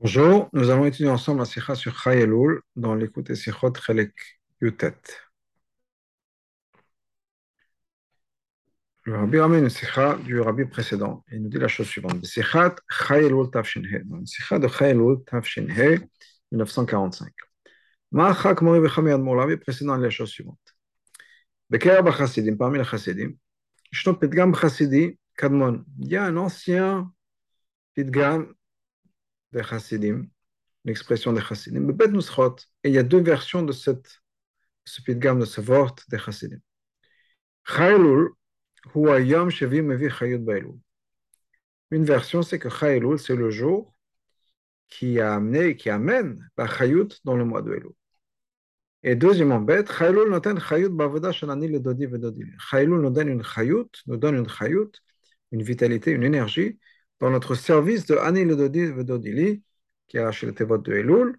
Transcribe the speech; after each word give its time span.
Bonjour, 0.00 0.48
nous 0.52 0.70
allons 0.70 0.86
étudier 0.86 1.08
ensemble 1.08 1.40
la 1.40 1.44
sikha 1.44 1.74
sur 1.74 1.92
Chayelul 2.00 2.60
dans 2.76 2.94
l'écoute 2.94 3.30
et 3.30 3.34
sikhot 3.34 3.72
Chelek 3.74 4.14
Yutet. 4.60 4.94
Le 9.02 9.16
rabbi 9.16 9.40
ramène 9.40 9.64
une 9.64 9.70
sikha 9.70 10.14
du 10.18 10.38
rabbi 10.40 10.66
précédent 10.66 11.24
et 11.32 11.40
nous 11.40 11.48
dit 11.48 11.58
la 11.58 11.66
chose 11.66 11.88
suivante. 11.88 12.24
Sikhat 12.24 12.76
Chayelul 12.88 13.50
Tafshinhe. 13.50 14.04
Une 14.08 14.24
sikha 14.24 14.60
de 14.60 14.68
Chayelul 14.68 15.24
Tafshinhe 15.24 16.08
1945. 16.52 17.32
Ma'achak 18.12 18.62
Mori 18.62 18.78
Vechami 18.78 19.10
Admor, 19.10 19.34
le 19.34 19.40
rabbi 19.40 19.56
précédent 19.56 19.96
la 19.96 20.10
chose 20.10 20.30
suivante. 20.30 20.76
Beker 21.70 22.04
Bachasidim, 22.04 22.54
parmi 22.56 22.78
les 22.78 22.84
Chasidim, 22.84 23.32
Yishno 23.92 24.14
Pitgam 24.14 24.54
Chasidi 24.54 25.18
Kadmon. 25.36 25.84
Il 25.98 26.08
y 26.08 26.16
a 26.16 26.24
un 26.24 26.36
ancien 26.36 27.12
Pitgam 27.96 28.54
des 29.52 29.62
chassidim, 29.62 30.26
l'expression 30.84 31.32
des 31.32 31.40
chassidim. 31.40 31.88
Et 32.84 32.88
il 32.88 32.94
y 32.94 32.98
a 32.98 33.02
deux 33.02 33.20
versions 33.20 33.62
de 33.62 33.72
cette, 33.72 34.20
ce 34.84 35.02
pidgam, 35.02 35.40
de 35.40 35.44
ce 35.44 35.60
vort 35.60 35.94
des 36.08 36.18
chassidim. 36.18 36.60
Chaylul, 37.64 38.30
huwa 38.94 39.20
yom 39.20 39.50
shevim 39.50 39.82
mevi 39.82 40.08
chayut 40.08 40.38
bailul. 40.38 40.78
Une 41.90 42.04
version, 42.04 42.42
c'est 42.42 42.58
que 42.58 42.68
Chaylul, 42.68 43.18
c'est 43.18 43.36
le 43.36 43.50
jour 43.50 43.94
qui 44.88 45.20
a 45.20 45.34
amené, 45.34 45.76
qui 45.76 45.90
amène 45.90 46.48
la 46.56 46.66
chayut 46.66 47.08
dans 47.24 47.36
le 47.36 47.44
mois 47.44 47.62
de 47.62 47.74
Elul. 47.74 47.92
Et 49.02 49.14
deuxièmement, 49.14 49.60
bête, 49.60 49.90
Chaylul 49.90 50.30
noten 50.30 50.58
chayut 50.58 50.90
bavoda 50.90 51.32
shanani 51.32 51.68
le 51.68 51.80
dodi 51.80 52.06
vedodili. 52.06 52.52
Chaylul 52.70 53.00
nous 53.00 53.10
donne 53.10 53.28
une 53.28 53.42
chayut, 53.42 53.90
nous 54.06 54.16
donne 54.16 54.36
une 54.36 54.48
chayut, 54.48 54.90
une 55.52 55.62
vitalité, 55.62 56.10
une 56.12 56.24
énergie, 56.24 56.78
dans 57.20 57.30
notre 57.30 57.54
service 57.54 58.06
de 58.06 58.16
Ani 58.16 58.44
le 58.44 59.04
Dodili, 59.04 59.62
qui 60.06 60.18
chez 60.32 60.46
le 60.46 60.54
Tevot 60.54 60.78
de 60.78 60.92
Elul, 60.92 61.36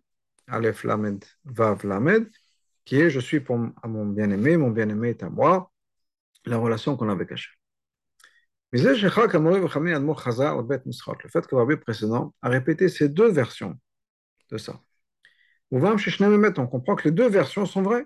Aleph 0.47 0.83
Lamed, 0.83 1.23
Vav 1.45 1.85
Lamed, 1.85 2.29
qui 2.85 2.99
est 2.99 3.09
Je 3.09 3.19
suis 3.19 3.39
pour 3.39 3.57
mon 3.57 4.05
bien-aimé, 4.05 4.57
mon 4.57 4.71
bien-aimé 4.71 5.09
est 5.09 5.23
à 5.23 5.29
moi, 5.29 5.71
la 6.45 6.57
relation 6.57 6.97
qu'on 6.97 7.09
a 7.09 7.11
avec. 7.13 7.29
Le 8.71 8.79
fait 11.29 11.47
que 11.47 11.55
rabbi 11.55 11.75
précédent 11.77 12.35
a 12.41 12.49
répété 12.49 12.89
ces 12.89 13.09
deux 13.09 13.31
versions 13.31 13.79
de 14.51 14.57
ça. 14.57 14.81
On 15.71 15.79
comprend 16.67 16.95
que 16.95 17.03
les 17.05 17.11
deux 17.11 17.29
versions 17.29 17.65
sont 17.65 17.81
vraies. 17.81 18.03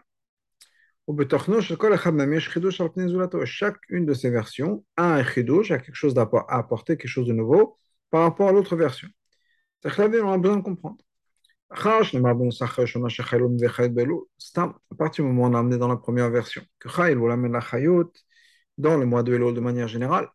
Chacune 3.45 4.05
de 4.05 4.13
ces 4.13 4.29
versions 4.29 4.85
a 4.95 5.15
un 5.15 5.23
chidouche, 5.23 5.71
a 5.71 5.79
quelque 5.79 5.95
chose 5.95 6.17
à 6.17 6.29
apporter, 6.47 6.97
quelque 6.97 7.09
chose 7.09 7.27
de 7.27 7.33
nouveau 7.33 7.77
par 8.09 8.21
rapport 8.21 8.47
à 8.47 8.51
l'autre 8.53 8.75
version. 8.75 9.09
C'est 9.81 9.99
on 9.99 10.31
a 10.31 10.37
besoin 10.37 10.57
de 10.57 10.63
comprendre. 10.63 10.97
À 11.69 11.75
partir 14.97 15.25
du 15.25 15.31
moment 15.31 15.43
où 15.43 15.51
on 15.51 15.53
a 15.55 15.59
amené 15.59 15.77
dans 15.77 15.89
la 15.89 15.97
première 15.97 16.29
version, 16.29 16.61
que 16.79 16.87
Chayil 16.87 17.17
ou 17.17 17.27
l'amène 17.27 17.51
la 17.51 17.59
Chayot 17.59 18.13
dans 18.77 18.95
le 18.95 19.05
mois 19.05 19.23
de 19.23 19.33
Elul 19.33 19.53
de 19.53 19.59
manière 19.59 19.87
générale, 19.87 20.29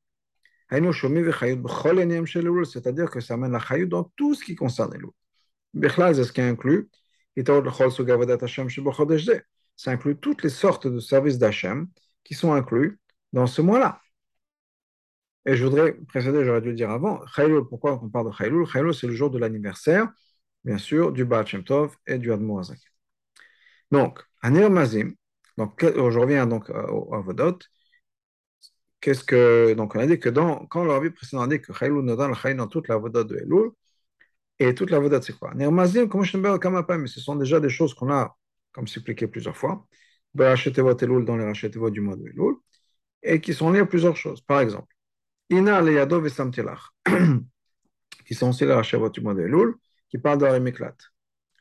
c'est-à-dire 0.71 3.11
que 3.11 3.21
ça 3.21 3.35
amène 3.35 3.53
la 3.53 3.61
Chayot 3.61 3.87
dans 3.87 4.05
tout 4.17 4.35
ce 4.35 4.45
qui 4.45 4.55
concerne 4.55 4.95
Elul. 4.95 5.11
C'est 5.75 6.25
ce 6.25 6.33
qui 6.33 6.43
inclut, 6.43 6.89
ça 9.79 9.93
inclut 9.93 10.17
toutes 10.19 10.43
les 10.43 10.51
sortes 10.51 10.89
de 10.89 10.99
services 10.99 11.39
d'Hachem 11.39 11.89
qui 12.25 12.35
sont 12.35 12.53
inclus 12.53 12.99
dans 13.33 13.47
ce 13.47 13.63
mois-là. 13.63 14.01
Et 15.47 15.55
je 15.55 15.65
voudrais 15.65 15.95
précéder, 15.95 16.45
j'aurais 16.45 16.61
dû 16.61 16.71
le 16.71 16.75
dire 16.75 16.91
avant, 16.91 17.25
Chaylul, 17.29 17.65
pourquoi 17.69 17.99
on 18.03 18.11
parle 18.11 18.27
de 18.31 18.37
Chaylul? 18.37 18.67
Chaylul, 18.67 18.93
c'est 18.93 19.07
le 19.07 19.15
jour 19.15 19.31
de 19.31 19.39
l'anniversaire, 19.39 20.11
bien 20.65 20.79
sûr, 20.79 21.13
du 21.13 21.25
Baal 21.25 21.47
Shem 21.47 21.63
Tov 21.63 21.97
et 22.07 22.19
du 22.19 22.33
Admo 22.33 22.59
Azak. 22.59 22.81
Donc, 23.93 24.21
Anir 24.43 24.69
Mazim, 24.69 25.15
donc, 25.57 25.81
je 25.81 26.19
reviens 26.19 26.47
donc 26.47 26.69
au 26.71 27.15
Avodot. 27.15 27.59
Qu'est-ce 29.01 29.23
que, 29.23 29.75
donc, 29.75 29.95
on 29.95 30.01
a 30.01 30.07
dit 30.07 30.19
que 30.19 30.29
dans, 30.29 30.67
quand 30.67 30.85
le 30.85 30.91
rabbi 30.91 31.11
précédent 31.11 31.43
a 31.43 31.47
dit 31.47 31.61
que 31.61 31.73
Chaylul 31.73 32.03
nous 32.03 32.17
donne 32.17 32.33
le 32.33 32.55
dans 32.55 32.67
toute 32.67 32.89
la 32.89 32.97
Vodot 32.97 33.23
de 33.23 33.37
Elul, 33.37 33.71
et 34.59 34.75
toute 34.75 34.91
la 34.91 34.99
Vodot, 34.99 35.23
c'est 35.23 35.39
quoi? 35.39 35.53
Anir 35.53 35.71
Mazim, 35.71 36.09
comme 36.09 36.25
je 36.25 36.33
te 36.33 36.97
mais 36.97 37.07
ce 37.07 37.21
sont 37.21 37.37
déjà 37.37 37.61
des 37.61 37.71
choses 37.71 37.95
qu'on 37.95 38.13
a 38.13 38.37
comme 38.79 38.87
c'est 38.87 39.01
expliqué 39.01 39.27
plusieurs 39.27 39.57
fois, 39.57 39.89
dans 40.35 40.45
les 40.45 41.45
Rachetevot 41.45 41.91
du 41.91 42.01
mois 42.01 42.15
de 42.15 42.29
Elul, 42.29 42.55
et 43.25 43.41
qui 43.41 43.53
sont 43.53 43.73
liés 43.73 43.81
à 43.81 43.87
plusieurs 43.87 44.17
choses. 44.17 44.41
Par 44.41 44.61
exemple, 44.61 44.95
Ina 45.51 45.81
Leyado 45.81 46.21
Vesamtelach, 46.21 46.79
qui 48.25 48.35
sont 48.35 48.51
aussi 48.51 48.65
les 48.67 48.73
Rachetevot 48.75 49.11
du 49.11 49.21
mois 49.21 49.35
de 49.35 49.43
Elul, 49.43 49.75
qui 50.09 50.19
parlent 50.19 50.39
d'Arimiklat, 50.39 50.95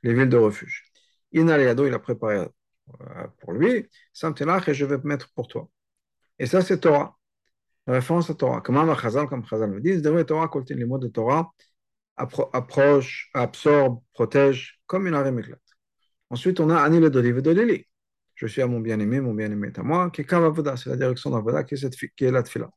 les 0.03 0.13
villes 0.13 0.29
de 0.29 0.37
refuge. 0.37 0.83
Ina 1.31 1.57
Leyado, 1.57 1.87
il 1.87 1.93
a 1.95 1.97
préparé 1.97 2.35
euh, 2.37 3.27
pour 3.39 3.53
lui, 3.53 3.89
Samtelach, 4.13 4.67
et 4.69 4.75
je 4.75 4.85
vais 4.85 4.99
mettre 5.03 5.33
pour 5.33 5.47
toi. 5.47 5.67
Et 6.37 6.45
ça, 6.45 6.61
c'est 6.61 6.81
Torah. 6.81 7.17
La 7.87 7.93
référence 7.93 8.29
à 8.29 8.35
Torah. 8.35 8.61
Comme 8.61 8.95
Chazal, 8.95 9.27
comme 9.27 9.43
Chazal 9.43 9.71
me 9.71 9.81
dit, 9.81 9.99
Torah, 10.27 10.51
les 10.69 10.85
mots 10.85 10.99
de 10.99 11.07
Torah, 11.07 11.51
approche, 12.15 13.31
absorbe, 13.33 14.01
protège, 14.13 14.79
comme 14.85 15.07
une 15.07 15.15
Arimiklat. 15.15 15.57
Ensuite, 16.29 16.59
on 16.59 16.69
a 16.69 16.81
Ani 16.81 16.99
le 16.99 17.09
Doli 17.09 17.85
Je 18.35 18.47
suis 18.47 18.61
à 18.61 18.67
mon 18.67 18.79
bien-aimé, 18.79 19.19
mon 19.21 19.33
bien-aimé 19.33 19.67
est 19.67 19.79
à 19.79 19.83
moi, 19.83 20.09
qui 20.09 20.21
est 20.21 20.27
c'est 20.77 20.89
la 20.89 20.97
direction 20.97 21.29
d'Avoda, 21.29 21.63
qui 21.63 21.75
est, 21.75 22.15
qui 22.15 22.25
est 22.25 22.31
la 22.31 22.43
Tfila. 22.43 22.69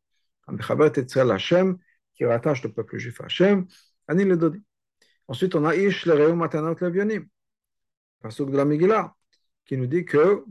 Hashem, 0.48 1.78
qui 2.14 2.24
rattache 2.24 2.62
le 2.62 2.72
peuple 2.72 2.98
juif 2.98 3.20
à 3.20 3.24
Hashem, 3.24 3.66
Ani 4.08 4.24
le 4.24 4.36
Dodi. 4.36 4.62
Ensuite, 5.28 5.54
on 5.54 5.64
a 5.64 5.74
Ish 5.76 6.06
le 6.06 6.34
Matanot 6.34 6.74
Levionim, 6.80 7.26
Pasuk 8.20 8.50
de 8.50 8.56
la 8.56 8.64
Megillah, 8.64 9.14
qui 9.64 9.76
nous 9.76 9.86
dit 9.86 10.04
que 10.04 10.44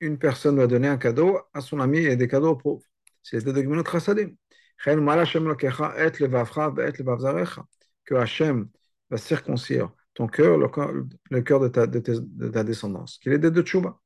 une 0.00 0.18
personne 0.18 0.56
doit 0.56 0.66
donner 0.66 0.88
un 0.88 0.98
cadeau 0.98 1.40
à 1.52 1.60
son 1.60 1.80
ami 1.80 1.98
et 1.98 2.16
des 2.16 2.28
cadeaux 2.28 2.50
aux 2.50 2.56
pauvres. 2.56 2.82
C'est 3.22 3.44
les 3.44 3.52
deux 3.52 3.62
Gminot 3.62 3.84
Chassadim. 3.84 4.30
Que 8.04 8.14
Hashem 8.14 8.68
va 9.10 9.16
circoncire 9.16 9.90
ton 10.18 10.26
cœur, 10.26 10.58
le, 10.58 11.42
cœur 11.42 11.60
de 11.60 11.68
ta, 11.68 11.86
de, 11.86 12.00
ta, 12.00 12.64
descendance, 12.64 13.18
qu'il 13.18 13.32
est 13.32 13.38
des 13.38 13.52
deux 13.52 13.62
tchouba. 13.62 14.00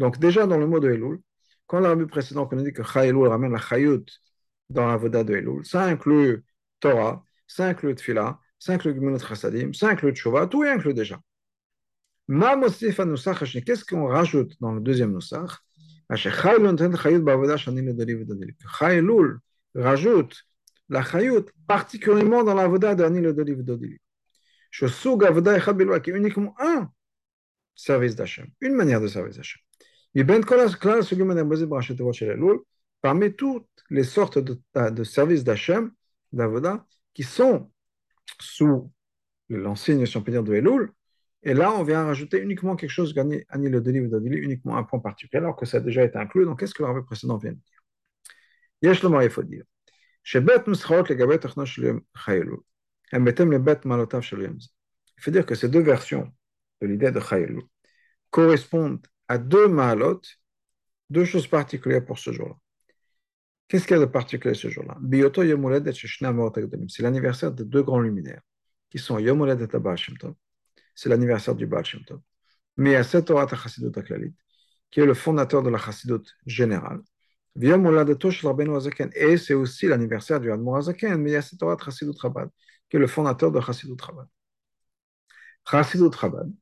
Donc, 0.00 0.18
déjà 0.18 0.44
dans 0.44 0.58
le 0.58 0.66
mot 0.66 0.80
de 0.80 0.90
Elul, 0.90 1.20
quand 1.68 1.78
l'arabie 1.78 2.06
précédent, 2.06 2.48
on 2.50 2.58
a 2.58 2.62
dit 2.64 2.72
que 2.72 2.82
Chayelul 2.82 3.28
ramène 3.28 3.52
la 3.52 3.60
Chayut 3.60 4.04
dans 4.70 4.88
la 4.88 4.96
Voda 4.96 5.22
de 5.22 5.36
Elul, 5.36 5.64
ça 5.64 5.84
inclut 5.84 6.44
Torah, 6.80 7.24
ça 7.46 7.66
inclut 7.68 7.94
Tfila, 7.94 8.40
ça 8.58 8.72
inclut 8.72 8.92
Gmunot 8.92 9.20
Chassadim, 9.20 9.72
ça 9.72 9.90
inclut 9.90 10.12
Tchouba, 10.12 10.48
tout 10.48 10.64
est 10.64 10.70
inclus 10.70 10.94
déjà. 10.94 11.20
Qu'est-ce 12.28 13.84
qu'on 13.84 14.06
rajoute 14.08 14.60
dans 14.60 14.72
le 14.72 14.80
deuxième 14.80 15.14
Nusach 15.14 15.60
Chayelul 18.78 19.38
rajoute 19.76 20.42
la 20.88 21.04
Chayut 21.04 21.44
particulièrement 21.68 22.42
dans 22.42 22.54
la 22.54 22.66
Voda 22.66 22.96
de 22.96 23.04
Anil 23.04 23.32
Dodili 23.32 24.00
qui 24.72 26.10
est 26.10 26.14
uniquement 26.14 26.54
un 26.58 26.90
service 27.74 28.16
d'Hachem, 28.16 28.46
une 28.60 28.74
manière 28.74 29.00
de 29.00 29.08
service 29.08 29.36
d'Hachem. 29.36 29.60
Parmi 33.00 33.34
toutes 33.34 33.66
les 33.90 34.04
sortes 34.04 34.38
de, 34.38 34.60
de 34.74 35.04
services 35.04 35.44
d'Hachem, 35.44 35.92
d'Avoda, 36.32 36.86
qui 37.14 37.22
sont 37.22 37.70
sous 38.40 38.90
l'enseigne, 39.48 40.06
si 40.06 40.16
on 40.16 40.22
peut 40.22 40.32
dire, 40.32 40.42
de 40.42 40.54
Elul, 40.54 40.92
et 41.42 41.54
là, 41.54 41.72
on 41.72 41.82
vient 41.82 42.04
rajouter 42.04 42.38
uniquement 42.38 42.76
quelque 42.76 42.90
chose, 42.90 43.14
Ani 43.18 43.68
le 43.68 43.80
délivre 43.80 44.08
d'Adili, 44.08 44.38
uniquement 44.38 44.76
un 44.76 44.84
point 44.84 45.00
particulier, 45.00 45.38
alors 45.40 45.56
que 45.56 45.66
ça 45.66 45.78
a 45.78 45.80
déjà 45.80 46.04
été 46.04 46.16
inclus. 46.16 46.44
Donc, 46.44 46.60
qu'est-ce 46.60 46.74
que 46.74 46.84
le 46.84 47.04
précédent 47.04 47.36
vient 47.36 47.52
de 47.52 47.56
dire? 47.56 47.82
Yesh 48.82 49.02
il 49.02 49.30
faut 49.30 49.42
dire. 49.42 49.64
Il 53.12 53.20
faut 55.18 55.30
dire 55.30 55.46
que 55.46 55.54
ces 55.54 55.68
deux 55.68 55.82
versions 55.82 56.32
de 56.80 56.86
l'idée 56.86 57.10
de 57.10 57.20
Chayelu 57.20 57.62
correspondent 58.30 59.06
à 59.28 59.38
deux 59.38 59.68
malot, 59.68 60.20
deux 61.10 61.24
choses 61.24 61.46
particulières 61.46 62.04
pour 62.04 62.18
ce 62.18 62.32
jour-là. 62.32 62.56
Qu'est-ce 63.68 63.86
qu'il 63.86 63.96
y 63.96 63.98
a 63.98 64.00
de 64.00 64.06
particulier 64.06 64.54
ce 64.54 64.68
jour-là 64.68 64.98
C'est 66.88 67.02
l'anniversaire 67.02 67.52
de 67.52 67.64
deux 67.64 67.82
grands 67.82 68.00
luminaires, 68.00 68.42
qui 68.90 68.98
sont 68.98 69.18
Yom 69.18 69.40
et. 69.40 70.34
C'est 70.94 71.08
l'anniversaire 71.08 71.54
du 71.54 71.66
Baal 71.66 71.84
Shem 71.84 72.04
Tov. 72.04 72.20
Mais 72.76 72.96
a 72.96 73.04
cette 73.04 73.26
Chassidut 73.56 73.98
Aklalit, 73.98 74.34
qui 74.90 75.00
est 75.00 75.06
le 75.06 75.14
fondateur 75.14 75.62
de 75.62 75.70
la 75.70 75.78
Chassidut 75.78 76.24
générale. 76.46 77.00
Et 77.54 79.36
c'est 79.36 79.54
aussi 79.54 79.86
l'anniversaire 79.86 80.40
du 80.40 80.50
Admor 80.50 80.76
Azaken, 80.76 81.16
mais 81.16 81.36
a 81.36 81.42
cette 81.42 81.58
Torah 81.58 81.76
Chassidut 81.82 82.18
Chabad, 82.20 82.48
qui 82.92 82.96
est 82.96 83.00
le 83.00 83.06
fondateur 83.06 83.50
de 83.50 83.58
Chassidut 83.58 83.96
Chabad. 83.98 84.26
Chassidut 85.66 86.12
Chabad, 86.14 86.52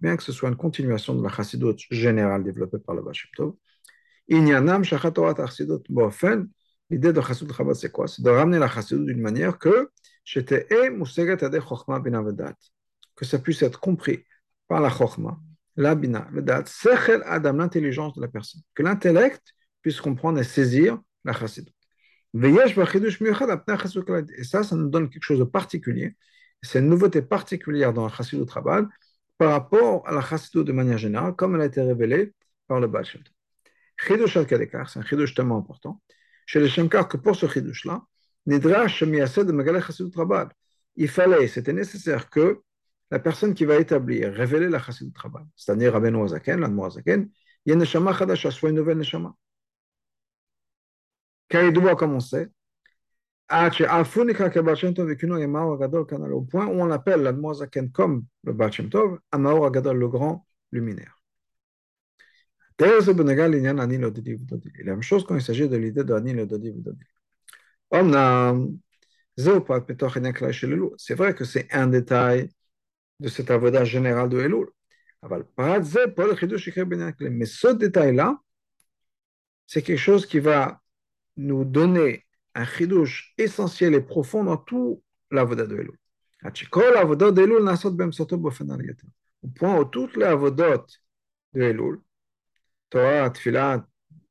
bien 0.00 0.16
que 0.18 0.22
ce 0.22 0.32
soit 0.32 0.50
une 0.50 0.56
continuation 0.56 1.14
de 1.14 1.22
la 1.22 1.30
Chassidut 1.30 1.76
générale 1.90 2.44
développée 2.44 2.78
par 2.78 2.94
le 2.94 3.00
Bashim 3.00 3.30
Tov, 3.34 3.54
Inyanam 4.28 4.84
Shachat 4.84 5.12
Torah 5.12 5.34
Chassidut 5.34 5.82
Bofen, 5.88 6.50
l'idée 6.90 7.14
de 7.14 7.22
Chassidut 7.22 7.54
Chabad, 7.54 7.74
c'est 7.74 7.90
quoi? 7.90 8.06
C'est 8.06 8.20
de 8.20 8.28
ramener 8.28 8.58
la 8.58 8.68
Chassidut 8.68 9.06
d'une 9.06 9.22
manière 9.22 9.56
que 9.56 9.90
que 13.16 13.24
ça 13.24 13.38
puisse 13.38 13.62
être 13.62 13.80
compris 13.80 14.26
par 14.68 14.82
la 14.82 14.90
chokhmah, 14.90 15.38
la 15.76 15.94
bina, 15.94 16.28
le 16.32 16.42
dat, 16.42 16.64
adam, 17.24 17.54
l'intelligence 17.54 18.14
de 18.14 18.20
la 18.20 18.28
personne, 18.28 18.60
que 18.74 18.82
l'intellect 18.82 19.54
puisse 19.80 20.02
comprendre 20.02 20.38
et 20.38 20.44
saisir 20.44 21.00
la 21.24 21.32
chassidut. 21.32 21.75
Et 24.38 24.44
ça, 24.44 24.62
ça 24.62 24.76
nous 24.76 24.88
donne 24.88 25.08
quelque 25.08 25.22
chose 25.22 25.38
de 25.38 25.44
particulier. 25.44 26.16
C'est 26.62 26.80
une 26.80 26.88
nouveauté 26.88 27.22
particulière 27.22 27.92
dans 27.92 28.04
la 28.04 28.12
chassidut 28.12 28.50
Rabban 28.50 28.86
par 29.38 29.52
rapport 29.52 30.06
à 30.08 30.12
la 30.12 30.20
chassidut 30.20 30.64
de 30.64 30.72
manière 30.72 30.98
générale, 30.98 31.34
comme 31.34 31.54
elle 31.54 31.62
a 31.62 31.66
été 31.66 31.80
révélée 31.80 32.34
par 32.66 32.80
le 32.80 32.88
Baal 32.88 33.04
Chidush 33.98 34.36
al 34.36 34.46
c'est 34.88 34.98
un 34.98 35.02
chidush 35.02 35.34
tellement 35.34 35.58
important. 35.58 36.02
Chez 36.44 36.60
les 36.60 36.68
Shemkar, 36.68 37.08
que 37.08 37.16
pour 37.16 37.34
ce 37.36 37.46
chidush-là, 37.46 38.02
Nidrash 38.46 39.02
il 40.98 41.08
fallait, 41.08 41.46
c'était 41.48 41.72
nécessaire 41.72 42.30
que 42.30 42.60
la 43.10 43.18
personne 43.18 43.54
qui 43.54 43.64
va 43.64 43.76
établir, 43.76 44.32
révéler 44.32 44.68
la 44.68 44.78
chassidut 44.78 45.12
Rabban, 45.16 45.46
c'est-à-dire 45.54 45.92
Rabbeinu 45.92 46.24
Azaken, 46.24 46.60
l'Admo 46.60 46.84
Azaken, 46.84 47.30
il 47.64 47.70
y 47.70 47.72
a 47.72 47.76
neshama 47.76 48.16
chadasha, 48.16 48.50
soit 48.50 48.70
une 48.70 48.76
nouvelle 48.76 48.98
neshama. 48.98 49.34
Car 51.48 51.64
il 51.64 51.72
doit 51.72 51.96
commencer. 51.96 52.48
Au 53.48 53.70
point 56.42 56.66
où 56.66 56.80
on 56.80 56.90
appelle 56.90 57.22
l'Admo 57.22 57.50
Azaken 57.50 57.92
comme 57.92 58.24
le 58.42 58.52
Baal 58.52 58.72
Shem 58.72 58.90
Tov, 58.90 59.20
Amaor 59.30 59.66
Agadol, 59.66 59.98
le 59.98 60.08
grand 60.08 60.46
luminaire. 60.72 61.16
La 62.78 62.88
même 64.84 65.02
chose 65.02 65.24
quand 65.24 65.36
il 65.36 65.42
s'agit 65.42 65.68
de 65.68 65.76
l'idée 65.76 66.04
de 66.04 66.12
Anil 66.12 66.40
et 66.40 66.46
Dodi 66.46 66.74
C'est 70.98 71.14
vrai 71.14 71.34
que 71.34 71.44
c'est 71.44 71.72
un 71.72 71.86
détail 71.86 72.50
de 73.20 73.28
cet 73.28 73.50
avoda 73.50 73.84
général 73.84 74.28
de 74.28 74.40
Elul. 74.40 74.66
Mais 77.30 77.46
ce 77.46 77.68
détail-là, 77.72 78.38
c'est 79.66 79.82
quelque 79.82 79.98
chose 79.98 80.26
qui 80.26 80.38
va 80.38 80.80
nous 81.36 81.64
donner 81.64 82.24
un 82.54 82.64
chidouche 82.64 83.34
essentiel 83.38 83.94
et 83.94 84.00
profond 84.00 84.44
dans 84.44 84.56
tout 84.56 85.02
l'avoda 85.30 85.66
de 85.66 85.76
Elul. 85.76 85.98
Au 89.42 89.48
point 89.48 89.78
où 89.78 89.84
toutes 89.84 90.16
les 90.16 90.24
avodot 90.24 90.86
de 91.54 91.62
Elul, 91.62 92.00
Torah, 92.90 93.30
Tfilat, 93.30 93.86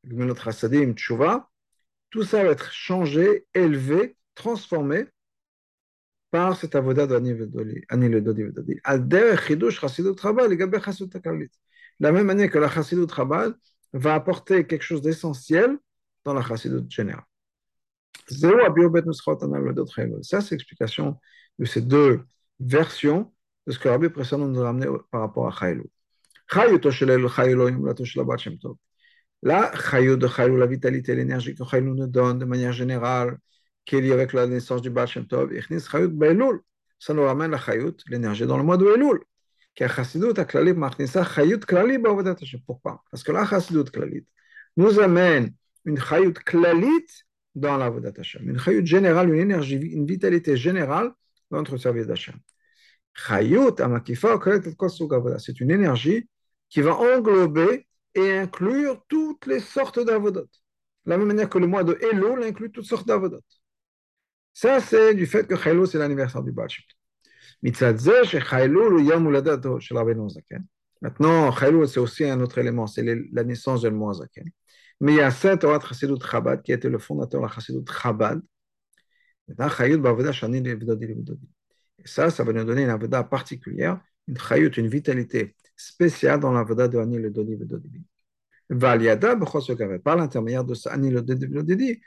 Gmenot 0.05 0.35
Chassadim, 0.35 0.93
Tshuva, 0.93 1.49
tout 2.09 2.23
ça 2.23 2.43
va 2.43 2.51
être 2.51 2.71
changé, 2.71 3.45
élevé, 3.53 4.15
transformé 4.35 5.05
par 6.31 6.57
cet 6.57 6.75
avodat 6.75 7.07
d'Ani 7.07 7.33
le 7.33 8.21
Dodi 8.21 8.43
Vedodi. 8.43 8.79
Al 8.83 9.07
derech 9.07 9.47
chidush 9.47 9.79
chassidut 9.79 10.17
Chabad, 10.19 10.49
legabe 10.49 10.79
chassidut 10.83 11.15
akalit. 11.15 11.49
De 11.99 12.07
la 12.07 12.11
même 12.11 12.25
manière 12.25 12.49
que 12.49 12.57
la 12.57 12.69
chassidut 12.69 13.07
va 13.93 14.13
apporter 14.13 14.65
quelque 14.65 14.83
chose 14.83 15.01
d'essentiel 15.01 15.77
dans 16.25 16.33
la 16.33 16.41
chassidut 16.41 16.89
générale. 16.89 17.23
Ça, 18.27 18.41
c'est 20.41 20.51
l'explication 20.51 21.19
de 21.59 21.65
ces 21.65 21.81
deux 21.81 22.25
versions 22.59 23.31
de 23.67 23.71
ce 23.71 23.79
que 23.79 23.87
Rabbi 23.87 24.09
précédemment 24.09 24.47
nous 24.47 24.61
a 24.61 24.69
amené 24.69 24.87
par 25.11 25.21
rapport 25.21 25.47
à 25.47 25.51
Chaylou. 25.51 25.85
La 29.43 29.71
chayut 29.75 30.17
de 30.17 30.27
Chaylou, 30.27 30.57
la 30.57 30.65
vitalité, 30.65 31.15
l'énergie 31.15 31.55
que 31.55 31.63
Chaylou 31.63 31.95
nous 31.95 32.07
donne 32.07 32.39
de 32.39 32.45
manière 32.45 32.73
générale, 32.73 33.37
qui 33.85 33.95
est 33.95 34.01
liée 34.01 34.11
avec 34.11 34.33
la 34.33 34.47
naissance 34.47 34.81
du 34.81 34.89
Baal 34.89 35.07
Shem 35.07 35.27
Tov. 35.27 35.51
Ça 36.97 37.13
nous 37.13 37.23
ramène 37.23 37.51
la 37.51 37.59
chayut, 37.59 37.95
l'énergie 38.07 38.47
dans 38.47 38.57
le 38.57 38.63
mois 38.63 38.77
de 38.77 38.87
Elul. 38.87 39.19
Pourquoi? 42.65 43.03
Parce 43.11 43.23
que 43.23 43.31
la 43.31 43.45
Chassidut 43.45 43.83
Klalit 43.83 44.25
nous 44.77 44.99
amène 44.99 45.53
une 45.85 45.99
Chayut 45.99 46.33
Klalit 46.33 47.05
dans 47.53 47.77
la 47.77 47.87
Hashem. 48.17 48.49
Une 48.49 48.59
Chayut 48.59 48.85
générale, 48.85 49.33
une 49.33 49.39
énergie, 49.39 49.75
une 49.75 50.05
vitalité 50.05 50.57
générale 50.57 51.11
dans 51.49 51.57
notre 51.57 51.77
service 51.77 52.07
d'Hashem. 52.07 52.35
Chayut 53.13 53.79
Amakifa 53.79 54.39
C'est 55.39 55.59
une 55.59 55.71
énergie 55.71 56.27
qui 56.69 56.81
va 56.81 56.95
englober 56.95 57.87
et 58.13 58.31
inclure 58.37 59.03
toutes 59.07 59.45
les 59.45 59.59
sortes 59.59 59.99
d'avodot. 59.99 60.49
De 61.05 61.09
la 61.11 61.17
même 61.17 61.27
manière 61.27 61.49
que 61.49 61.57
le 61.59 61.67
mois 61.67 61.83
de 61.83 61.97
Elul 62.01 62.43
inclut 62.43 62.71
toutes 62.71 62.85
sortes 62.85 63.07
d'avodot. 63.07 63.41
Ça, 64.53 64.79
c'est 64.79 65.13
du 65.13 65.25
fait 65.25 65.47
que 65.47 65.55
Chaylo, 65.55 65.85
c'est 65.85 65.97
l'anniversaire 65.97 66.41
du 66.41 66.51
Baal 66.51 66.69
Maintenant, 71.01 71.51
Chaylo, 71.51 71.85
c'est 71.87 71.99
aussi 71.99 72.23
un 72.23 72.39
autre 72.39 72.57
élément, 72.57 72.87
c'est 72.87 73.03
la 73.31 73.43
naissance 73.43 73.81
de 73.81 73.89
Zaken. 73.89 74.49
Mais 75.01 75.13
il 75.13 75.17
y 75.17 75.21
a 75.21 75.31
cette 75.31 75.61
Torah 75.61 75.79
Chassidut 75.79 76.21
Chabad 76.21 76.61
qui 76.61 76.71
était 76.71 76.89
le 76.89 76.99
fondateur 76.99 77.41
de 77.41 77.45
la 77.45 77.51
Chassidut 77.51 77.85
Chabad. 77.91 78.41
Et 79.47 79.53
ça, 82.05 82.29
ça 82.29 82.43
va 82.43 82.53
nous 82.53 82.63
donner 82.63 82.83
une 82.83 82.89
avoda 82.89 83.23
particulière, 83.23 83.99
une 84.27 84.37
chayut, 84.37 84.71
une 84.77 84.87
vitalité 84.87 85.55
spéciale 85.75 86.39
dans 86.39 86.51
l'avoda 86.51 86.87
de 86.87 86.97
Anil 86.97 87.29
Dodi 87.29 87.55
Vedodibi. 87.55 88.03
Valiada, 88.69 89.35
par 90.03 90.15
l'intermédiaire 90.15 90.63
de 90.63 90.73
ce 90.73 90.89
Anil 90.89 91.21
Dodi 91.21 91.99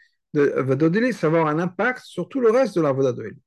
ça 1.13 1.29
va 1.29 1.39
avoir 1.39 1.55
un 1.55 1.59
impact 1.59 2.01
sur 2.05 2.29
tout 2.29 2.41
le 2.41 2.51
reste 2.51 2.77
de 2.77 2.83
l'avoda 2.83 3.13
de 3.13 3.25
Eli. 3.25 3.41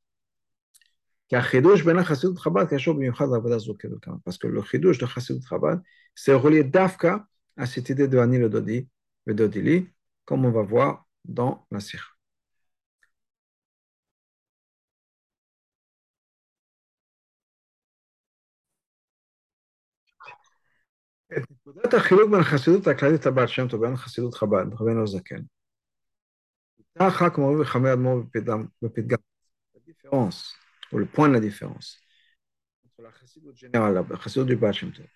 Ben 1.30 2.04
Chabad, 2.04 2.70
parce 4.26 4.38
que 4.38 4.48
le 4.48 4.62
Chidush 4.64 4.98
de 4.98 5.06
Chassidut 5.06 5.46
Chabad, 5.48 5.82
c'est 6.16 6.34
relié 6.34 6.64
d'Afka 6.64 7.26
à 7.58 7.66
cette 7.66 7.90
idée 7.90 8.08
de 8.08 8.18
Anil 8.18 8.50
le 9.27 9.35
Dodi 9.35 9.61
Vedodili, 9.61 9.89
comme 10.25 10.45
on 10.45 10.51
va 10.51 10.63
voir 10.63 11.07
dans 11.25 11.67
la 11.71 11.81
Sikha. 11.81 12.17
את 21.37 21.51
נקודת 21.51 21.95
החילוק 21.95 22.31
בין 22.31 22.41
החסידות 22.41 22.87
הכללית 22.87 23.27
הבעל 23.27 23.47
שם 23.47 23.69
טוב 23.69 23.81
ובין 23.81 23.97
חסידות 23.97 24.35
חב"ד, 24.35 24.73
רבנו 24.73 25.03
הזקן. 25.03 25.43
הייתה 26.79 27.09
אחר 27.09 27.31
כמו 27.31 27.57
וחמי 27.61 27.93
אדמו"ר 27.93 28.23
בפתגם. 28.83 29.17
הדיפרנס, 29.77 30.55
או 30.93 30.99
לפוען 30.99 31.33
לדיפרנס. 31.33 31.97
entre 32.85 33.03
la 33.03 33.13
chassidoute 33.13 33.57
générale, 33.57 33.95
la 34.09 34.19
chassidoute 34.19 34.49
du 34.49 34.57
Baal 34.57 34.73
Shem 34.73 34.93
Tov, 34.93 35.07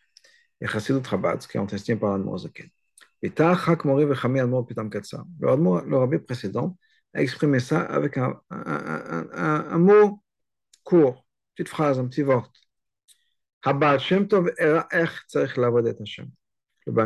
et 0.61 0.67
chassidoute 0.67 1.07
Chabad, 1.07 1.47
qui 1.47 1.57
est 1.57 1.61
entestinée 1.61 1.99
par 1.99 2.17
l'Admor 2.17 2.39
Zaken. 2.39 2.69
Vechami 3.30 4.40
Admor. 4.40 4.66
Le 5.40 5.98
rabbi 5.98 6.20
précédent 6.20 6.78
a 7.14 7.22
exprimé 7.22 7.60
ça 7.60 7.82
avec 7.82 8.18
un, 8.18 8.42
mot 9.78 10.24
court, 10.84 11.26
petite 11.56 11.70
phrase, 11.70 12.00
un 12.00 12.08
petit 12.08 12.24
vort. 12.24 12.52
Le 13.66 13.74
Baal 13.74 14.00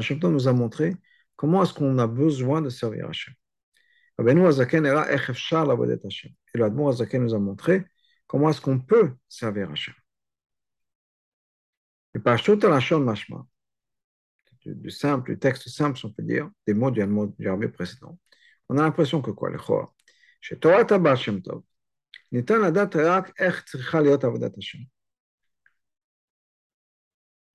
Shem 0.01 0.19
nous 0.23 0.47
a 0.47 0.53
montré 0.53 0.95
comment 1.35 1.63
est-ce 1.63 1.73
qu'on 1.73 1.97
a 1.99 2.07
besoin 2.07 2.61
de 2.61 2.69
servir 2.69 3.09
Hashem. 3.09 3.33
Et 4.19 4.23
le 4.23 4.29
Admor 6.65 6.89
Azaken 6.89 7.23
nous 7.23 7.33
a 7.33 7.39
montré 7.39 7.85
comment 8.27 8.49
est-ce 8.49 8.61
qu'on 8.61 8.79
peut 8.79 9.13
servir 9.29 9.71
Hashem 9.71 9.93
du 14.68 14.90
simple, 14.90 15.32
du 15.32 15.38
texte 15.38 15.68
simple, 15.68 15.99
si 15.99 16.06
on 16.06 16.12
peut 16.12 16.23
dire, 16.23 16.50
des 16.66 16.75
mots 16.75 16.90
du 16.90 17.49
Rabbi 17.49 17.68
précédent, 17.68 18.18
on 18.68 18.78
a 18.78 18.82
l'impression 18.82 19.20
que 19.20 19.30
quoi, 19.30 19.50
le 19.50 19.58
Chor, 19.58 19.94
chez 20.40 20.58
Torah 20.58 20.84
Tabal 20.84 21.16
Shem 21.16 21.42
Tov, 21.42 21.62
ניתן 22.32 22.61
לדעת 22.61 22.96
רק 22.96 23.40
איך 23.40 23.64
צריכה 23.64 24.00
להיות 24.00 24.25
עבודת 24.25 24.58
השם 24.58 24.78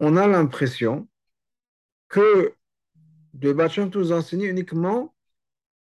on 0.02 0.16
a 0.16 0.28
l'impression 0.28 1.08
que 2.08 2.54
le 3.42 3.54
Bachem 3.54 3.90
nous 3.94 4.12
enseigne 4.12 4.44
uniquement 4.44 5.14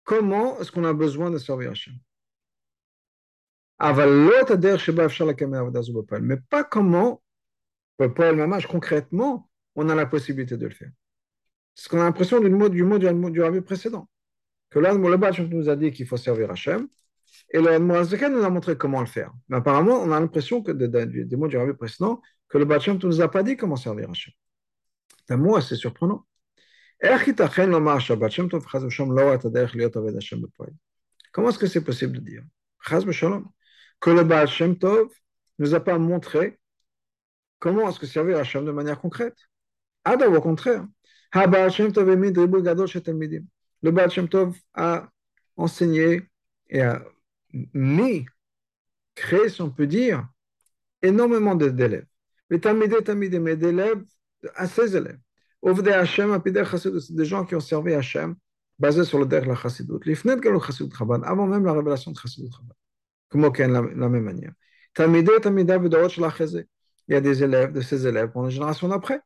comment 0.03 0.59
est-ce 0.59 0.71
qu'on 0.71 0.85
a 0.85 0.93
besoin 0.93 1.29
de 1.29 1.37
servir 1.37 1.71
Hachem. 1.71 1.93
Mais 6.21 6.37
pas 6.49 6.63
comment, 6.63 7.21
concrètement, 8.69 9.49
on 9.75 9.89
a 9.89 9.95
la 9.95 10.05
possibilité 10.07 10.57
de 10.57 10.65
le 10.65 10.73
faire. 10.73 10.91
C'est 11.74 11.84
ce 11.84 11.88
qu'on 11.88 12.00
a 12.00 12.04
l'impression 12.04 12.40
du 12.40 12.50
mot 12.50 12.68
du, 12.68 12.84
mot 12.84 12.98
du, 12.98 13.08
du 13.50 13.62
précédent. 13.62 14.08
Que 14.70 14.78
le 14.78 15.16
Bachem 15.16 15.48
nous 15.48 15.68
a 15.68 15.76
dit 15.76 15.90
qu'il 15.92 16.06
faut 16.06 16.16
servir 16.16 16.50
Hachem, 16.50 16.88
et 17.50 17.60
le 17.60 17.78
Moazaka 17.78 18.28
nous 18.28 18.42
a 18.42 18.50
montré 18.50 18.76
comment 18.76 19.00
le 19.00 19.06
faire. 19.06 19.32
Mais 19.48 19.56
apparemment, 19.58 20.00
on 20.00 20.10
a 20.12 20.20
l'impression 20.20 20.62
que 20.62 20.72
des 20.72 21.36
mots 21.36 21.48
du 21.48 21.56
rabbi 21.56 21.74
précédent, 21.74 22.22
que 22.48 22.58
le 22.58 22.64
Bachem 22.64 22.96
ne 22.96 23.06
nous 23.06 23.20
a 23.20 23.30
pas 23.30 23.42
dit 23.42 23.56
comment 23.56 23.76
servir 23.76 24.10
Hachem. 24.10 24.32
C'est 25.26 25.34
un 25.34 25.36
mot 25.36 25.56
assez 25.56 25.76
surprenant. 25.76 26.24
Comment 31.32 31.48
est-ce 31.48 31.58
que 31.58 31.66
c'est 31.66 31.84
possible 31.84 32.12
de 32.18 32.20
dire? 32.20 32.42
Que 34.00 34.10
le 34.10 34.24
Baal 34.24 34.48
Shem 34.48 34.78
Tov 34.78 35.08
nous 35.58 35.74
a 35.74 35.80
pas 35.80 35.98
montré 35.98 36.60
comment 37.58 37.88
est-ce 37.88 37.98
que 37.98 38.06
servir 38.06 38.38
Hachem 38.38 38.64
de 38.64 38.72
manière 38.72 39.00
concrète. 39.00 39.36
Ah, 40.04 40.14
au 40.14 40.40
contraire. 40.40 40.86
Le 41.34 41.46
Baal 43.90 44.10
Shem 44.10 44.28
Tov 44.28 44.56
a 44.74 45.08
enseigné 45.56 46.28
et 46.68 46.82
a 46.82 47.02
mis, 47.74 48.26
créé, 49.14 49.48
si 49.48 49.62
on 49.62 49.70
peut 49.70 49.86
dire, 49.86 50.26
énormément 51.00 51.54
d'élèves. 51.54 52.06
Mais 52.50 52.60
mais 52.74 53.56
d'élèves 53.56 54.02
à 54.54 54.66
ses 54.66 54.96
élèves. 54.96 55.18
Des 55.62 57.24
gens 57.24 57.44
qui 57.44 57.54
ont 57.54 57.60
servi 57.60 57.94
Hachem 57.94 58.34
basé 58.78 59.04
sur 59.04 59.18
le 59.18 59.26
der 59.26 59.46
la 59.46 59.54
chassidut. 59.54 60.00
Avant 61.24 61.46
même 61.46 61.64
la 61.64 61.72
révélation 61.72 62.10
de 62.10 62.18
chassidut 62.18 62.50
Chabad. 62.50 62.76
Comme 63.28 63.44
aucun 63.44 63.68
la, 63.68 63.80
la 63.80 64.08
même 64.08 64.24
manière. 64.24 64.52
Il 64.98 65.04
y 67.08 67.14
a 67.14 67.20
des 67.20 67.42
élèves 67.42 67.72
de 67.72 67.80
ces 67.80 68.06
élèves 68.06 68.30
pour 68.30 68.42
la 68.42 68.50
génération 68.50 68.88
d'après. 68.88 69.20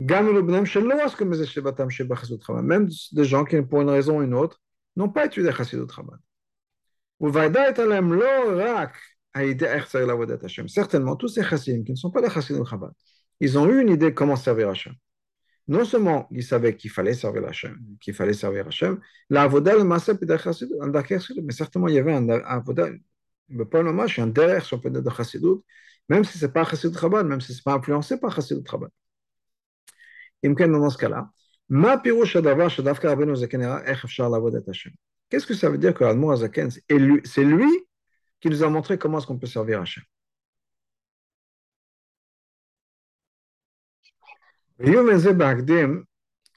Même 0.00 0.26
des 3.12 3.24
gens 3.24 3.44
qui, 3.44 3.60
pour 3.62 3.82
une 3.82 3.90
raison 3.90 4.18
ou 4.18 4.22
une 4.22 4.34
autre, 4.34 4.60
n'ont 4.96 5.10
pas 5.10 5.26
étudié 5.26 5.52
chassidut 5.52 5.86
Chabad. 5.94 6.18
Certainement, 10.68 11.16
tous 11.16 11.28
ces 11.28 11.42
chassidim 11.42 11.84
qui 11.84 11.92
ne 11.92 11.96
sont 11.96 12.10
pas 12.10 12.22
des 12.22 12.30
chassidim 12.30 12.64
Chabad, 12.64 12.92
ils 13.40 13.58
ont 13.58 13.68
eu 13.68 13.82
une 13.82 13.90
idée 13.90 14.10
de 14.10 14.14
comment 14.14 14.36
servir 14.36 14.70
Hachem. 14.70 14.94
Non 15.68 15.84
seulement 15.84 16.26
ils 16.30 16.42
savaient 16.42 16.74
qu'il 16.76 16.90
fallait 16.90 17.12
servir 17.14 17.46
Hachem, 17.46 17.78
qu'il 18.00 18.14
fallait 18.14 18.32
servir 18.32 18.66
Hachem, 18.68 18.98
le 19.28 19.38
mais 21.42 21.52
certainement 21.52 21.88
il 21.88 21.94
y 21.94 21.98
avait 21.98 22.14
un 22.14 22.26
avoda, 22.28 22.88
pas 23.70 23.80
un 23.80 24.26
derrière 24.28 24.62
de 24.62 25.10
chassidut, 25.10 25.60
même 26.08 26.24
si 26.24 26.38
c'est 26.38 26.52
pas 26.52 26.64
chassidut 26.64 26.98
Chabad, 26.98 27.26
même 27.26 27.42
si 27.42 27.54
c'est 27.54 27.62
pas 27.62 27.74
influencé 27.74 28.18
par 28.18 28.34
chassidut 28.34 28.64
Chabad. 28.68 28.90
Dans. 30.42 31.30
Qu'est-ce 35.28 35.46
que 35.46 35.54
ça 35.54 35.70
veut 35.70 35.78
dire 35.78 35.94
que 35.94 36.04
c'est 37.24 37.44
lui 37.44 37.70
qui 38.40 38.48
nous 38.48 38.62
a 38.62 38.68
montré 38.68 38.98
comment 38.98 39.18
est-ce 39.18 39.26
qu'on 39.26 39.38
peut 39.38 39.46
servir 39.46 39.80
Hachem 39.80 40.02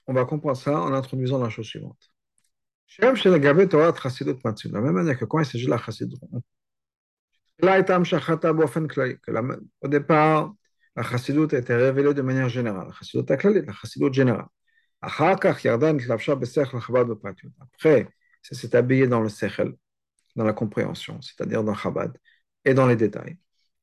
On 0.08 0.14
va 0.14 0.26
comprendre 0.26 0.58
ça 0.58 0.80
en 0.80 0.94
introduisant 0.94 1.40
la 1.40 1.50
chose 1.50 1.68
suivante. 1.68 2.12
La 3.00 3.12
même 4.82 4.94
manière 4.94 5.18
que 5.18 5.26
quand 5.26 5.40
il 5.40 5.46
s'agit 5.46 5.66
de 5.66 5.72
la 5.72 5.78
au 9.82 9.88
départ, 9.88 10.54
la 10.96 11.04
chassidut 11.04 11.54
a 11.56 11.58
été 11.58 11.76
révélée 11.76 12.14
de 12.14 12.22
manière 12.22 12.50
générale, 12.50 12.88
la 12.88 12.94
chassidut 12.94 13.26
la 13.66 13.74
chassidut 13.74 14.14
générale. 14.14 14.48
Après, 15.02 15.36
ça 18.42 18.56
s'est 18.56 18.76
habillé 18.76 19.08
dans 19.08 19.22
le 19.22 19.30
sechel, 19.30 19.76
dans 20.36 20.46
la 20.46 20.54
compréhension, 20.54 21.22
c'est-à-dire 21.22 21.64
dans 21.64 21.76
Chabad, 21.76 22.18
et 22.64 22.74
dans 22.74 22.88
les 22.88 22.96
détails. 22.96 23.38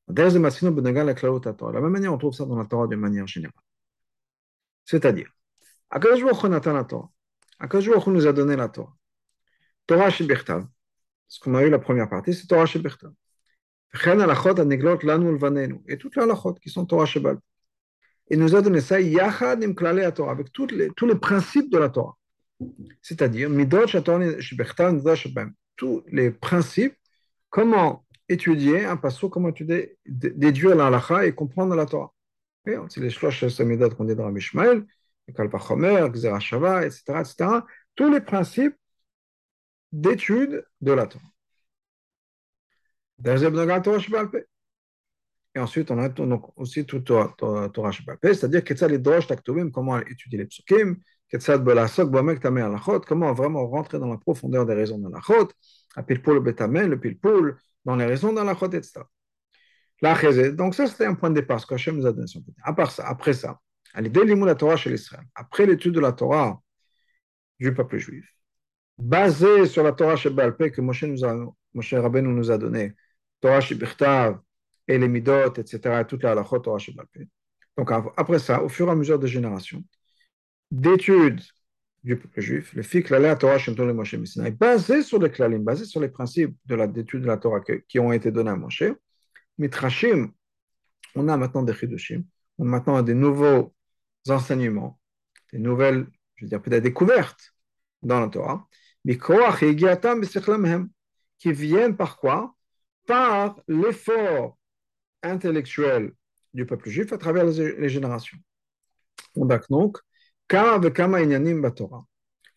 De 0.07 0.23
la 0.23 1.81
même 1.81 1.91
manière, 1.91 2.13
on 2.13 2.17
trouve 2.17 2.33
ça 2.33 2.45
dans 2.45 2.57
la 2.57 2.65
Torah 2.65 2.87
d'une 2.87 2.99
manière 2.99 3.27
générale. 3.27 3.53
C'est-à-dire, 4.85 5.29
Akadosh 5.91 6.23
Baruch 6.23 8.07
nous 8.07 8.27
a 8.27 8.33
donné 8.33 8.55
la 8.55 8.69
Torah. 8.69 8.95
Torah 9.85 10.09
Shibirtav. 10.09 10.65
Ce 11.27 11.39
qu'on 11.39 11.55
a 11.55 11.63
eu 11.63 11.69
la 11.69 11.79
première 11.79 12.09
partie, 12.09 12.33
c'est 12.33 12.47
Torah 12.47 12.65
Shibirtav. 12.65 13.11
Et 13.93 15.97
toutes 15.97 16.15
les 16.15 16.21
halachot 16.21 16.53
qui 16.55 16.69
sont 16.69 16.85
Torah 16.85 17.05
Shebal. 17.05 17.37
Il 18.29 18.39
nous 18.39 18.55
a 18.55 18.61
donné 18.61 18.79
ça, 18.79 19.01
Yachad 19.01 19.61
im 19.63 19.73
Torah, 19.73 20.31
avec 20.31 20.51
tous 20.53 20.67
les, 20.67 21.15
principes 21.15 21.69
de 21.69 21.77
la 21.77 21.89
Torah. 21.89 22.15
C'est-à-dire, 23.01 23.49
tous 25.75 26.03
les 26.07 26.31
principes, 26.31 26.95
comment 27.49 28.05
étudier 28.29 28.85
un 28.85 28.95
passo, 28.95 29.29
comment 29.29 29.49
étudier, 29.49 29.97
déduire 30.05 30.75
la 30.75 30.87
halakha 30.87 31.25
et 31.25 31.33
comprendre 31.33 31.75
la 31.75 31.85
Torah. 31.85 32.13
C'est 32.65 33.01
les 33.01 33.09
shlosh 33.09 33.47
samidot 33.47 33.89
qu'on 33.89 34.05
dit 34.05 34.15
dans 34.15 34.23
Rabbi 34.23 34.39
Ishmael, 34.39 34.85
Kalpachomer, 35.35 36.07
Gzera 36.13 36.39
Shava, 36.39 36.85
etc., 36.85 37.03
etc. 37.19 37.49
Tous 37.95 38.09
les 38.09 38.21
principes 38.21 38.77
d'étude 39.91 40.63
de 40.79 40.91
la 40.93 41.07
Torah. 41.07 41.30
Et 45.53 45.59
ensuite, 45.59 45.91
on 45.91 45.99
a 45.99 46.09
donc 46.09 46.57
aussi 46.57 46.85
tout 46.85 46.99
Torah 47.01 47.35
c'est-à-dire 48.21 48.87
les 48.87 48.99
drosh 48.99 49.27
comment 49.73 49.99
étudier 49.99 50.39
les 50.39 50.45
psukim, 50.45 50.95
comment 53.07 53.33
vraiment 53.33 53.67
rentrer 53.67 53.99
dans 53.99 54.07
la 54.07 54.17
profondeur 54.17 54.65
des 54.65 54.73
raisons 54.73 54.97
de 54.97 55.09
la 55.09 55.19
chot, 55.21 55.49
le 55.97 56.03
pilpoul 56.03 56.43
le 56.43 56.99
pilpoul, 56.99 57.57
dans 57.85 57.95
les 57.95 58.05
raisons 58.05 58.33
de 58.33 58.41
la 58.41 58.55
chot, 58.55 58.71
etc. 58.71 59.01
Donc 60.53 60.75
ça, 60.75 60.87
c'était 60.87 61.05
un 61.05 61.15
point 61.15 61.29
de 61.29 61.35
départ, 61.35 61.59
ce 61.59 61.67
qu'Hachem 61.67 61.97
nous 61.97 62.05
a 62.05 62.11
donné. 62.11 62.25
À 62.63 62.73
part 62.73 62.91
ça, 62.91 63.07
après 63.07 63.33
ça, 63.33 63.59
à 63.93 64.01
l'idée 64.01 64.25
de 64.25 64.45
la 64.45 64.55
Torah 64.55 64.77
chez 64.77 64.89
l'Israël, 64.89 65.25
après 65.35 65.65
l'étude 65.65 65.93
de 65.93 65.99
la 65.99 66.13
Torah 66.13 66.61
du 67.59 67.73
peuple 67.73 67.97
juif, 67.97 68.25
basé 68.97 69.65
sur 69.67 69.83
la 69.83 69.91
Torah 69.91 70.15
chez 70.15 70.29
que 70.29 70.81
Moshe, 70.81 71.03
nous 71.03 71.25
a, 71.25 71.35
nous 71.73 72.51
a 72.51 72.57
donné, 72.57 72.95
Torah 73.41 73.59
chez 73.61 73.75
Birtav, 73.75 74.39
et 74.87 74.97
les 74.97 75.07
Midot, 75.07 75.53
etc., 75.55 76.03
toute 76.07 76.23
la 76.23 76.31
halachot 76.31 76.59
Torah 76.59 76.79
chez 76.79 76.93
Balpé. 76.93 77.27
Donc 77.77 77.91
après 77.91 78.39
ça, 78.39 78.61
au 78.63 78.69
fur 78.69 78.87
et 78.87 78.91
à 78.91 78.95
mesure 78.95 79.19
des 79.19 79.27
générations, 79.27 79.83
d'études 80.69 81.41
du 82.03 82.17
peuple 82.17 82.41
juif, 82.41 82.73
le 82.73 82.81
fik 82.81 83.09
la 83.09 83.35
Torah 83.35 83.57
chez 83.59 83.73
Moshe 83.75 84.15
Messina, 84.15 84.49
basé 84.49 85.03
sur 85.03 85.19
les 85.19 85.29
klalim, 85.29 85.63
basé 85.63 85.85
sur 85.85 85.99
les 85.99 86.09
principes 86.09 86.55
de 86.65 86.75
l'étude 86.75 87.21
de 87.21 87.27
la 87.27 87.37
Torah 87.37 87.61
qui 87.87 87.99
ont 87.99 88.11
été 88.11 88.31
donnés 88.31 88.51
à 88.51 88.55
Moshe, 88.55 88.83
Mitrashim, 89.57 90.31
on 91.15 91.27
a 91.27 91.37
maintenant 91.37 91.63
des 91.63 91.73
chidushim, 91.73 92.23
on 92.57 92.65
a 92.65 92.69
maintenant 92.69 93.01
des 93.03 93.13
nouveaux 93.13 93.73
enseignements, 94.27 94.99
des 95.53 95.59
nouvelles, 95.59 96.07
je 96.35 96.45
veux 96.45 96.49
dire 96.49 96.61
peut-être 96.61 96.83
découvertes 96.83 97.53
dans 98.01 98.19
la 98.19 98.29
Torah, 98.29 98.67
qui 101.37 101.51
viennent 101.51 101.95
par 101.95 102.17
quoi? 102.17 102.55
Par 103.05 103.59
l'effort 103.67 104.57
intellectuel 105.23 106.13
du 106.53 106.65
peuple 106.65 106.89
juif 106.89 107.13
à 107.13 107.17
travers 107.17 107.45
les, 107.45 107.89
générations. 107.89 108.37
Donc, 109.35 109.51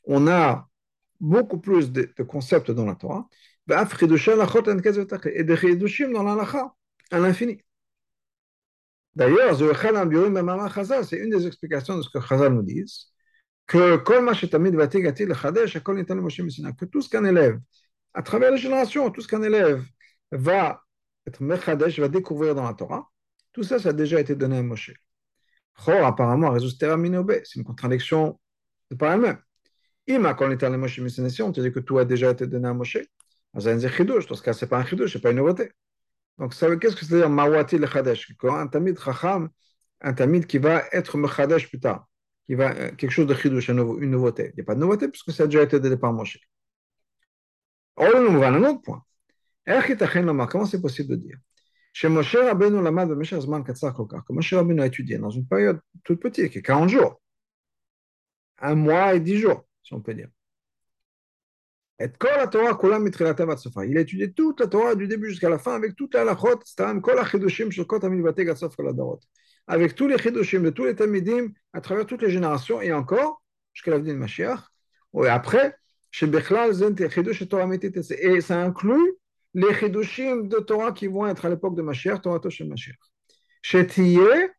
on 0.07 0.27
a 0.27 0.69
beaucoup 1.21 1.59
plus 1.59 1.93
de, 1.93 2.23
concepts 2.23 2.71
dans 2.71 2.85
la 2.85 2.95
Torah, 2.95 3.29
et 3.71 5.45
des 5.45 5.57
chidushim 5.57 6.13
dans 6.13 6.23
la 6.23 6.47
à 7.11 7.19
l'infini. 7.19 7.61
D'ailleurs, 9.15 9.57
c'est 9.57 11.17
une 11.19 11.31
des 11.31 11.47
explications 11.47 11.97
de 11.97 12.03
ce 12.03 12.11
que 12.11 12.21
Chazal 12.21 12.53
nous 12.53 12.63
dit, 12.63 12.85
que 13.67 14.05
tout 16.85 17.01
ce 17.01 17.09
qu'un 17.09 17.25
élève, 17.25 17.61
à 18.13 18.23
travers 18.23 18.51
les 18.51 18.59
générations, 18.59 19.11
tout 19.11 19.21
ce 19.21 19.29
qu'un 19.29 19.43
élève 19.43 19.85
va 20.35 20.83
être 21.27 21.41
mechadesh, 21.43 21.99
va 21.99 22.09
découvrir 22.09 22.55
dans 22.55 22.65
la 22.65 22.75
Torah, 22.75 23.11
tout 23.53 23.63
ça, 23.63 23.79
ça 23.79 23.91
a 23.91 23.93
déjà 23.93 24.21
été 24.21 24.35
donné 24.35 24.59
à 24.59 24.63
Moshe. 24.63 24.93
Chor, 25.77 26.05
apparemment, 26.05 26.55
c'est 26.59 27.55
une 27.57 27.65
contradiction 27.65 28.39
de 28.91 28.97
par 28.97 29.13
elle-même. 29.13 29.39
Ima, 30.07 30.35
quand 30.35 30.47
on 30.47 30.51
est 30.51 30.77
Moshe 30.77 31.01
on 31.41 31.53
te 31.53 31.61
dit 31.61 31.73
que 31.73 31.81
tout 31.81 31.99
a 31.99 32.05
déjà 32.05 32.31
été 32.31 32.47
donné 32.47 32.69
à 32.69 32.75
Moshe. 32.75 32.99
Dans 33.55 33.61
ce 33.61 34.43
cas, 34.43 34.53
ce 34.53 34.65
n'est 34.65 34.69
pas 34.69 34.79
un 34.79 34.85
chidouche, 34.85 35.13
ce 35.13 35.19
n'est 35.19 35.23
pas 35.23 35.31
une 35.31 35.37
nouveauté. 35.37 35.71
Donc, 36.39 36.53
qu'est-ce 36.53 36.97
que 36.97 37.05
c'est 37.05 37.17
dire 37.17 37.31
Mawati 37.31 37.79
le 37.79 37.87
Chadesh 37.87 38.35
Un 38.43 38.67
tamid 38.67 38.99
chacham, 38.99 39.49
un 40.01 40.13
tamid 40.13 40.47
qui 40.47 40.59
va 40.59 40.83
être 40.93 41.17
mechadesh 41.17 41.69
plus 41.69 41.79
tard, 41.79 42.09
qui 42.47 42.57
va 42.57 42.73
euh, 42.73 42.91
quelque 42.97 43.13
chose 43.13 43.29
de 43.29 43.35
chidouche, 43.35 43.69
une 43.69 44.11
nouveauté. 44.11 44.51
Il 44.53 44.57
n'y 44.57 44.63
a 44.63 44.65
pas 44.65 44.75
de 44.75 44.81
nouveauté 44.81 45.09
puisque 45.09 45.33
ça 45.33 45.45
a 45.45 45.47
déjà 45.47 45.63
été 45.63 45.79
donné 45.79 45.97
par 45.97 46.13
Moshe. 46.13 46.39
Or, 47.97 48.11
on 48.15 48.39
va 48.39 48.49
à 48.49 48.51
un 48.51 48.65
autre 48.65 48.83
point. 48.83 49.05
Comment 49.67 50.67
c'est 50.67 50.81
possible 50.81 51.11
de 51.11 51.17
dire 51.17 51.39
chez 51.93 52.09
Moshe 52.09 52.35
Rabbeinu 52.35 52.83
Lamad 52.83 53.09
Zman 53.23 53.63
Katzar 53.63 53.95
Kolkar, 53.95 54.25
que 54.25 54.33
Moshe 54.33 54.53
Rabbeinu 54.53 54.83
a 54.83 54.87
étudié 54.87 55.17
dans 55.17 55.31
une 55.31 55.47
période 55.47 55.81
toute 56.03 56.21
petite, 56.21 56.51
qui 56.51 56.59
est 56.59 56.63
40 56.63 56.89
jours, 56.89 57.21
un 58.61 58.75
mois 58.75 59.15
et 59.15 59.21
10 59.21 59.39
jours, 59.39 59.65
si 59.83 59.95
on 59.95 60.01
peut 60.01 60.15
dire. 60.15 60.29
Et 62.01 62.09
la 62.21 62.49
Torah, 62.49 62.77
il 63.87 63.97
a 63.97 64.01
étudié 64.01 64.33
toute 64.33 64.59
la 64.59 64.67
Torah 64.67 64.97
du 64.97 65.07
début 65.07 65.31
jusqu'à 65.31 65.49
la 65.49 65.59
fin 65.59 65.77
avec 65.77 65.95
toute 65.95 66.15
la 66.15 66.23
halachot, 66.23 66.59
avec 69.69 69.95
tous 69.95 70.09
les 70.09 70.19
chidushim 70.19 70.63
de 70.63 70.71
tous 70.71 70.85
les 70.85 70.97
tamidim 70.97 71.53
à 71.73 71.81
travers 71.81 72.05
toutes 72.05 72.23
les 72.23 72.31
générations 72.31 72.83
et 72.83 72.93
encore 72.93 73.41
jusqu'à 73.73 73.93
l'avenir 73.93 74.15
de 74.15 74.19
Mashiach. 74.19 74.59
Et 75.23 75.29
après, 75.29 75.77
et 76.21 76.27
ça 78.41 78.61
inclut 78.61 79.15
les 79.55 79.75
chidushim 79.75 80.49
de 80.49 80.59
Torah 80.59 80.93
qui 80.93 81.07
vont 81.07 81.27
être 81.27 81.47
à 81.47 81.49
l'époque 81.49 81.77
de 81.77 81.83
Mashiach, 81.83 82.23
Torah 82.23 82.41
Toshem 82.41 82.69
Mashiach. 82.69 82.99
Shetiye, 83.63 84.51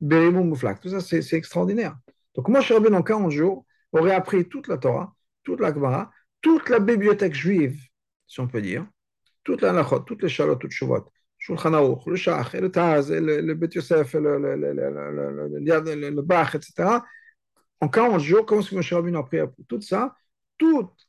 Berimum 0.00 0.48
Mouflak. 0.48 0.80
Tout 0.80 0.88
ça, 0.88 1.00
c'est 1.00 1.36
extraordinaire. 1.36 1.96
Donc, 2.34 2.48
moi, 2.48 2.60
Rabbeinu, 2.60 2.96
en 2.96 3.02
40 3.02 3.30
jours, 3.30 3.66
aurait 3.92 4.14
appris 4.14 4.48
toute 4.48 4.68
la 4.68 4.78
Torah, 4.78 5.14
toute 5.44 5.60
la 5.60 5.72
Gemara, 5.72 6.10
toute 6.40 6.68
la 6.70 6.80
bibliothèque 6.80 7.34
juive, 7.34 7.78
si 8.26 8.40
on 8.40 8.48
peut 8.48 8.62
dire, 8.62 8.86
toute 9.44 9.60
la 9.60 9.72
Lachot, 9.72 10.00
toutes 10.00 10.22
les 10.22 10.28
Shalot, 10.28 10.56
toutes 10.56 10.70
les 10.70 10.76
Shuvot, 10.76 11.12
Shulchan 11.38 11.74
Aruch, 11.74 12.06
le 12.06 12.16
Shach, 12.16 12.54
le 12.54 12.70
Taz, 12.70 13.10
le, 13.10 13.54
Bet 13.54 13.68
Yosef, 13.74 14.14
le 14.14 16.22
Bach, 16.22 16.54
etc. 16.54 17.00
En 17.80 17.88
40 17.88 18.20
jours, 18.20 18.46
comment 18.46 18.60
est-ce 18.60 18.70
que 18.70 18.76
Moshe 18.76 18.92
Rabbeinu 18.92 19.16
a 19.16 19.20
appris 19.20 19.40
tout 19.68 19.80
ça? 19.80 20.14
Toute, 20.56 21.01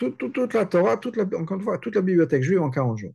toute, 0.00 0.54
la 0.54 0.66
Torah, 0.66 0.94
encore 0.94 1.56
une 1.58 1.62
fois, 1.62 1.78
toute 1.78 1.94
la 1.94 2.00
bibliothèque 2.02 2.42
juive 2.42 2.62
en 2.62 2.70
40 2.70 2.98
jours. 2.98 3.14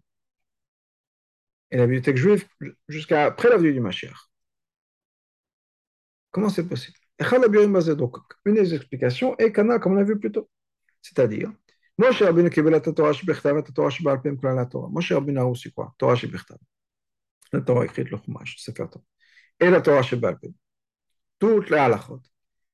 Et 1.72 1.78
la 1.78 1.86
bibliothèque 1.88 2.18
juive 2.18 2.46
jusqu'à 2.88 3.26
après 3.26 3.50
la 3.50 3.58
venue 3.58 3.74
du 3.74 3.80
Mashiach. 3.80 4.30
Comment 6.32 6.50
c'est 6.50 6.68
possible? 6.68 6.98
Donc, 7.98 8.18
une 8.46 8.56
des 8.56 8.74
explications 8.76 9.38
est 9.38 9.52
Kana, 9.52 9.80
comme 9.80 9.94
on 9.94 9.96
l'a 9.96 10.04
vu 10.04 10.20
plus 10.20 10.32
tôt. 10.32 10.50
C'est-à-dire, 11.02 11.52
Moshe 11.98 12.22
Rabbeinu 12.22 12.50
kibela 12.50 12.80
la 12.80 12.92
Torah 12.94 13.14
shebechtav, 13.14 13.56
la 13.56 13.62
Torah 13.64 13.90
shebal 13.90 14.22
pem 14.22 14.38
la 14.44 14.66
Torah. 14.66 14.90
Moshe 14.90 15.14
Rabbeinu 15.14 15.56
c'est 15.56 15.74
quoi? 15.74 15.96
Torah 15.98 16.16
shebechtav. 16.16 16.58
La 17.54 17.62
Torah 17.62 17.86
écrite, 17.86 18.12
le 18.12 18.18
Chumash, 18.18 18.58
c'est 18.60 18.76
faire 18.76 18.90
Et 19.60 19.70
la 19.70 19.82
Torah 19.82 20.02
shebal 20.02 20.38
pem. 20.38 20.54
Toutes 21.40 21.70
les 21.70 21.78
halachot. 21.78 22.22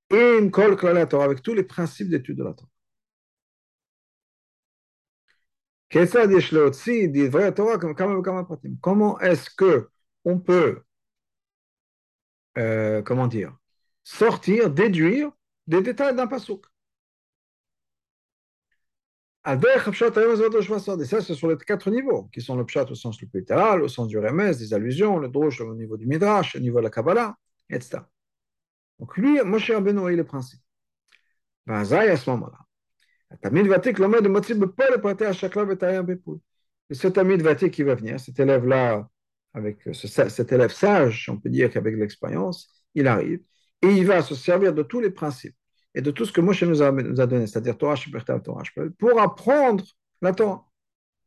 Et 0.09 0.37
une 0.39 0.49
kol 0.49 0.75
la 0.81 1.05
Torah 1.05 1.25
avec 1.25 1.43
tous 1.43 1.53
les 1.53 1.63
principes 1.63 2.09
d'étude 2.09 2.37
de 2.37 2.43
la 2.43 2.53
Torah. 2.53 2.69
Comment 8.81 9.19
est-ce 9.19 9.49
que 9.49 9.89
on 10.25 10.39
peut, 10.39 10.83
euh, 12.57 13.01
comment 13.01 13.27
dire, 13.27 13.55
sortir, 14.03 14.69
déduire 14.69 15.31
des 15.67 15.81
détails 15.81 16.15
d'un 16.15 16.27
pasuk? 16.27 16.65
Et 19.45 21.05
ça, 21.05 21.21
c'est 21.21 21.33
sur 21.33 21.47
les 21.47 21.57
quatre 21.57 21.89
niveaux, 21.89 22.29
qui 22.31 22.41
sont 22.41 22.55
le 22.55 22.65
pshat 22.65 22.85
au 22.91 22.95
sens 22.95 23.19
le 23.21 23.27
plus 23.27 23.39
littéral, 23.39 23.81
au 23.81 23.87
sens 23.87 24.07
du 24.07 24.19
remez, 24.19 24.55
des 24.55 24.73
allusions, 24.73 25.17
le 25.17 25.29
drush 25.29 25.61
au 25.61 25.73
niveau 25.73 25.97
du 25.97 26.05
midrash, 26.05 26.55
au 26.55 26.59
niveau 26.59 26.77
de 26.77 26.83
la 26.83 26.89
kabbalah, 26.91 27.35
etc. 27.69 27.99
Donc 28.99 29.17
lui, 29.17 29.41
Moshe 29.43 29.71
Rabbeinu 29.71 30.05
a 30.05 30.11
eu 30.11 30.15
les 30.15 30.23
principes. 30.23 30.61
Vazaï 31.65 32.09
à 32.09 32.17
ce 32.17 32.29
moment-là. 32.29 32.59
Tamid 33.37 33.67
Vatik 33.67 33.99
l'homme 33.99 34.19
de 34.21 34.27
motif 34.27 34.57
de 34.57 34.65
pas 34.65 34.89
le 34.89 34.99
prêter 34.99 35.25
à 35.25 35.31
et 35.31 35.95
un 35.95 36.03
bépoul. 36.03 36.39
Et 36.89 36.93
ce 36.93 37.07
Tamid 37.07 37.41
Vatik 37.41 37.73
qui 37.73 37.83
va 37.83 37.95
venir, 37.95 38.19
cet 38.19 38.39
élève-là, 38.39 39.07
avec 39.53 39.79
ce, 39.93 40.07
cet 40.07 40.51
élève 40.51 40.71
sage, 40.71 41.29
on 41.29 41.37
peut 41.37 41.49
dire 41.49 41.69
qu'avec 41.71 41.95
l'expérience, 41.95 42.83
il 42.95 43.07
arrive 43.07 43.41
et 43.81 43.87
il 43.87 44.05
va 44.05 44.21
se 44.21 44.35
servir 44.35 44.73
de 44.73 44.83
tous 44.83 44.99
les 44.99 45.09
principes 45.09 45.55
et 45.93 46.01
de 46.01 46.11
tout 46.11 46.25
ce 46.25 46.31
que 46.31 46.41
Moshe 46.41 46.63
nous 46.63 46.81
a, 46.81 46.91
nous 46.91 47.19
a 47.19 47.27
donné, 47.27 47.47
c'est-à-dire 47.47 47.77
Torah, 47.77 47.95
Shiberta, 47.95 48.39
Torah, 48.39 48.63
pour 48.97 49.19
apprendre 49.21 49.83
la 50.21 50.33
Torah 50.33 50.65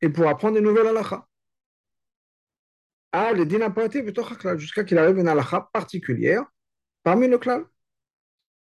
et 0.00 0.08
pour 0.08 0.28
apprendre 0.28 0.58
une 0.58 0.64
nouvelle 0.64 0.86
halakha. 0.86 1.26
Ah, 3.12 3.32
les 3.32 3.46
din 3.46 3.60
jusqu'à 4.56 4.84
qu'il 4.84 4.98
arrive 4.98 5.18
une 5.18 5.28
halakha 5.28 5.68
particulière 5.72 6.44
parmi 7.02 7.28
le 7.28 7.38
clan. 7.38 7.64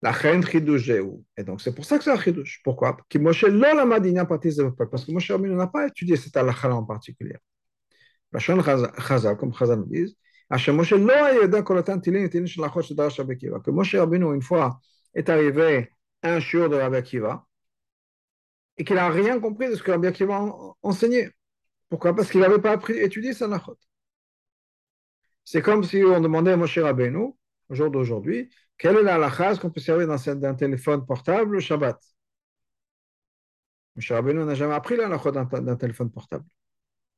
La 0.00 0.12
reine 0.12 0.44
Et 0.54 1.44
donc, 1.44 1.60
c'est 1.60 1.74
pour 1.74 1.84
ça 1.84 1.98
que 1.98 2.04
c'est 2.04 2.10
un 2.10 2.20
chidouche. 2.20 2.60
Pourquoi? 2.62 2.96
Parce 2.96 3.08
que 3.08 3.18
Moshe 3.18 3.44
Parce 4.90 5.04
que 5.04 5.12
Moshe 5.12 5.30
n'a 5.30 5.66
pas 5.66 5.88
étudié 5.88 6.16
cette 6.16 6.36
halakha 6.36 6.72
en 6.72 6.84
particulier. 6.84 7.36
Bachon 8.32 8.62
Chazal, 8.62 9.36
comme 9.36 9.52
Chazal 9.54 9.80
nous 9.80 9.86
dit, 9.86 10.16
que 10.50 10.70
Moshe 13.70 13.94
Rabbeinu, 13.94 14.34
une 14.34 14.42
fois, 14.42 14.80
est 15.14 15.28
arrivé 15.28 15.92
un 16.22 16.40
shiur 16.40 16.68
de 16.70 16.76
Rabbi 16.76 16.96
Akiva 16.96 17.46
et 18.76 18.84
qu'il 18.84 18.96
n'a 18.96 19.08
rien 19.10 19.40
compris 19.40 19.68
de 19.68 19.74
ce 19.74 19.82
que 19.82 19.90
Rabbi 19.90 20.06
Akiva 20.06 20.36
a 20.36 20.74
enseigné. 20.82 21.30
Pourquoi? 21.88 22.14
Parce 22.14 22.30
qu'il 22.30 22.40
n'avait 22.40 22.60
pas 22.60 22.72
appris, 22.72 22.98
étudié 22.98 23.32
sa 23.32 23.48
nachot. 23.48 23.78
C'est 25.44 25.62
comme 25.62 25.82
si 25.82 26.04
on 26.04 26.20
demandait 26.20 26.52
à 26.52 26.56
Moshe 26.56 26.78
Rabbeinu, 26.78 27.34
au 27.68 27.74
jour 27.74 27.90
d'aujourd'hui, 27.90 28.50
quelle 28.76 28.96
est 28.96 29.02
la 29.02 29.18
lachaz 29.18 29.58
qu'on 29.58 29.70
peut 29.70 29.80
servir 29.80 30.06
dans 30.06 30.28
un 30.44 30.54
téléphone 30.54 31.04
portable 31.04 31.54
le 31.54 31.60
Shabbat? 31.60 31.98
Moshe 33.96 34.12
Rabbeinu 34.12 34.44
n'a 34.44 34.54
jamais 34.54 34.74
appris 34.74 34.96
la 34.96 35.08
lachot 35.08 35.32
d'un 35.32 35.76
téléphone 35.76 36.10
portable 36.10 36.44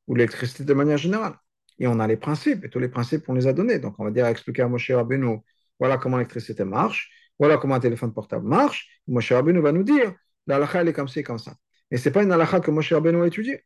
ou 0.07 0.15
l'électricité 0.15 0.65
de 0.65 0.75
manière 0.75 0.97
générale. 0.97 1.35
Et 1.79 1.87
on 1.87 2.01
a 2.01 2.07
les 2.07 2.17
principes, 2.17 2.65
et 2.65 2.71
tous 2.71 2.79
les 2.79 2.89
principes, 2.89 3.29
on 3.29 3.35
les 3.35 3.47
a 3.47 3.53
donnés. 3.53 3.79
Donc, 3.79 3.99
on 3.99 4.05
va 4.05 4.11
dire 4.11 4.27
expliquer 4.27 4.63
à 4.63 4.69
Moshe 4.69 4.91
Rabbeinu, 4.91 5.39
voilà 5.79 5.99
comment 5.99 6.17
l'électricité 6.17 6.65
marche, 6.65 7.11
voilà 7.39 7.59
comment 7.59 7.75
un 7.75 7.81
téléphone 7.81 8.13
portable 8.13 8.47
marche. 8.47 9.01
Moshe 9.07 9.33
Rabbeinu 9.33 9.61
va 9.61 9.73
nous 9.73 9.83
dire, 9.83 10.15
la 10.47 10.57
halakha, 10.57 10.81
elle 10.81 10.89
est 10.89 10.93
comme 10.93 11.09
ça 11.09 11.23
comme 11.23 11.39
ça. 11.39 11.55
Et 11.91 11.97
ce 11.99 12.09
n'est 12.09 12.13
pas 12.13 12.23
une 12.23 12.33
halakha 12.33 12.61
que 12.61 12.71
Moshe 12.71 12.93
Rabbeinu 12.93 13.23
a 13.23 13.27
étudiée. 13.27 13.65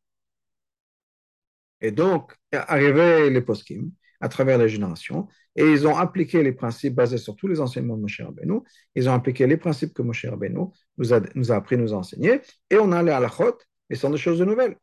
Et 1.80 1.92
donc, 1.92 2.34
arrivaient 2.52 3.30
les 3.30 3.42
poskim 3.42 3.90
à 4.24 4.28
travers 4.30 4.56
les 4.56 4.70
générations, 4.70 5.28
et 5.54 5.64
ils 5.70 5.86
ont 5.86 5.96
appliqué 5.96 6.42
les 6.42 6.52
principes 6.52 6.94
basés 6.94 7.18
sur 7.18 7.36
tous 7.36 7.46
les 7.46 7.60
enseignements 7.60 7.96
de 7.98 8.00
Moshe 8.00 8.22
Rabbeinu, 8.22 8.60
ils 8.94 9.06
ont 9.10 9.12
appliqué 9.12 9.46
les 9.46 9.58
principes 9.58 9.92
que 9.92 10.00
Moshe 10.00 10.24
Rabbeinu 10.24 10.64
nous 10.96 11.12
a, 11.12 11.20
nous 11.34 11.52
a 11.52 11.56
appris, 11.56 11.76
nous 11.76 11.92
a 11.92 11.96
enseigné, 11.98 12.40
et 12.70 12.78
on 12.78 12.90
a 12.92 13.02
les 13.02 13.12
halachot, 13.12 13.58
et 13.90 13.94
ce 13.94 14.00
sont 14.00 14.10
des 14.10 14.16
choses 14.16 14.40
nouvelles. 14.40 14.76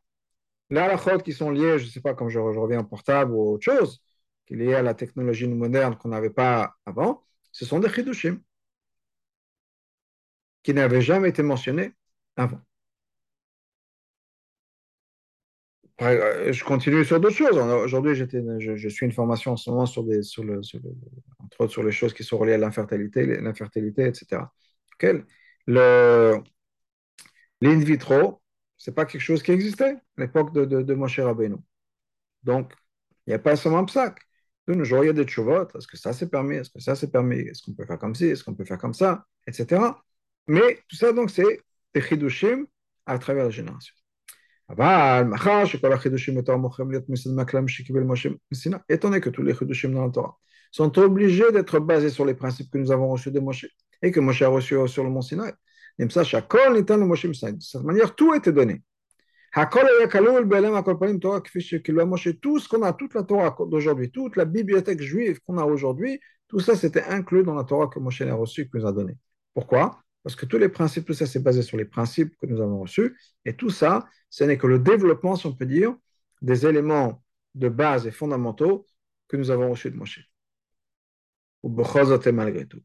Les 0.70 0.78
halachot 0.78 1.18
qui 1.18 1.32
sont 1.32 1.50
liées, 1.50 1.76
je 1.80 1.86
ne 1.86 1.90
sais 1.90 2.00
pas, 2.00 2.14
comme 2.14 2.28
je, 2.28 2.38
reviens 2.38 2.80
au 2.80 2.84
portable 2.84 3.32
ou 3.32 3.54
autre 3.54 3.64
chose, 3.64 4.00
qui 4.46 4.54
est 4.54 4.58
lié 4.58 4.74
à 4.74 4.82
la 4.82 4.94
technologie 4.94 5.48
moderne 5.48 5.96
qu'on 5.96 6.10
n'avait 6.10 6.30
pas 6.30 6.76
avant, 6.86 7.24
ce 7.50 7.64
sont 7.64 7.80
des 7.80 7.88
chidushim 7.88 8.38
qui 10.62 10.72
n'avait 10.72 11.02
jamais 11.02 11.30
été 11.30 11.42
mentionné 11.42 11.94
avant. 12.36 12.60
Euh, 16.02 16.52
je 16.52 16.64
continue 16.64 17.04
sur 17.04 17.20
d'autres 17.20 17.36
choses. 17.36 17.56
Aujourd'hui, 17.56 18.14
je, 18.14 18.88
suis 18.88 19.06
une 19.06 19.12
formation 19.12 19.52
en 19.52 19.56
ce 19.56 19.70
moment 19.70 19.86
sur 19.86 20.02
entre 20.02 21.60
autres 21.60 21.72
sur 21.72 21.82
les 21.82 21.92
choses 21.92 22.12
qui 22.12 22.24
sont 22.24 22.38
reliées 22.38 22.54
à 22.54 22.58
l'infertilité, 22.58 23.24
l'infertilité, 23.40 24.06
etc. 24.06 24.42
L'in 25.66 26.42
vitro, 27.78 28.42
c'est 28.76 28.94
pas 28.94 29.06
quelque 29.06 29.20
chose 29.20 29.42
qui 29.42 29.52
existait 29.52 29.94
à 29.94 30.00
l'époque 30.18 30.52
de, 30.52 30.64
de, 30.64 30.82
de 30.82 30.94
Moshe 30.94 31.20
Rabbeinu. 31.20 31.56
Donc, 32.42 32.72
il 33.26 33.30
n'y 33.30 33.34
a 33.34 33.38
pas 33.38 33.56
seulement 33.56 33.86
sac. 33.86 34.18
De 34.66 34.74
nos 34.74 34.84
jours, 34.84 35.04
il 35.04 35.12
des 35.12 35.26
chouvotes. 35.26 35.74
Est-ce 35.76 35.86
que 35.86 35.96
ça 35.96 36.12
c'est 36.12 36.28
permis? 36.28 36.56
Est-ce 36.56 36.70
que 36.70 36.80
ça 36.80 36.94
c'est 36.94 37.10
permis? 37.10 37.40
Est-ce 37.40 37.62
qu'on 37.62 37.74
peut 37.74 37.86
faire 37.86 37.98
comme 37.98 38.14
ci? 38.14 38.26
Est-ce 38.26 38.44
qu'on 38.44 38.54
peut 38.54 38.64
faire 38.64 38.78
comme 38.78 38.94
ça? 38.94 39.24
Etc. 39.46 39.80
Mais 40.46 40.80
tout 40.88 40.96
ça, 40.96 41.12
donc, 41.12 41.30
c'est 41.30 41.60
des 41.94 42.00
chidushim 42.00 42.66
à 43.06 43.18
travers 43.18 43.50
donné 48.98 49.20
que 49.20 49.30
tous 49.30 49.42
les 49.42 49.54
chidushim 49.54 49.90
dans 49.90 50.04
la 50.06 50.10
Torah 50.10 50.36
sont 50.70 50.98
obligés 50.98 51.52
d'être 51.52 51.78
basés 51.78 52.10
sur 52.10 52.24
les 52.24 52.34
principes 52.34 52.70
que 52.70 52.78
nous 52.78 52.90
avons 52.90 53.08
reçus 53.10 53.30
de 53.30 53.40
Moshe 53.40 53.66
et 54.00 54.10
que 54.10 54.20
Moshe 54.20 54.42
a 54.42 54.48
reçus 54.48 54.76
sur 54.88 55.04
le 55.04 55.10
mont 55.10 55.20
Sinaï. 55.20 55.52
De 55.98 56.10
cette 56.10 57.82
manière, 57.82 58.14
tout 58.14 58.34
été 58.34 58.50
donné. 58.50 58.82
Tout 59.54 59.78
ce 62.58 62.68
qu'on 62.68 62.82
a, 62.82 62.92
toute 62.94 63.14
la 63.14 63.22
Torah 63.22 63.56
d'aujourd'hui, 63.68 64.10
toute 64.10 64.36
la 64.36 64.46
bibliothèque 64.46 65.02
juive 65.02 65.40
qu'on 65.46 65.58
a 65.58 65.64
aujourd'hui, 65.64 66.18
tout 66.48 66.60
ça 66.60 66.74
c'était 66.74 67.04
inclus 67.04 67.44
dans 67.44 67.54
la 67.54 67.64
Torah 67.64 67.88
que 67.88 67.98
Moshe 67.98 68.22
a 68.22 68.34
reçue, 68.34 68.70
que 68.70 68.78
nous 68.78 68.86
a 68.86 68.92
donné. 68.92 69.18
Pourquoi? 69.52 70.02
Parce 70.22 70.36
que 70.36 70.46
tous 70.46 70.58
les 70.58 70.68
principes, 70.68 71.04
tout 71.06 71.14
ça, 71.14 71.26
c'est 71.26 71.42
basé 71.42 71.62
sur 71.62 71.76
les 71.76 71.84
principes 71.84 72.36
que 72.38 72.46
nous 72.46 72.60
avons 72.60 72.80
reçus. 72.80 73.18
Et 73.44 73.54
tout 73.56 73.70
ça, 73.70 74.06
ce 74.30 74.44
n'est 74.44 74.56
que 74.56 74.66
le 74.66 74.78
développement, 74.78 75.36
si 75.36 75.46
on 75.46 75.54
peut 75.54 75.66
dire, 75.66 75.94
des 76.40 76.66
éléments 76.66 77.22
de 77.54 77.68
base 77.68 78.06
et 78.06 78.10
fondamentaux 78.10 78.86
que 79.28 79.36
nous 79.36 79.50
avons 79.50 79.70
reçus 79.70 79.90
de 79.90 79.96
Moshe. 79.96 80.30
Ou 81.62 81.70
malgré 82.32 82.66
tout. 82.66 82.82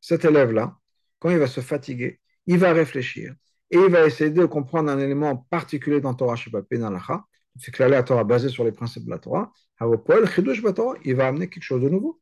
Cet 0.00 0.24
élève-là, 0.24 0.76
quand 1.18 1.30
il 1.30 1.38
va 1.38 1.46
se 1.46 1.60
fatiguer, 1.60 2.20
il 2.46 2.58
va 2.58 2.72
réfléchir 2.72 3.34
et 3.70 3.76
il 3.76 3.90
va 3.90 4.06
essayer 4.06 4.30
de 4.30 4.44
comprendre 4.46 4.90
un 4.90 4.98
élément 4.98 5.36
particulier 5.50 6.00
dans 6.00 6.14
Torah 6.14 6.36
Shebalpe, 6.36 6.72
dans. 6.74 7.00
C'est 7.56 7.72
que 7.72 7.82
la 7.82 8.02
Torah 8.02 8.24
basée 8.24 8.48
sur 8.48 8.64
les 8.64 8.72
principes 8.72 9.04
de 9.04 9.10
la 9.10 9.18
Torah. 9.18 9.52
Il 9.80 11.14
va 11.16 11.26
amener 11.26 11.48
quelque 11.48 11.62
chose 11.62 11.82
de 11.82 11.88
nouveau 11.88 12.20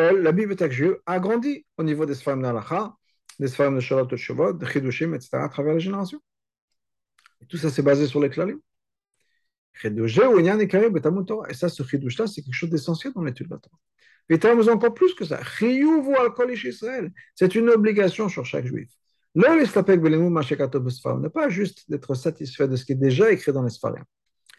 la 0.00 0.32
bibliothèque 0.32 0.72
juive 0.72 0.96
a 1.06 1.18
grandi 1.18 1.66
au 1.76 1.82
niveau 1.82 2.06
des 2.06 2.14
Sfarim 2.14 2.42
d'Alacha, 2.42 2.94
des 3.38 3.48
Sfarim 3.48 3.76
de 3.76 3.80
Shalot 3.80 4.16
Shavot, 4.16 4.52
de 4.52 4.66
Chidushim, 4.66 5.14
etc., 5.14 5.30
à 5.34 5.48
travers 5.48 5.74
les 5.74 5.80
générations. 5.80 6.20
Et 7.40 7.46
tout 7.46 7.56
ça, 7.56 7.70
c'est 7.70 7.82
basé 7.82 8.06
sur 8.06 8.20
les 8.20 8.30
Klalim. 8.30 8.58
Et 9.84 9.90
ça, 11.54 11.68
ce 11.68 11.82
Chidush-là, 11.84 12.26
c'est 12.26 12.42
quelque 12.42 12.54
chose 12.54 12.70
d'essentiel 12.70 13.12
dans 13.12 13.22
l'étude 13.22 13.46
de 13.46 13.54
la 13.54 13.60
Torah. 13.60 13.78
Et 14.28 14.38
termes 14.38 14.68
encore 14.68 14.92
plus 14.92 15.14
que 15.14 15.24
ça. 15.24 15.40
C'est 17.34 17.54
une 17.54 17.68
obligation 17.70 18.28
sur 18.28 18.44
chaque 18.44 18.66
juif. 18.66 18.90
Ne 19.34 21.28
pas 21.28 21.48
juste 21.48 21.90
d'être 21.90 22.14
satisfait 22.14 22.66
de 22.66 22.76
ce 22.76 22.84
qui 22.84 22.92
est 22.92 22.96
déjà 22.96 23.30
écrit 23.30 23.52
dans 23.52 23.62
les 23.62 23.70
Sfarim. 23.70 24.04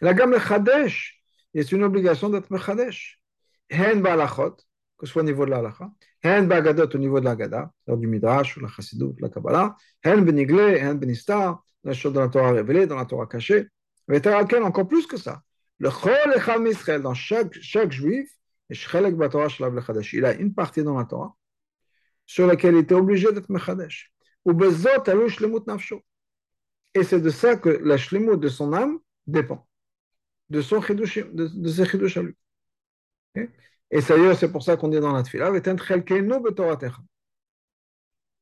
La 0.00 0.14
gamme 0.14 0.38
Chadesh, 0.40 1.20
c'est 1.54 1.72
une 1.72 1.82
obligation 1.82 2.30
d'être 2.30 2.50
Mechadesh. 2.50 3.20
Hen 3.68 4.00
Balachot, 4.00 4.56
que 5.00 5.06
ce 5.06 5.12
soit 5.12 5.22
au 5.22 5.24
niveau 5.24 5.46
de 5.46 5.50
l'Alacha, 5.50 5.90
Hen 6.22 6.46
Bagadot 6.46 6.94
au 6.94 6.98
niveau 6.98 7.20
de 7.20 7.24
l'Agada, 7.24 7.72
du 7.88 8.06
Midrash, 8.06 8.58
ou 8.58 8.60
la 8.60 8.68
Chassidut, 8.68 9.14
la 9.18 9.30
Kabbalah, 9.30 9.74
Hen 10.04 10.22
Benigle, 10.26 10.76
Hen 10.76 10.98
Benistar, 10.98 11.64
la 11.84 11.94
chose 11.94 12.12
de 12.12 12.20
la 12.20 12.28
Torah 12.28 12.52
révélée, 12.52 12.86
dans 12.86 12.96
la 12.96 13.06
Torah 13.06 13.26
cachée, 13.26 13.66
mais 14.08 14.20
encore 14.62 14.86
plus 14.86 15.06
que 15.06 15.16
ça. 15.16 15.42
Le 15.78 15.88
Chol 15.88 16.34
Echam 16.36 16.66
Israël, 16.66 17.00
dans 17.00 17.14
chaque, 17.14 17.54
chaque 17.54 17.92
juif, 17.92 18.28
il 18.68 20.24
a 20.24 20.34
une 20.34 20.54
partie 20.54 20.82
dans 20.84 20.98
la 20.98 21.06
Torah 21.06 21.34
sur 22.26 22.46
laquelle 22.46 22.74
il 22.74 22.80
était 22.80 22.94
obligé 22.94 23.32
d'être 23.32 23.48
Mechadesh. 23.48 24.12
Et 26.94 27.04
c'est 27.04 27.20
de 27.20 27.30
ça 27.30 27.56
que 27.56 27.70
la 27.70 27.96
shlemut 27.96 28.36
de 28.38 28.48
son 28.48 28.72
âme 28.74 28.98
dépend, 29.26 29.66
de, 30.50 30.60
son 30.60 30.80
de, 30.80 31.46
de 31.48 31.68
ses 31.68 31.86
chidush 31.86 32.16
à 32.18 32.22
lui. 32.22 32.36
Et 33.90 34.00
c'est 34.00 34.52
pour 34.52 34.62
ça 34.62 34.76
qu'on 34.76 34.88
dit 34.88 35.00
dans 35.00 35.12
la 35.12 35.22
tefila, 35.22 35.50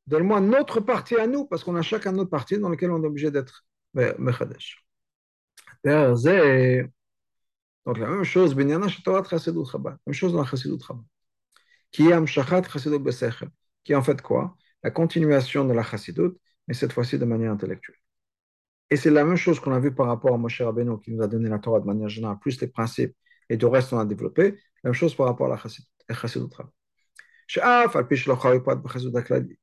Donne-moi 0.07 0.41
notre 0.41 0.79
partie 0.79 1.15
à 1.15 1.27
nous, 1.27 1.45
parce 1.45 1.63
qu'on 1.63 1.75
a 1.75 1.81
chacun 1.81 2.11
notre 2.11 2.29
partie 2.29 2.57
dans 2.57 2.69
laquelle 2.69 2.91
on 2.91 3.03
est 3.03 3.07
obligé 3.07 3.31
d'être 3.31 3.65
Mechadesh. 3.93 4.83
Donc 7.85 7.97
la 7.97 8.07
même 8.07 8.23
chose, 8.23 8.55
Torah 9.03 9.23
Chassidut 9.23 9.65
Chabad, 9.65 9.97
même 10.05 10.13
chose 10.13 10.33
dans 10.33 10.41
la 10.41 10.45
Chabad, 10.45 11.03
qui 11.91 12.07
est 12.07 12.13
Amshachat 12.13 12.63
Chassidut 12.63 12.99
Besechel, 12.99 13.49
qui 13.83 13.95
en 13.95 14.03
fait 14.03 14.21
quoi? 14.21 14.55
La 14.83 14.91
continuation 14.91 15.65
de 15.65 15.73
la 15.73 15.83
Chassidut, 15.83 16.31
mais 16.67 16.73
cette 16.73 16.93
fois-ci 16.93 17.17
de 17.17 17.25
manière 17.25 17.51
intellectuelle. 17.51 17.97
Et 18.91 18.95
c'est 18.95 19.09
la 19.11 19.23
même 19.23 19.37
chose 19.37 19.59
qu'on 19.59 19.71
a 19.71 19.79
vu 19.79 19.93
par 19.93 20.07
rapport 20.07 20.33
à 20.33 20.37
Moshe 20.37 20.61
Rabbeinu, 20.61 20.99
qui 20.99 21.11
nous 21.11 21.21
a 21.21 21.27
donné 21.27 21.49
la 21.49 21.59
Torah 21.59 21.79
de 21.79 21.85
manière 21.85 22.09
générale, 22.09 22.39
plus 22.39 22.59
les 22.61 22.67
principes, 22.67 23.15
et 23.49 23.57
tout 23.57 23.69
reste 23.69 23.93
on 23.93 23.99
a 23.99 24.05
développé, 24.05 24.51
la 24.83 24.89
même 24.89 24.93
chose 24.93 25.15
par 25.15 25.27
rapport 25.27 25.47
à 25.47 25.49
la 25.49 25.57
Chassidut. 25.57 25.87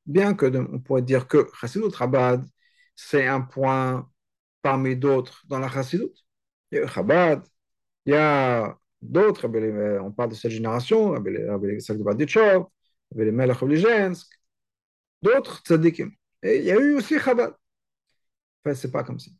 Bien 0.05 0.33
que 0.33 0.45
on 0.57 0.79
pourrait 0.79 1.01
dire 1.01 1.27
que 1.27 1.47
Chassidut 1.59 1.91
Chabad, 1.91 2.45
c'est 2.95 3.27
un 3.27 3.41
point 3.41 4.09
parmi 4.61 4.95
d'autres 4.95 5.43
dans 5.47 5.59
la 5.59 5.69
Chassidut. 5.69 6.11
Il 6.71 6.79
y 6.79 6.81
a 6.81 6.87
Chabad, 6.87 7.43
il 8.05 8.13
y 8.13 8.15
a 8.15 8.77
d'autres, 9.01 9.47
on 10.01 10.11
parle 10.11 10.29
de 10.31 10.35
cette 10.35 10.51
génération, 10.51 11.13
les 11.23 11.79
sacs 11.79 11.97
de 11.97 12.03
Badichov, 12.03 12.65
les 13.15 13.31
Melech 13.31 13.57
d'autres 15.21 15.61
tzadikim. 15.63 16.11
Et 16.43 16.57
il 16.59 16.65
y 16.65 16.71
a 16.71 16.75
eu 16.75 16.93
aussi 16.95 17.19
Chabad. 17.19 17.51
En 17.51 18.69
fait, 18.69 18.75
c'est 18.75 18.91
pas 18.91 19.03
comme 19.03 19.19
ça. 19.19 19.31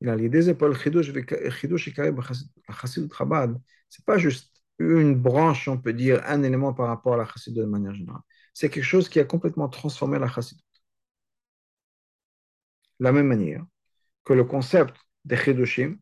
Il 0.00 0.08
a 0.08 0.16
l'idée, 0.16 0.42
c'est 0.42 0.54
pas 0.54 0.68
le 0.68 0.74
Chidush, 0.74 1.10
et 1.10 1.92
Karib, 1.92 2.18
la 2.18 2.74
Chassidut 2.74 3.12
Chabad, 3.14 3.60
c'est 3.88 4.04
pas 4.04 4.18
juste 4.18 4.62
une 4.78 5.14
branche, 5.14 5.68
on 5.68 5.78
peut 5.78 5.92
dire, 5.92 6.22
un 6.26 6.42
élément 6.42 6.72
par 6.72 6.88
rapport 6.88 7.14
à 7.14 7.16
la 7.18 7.26
Chassidut 7.26 7.60
de 7.60 7.64
manière 7.66 7.94
générale. 7.94 8.22
C'est 8.54 8.70
quelque 8.70 8.84
chose 8.84 9.08
qui 9.08 9.20
a 9.20 9.24
complètement 9.24 9.68
transformé 9.68 10.18
la 10.18 10.28
Chassidut. 10.28 10.62
De 13.00 13.04
la 13.04 13.12
même 13.12 13.26
manière 13.26 13.64
que 14.24 14.32
le 14.32 14.44
concept 14.44 14.96
des 15.24 15.36
Chidushim, 15.36 15.98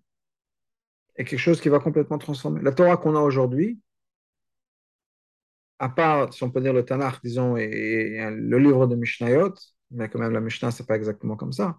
est 1.19 1.25
quelque 1.25 1.39
chose 1.41 1.61
qui 1.61 1.69
va 1.69 1.81
complètement 1.81 2.19
transformer. 2.19 2.63
La 2.63 2.73
Torah 2.73 2.97
qu'on 2.97 3.17
a 3.17 3.21
aujourd'hui, 3.21 3.81
à 5.79 5.89
part, 5.89 6.33
si 6.33 6.43
on 6.45 6.51
peut 6.51 6.61
dire 6.61 6.73
le 6.73 6.85
Tanakh, 6.85 7.21
disons, 7.23 7.57
et, 7.57 8.31
le 8.31 8.59
livre 8.59 8.87
de 8.87 8.97
Mishnayot, 8.97 9.55
mais 9.91 10.09
quand 10.09 10.19
même 10.19 10.33
la 10.33 10.41
Mishnah, 10.41 10.71
c'est 10.71 10.87
pas 10.87 10.97
exactement 10.97 11.37
comme 11.37 11.53
ça. 11.53 11.79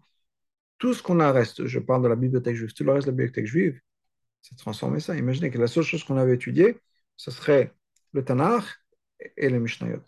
Tout 0.80 0.94
ce 0.94 1.04
qu'on 1.04 1.20
a 1.20 1.32
reste, 1.32 1.68
je 1.68 1.80
parle 1.80 2.04
de 2.04 2.08
la 2.08 2.16
bibliothèque 2.16 2.56
juive, 2.56 2.74
tout 2.74 2.84
le 2.84 2.94
reste 2.94 3.06
de 3.08 3.12
la 3.12 3.18
bibliothèque 3.18 3.46
juive, 3.46 3.80
c'est 4.42 4.58
transformer 4.58 5.00
ça. 5.00 5.16
Imaginez 5.16 5.52
que 5.52 5.60
la 5.60 5.68
seule 5.68 5.84
chose 5.84 6.04
qu'on 6.04 6.18
avait 6.18 6.36
étudiée, 6.36 6.80
ce 7.18 7.32
serait 7.32 7.74
le 8.14 8.24
Tanakh 8.26 8.66
et 9.38 9.50
le 9.50 9.60
Mishnayot. 9.60 10.04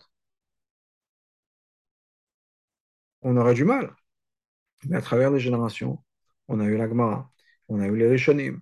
On 3.22 3.36
aurait 3.36 3.54
du 3.54 3.64
mal. 3.64 3.94
Mais 4.84 4.96
à 4.96 5.02
travers 5.02 5.30
les 5.30 5.40
générations, 5.40 6.02
on 6.48 6.60
a 6.60 6.64
eu 6.64 6.76
l'Agmara, 6.76 7.30
on 7.68 7.80
a 7.80 7.86
eu 7.86 7.96
les 7.96 8.08
Rishonim, 8.08 8.60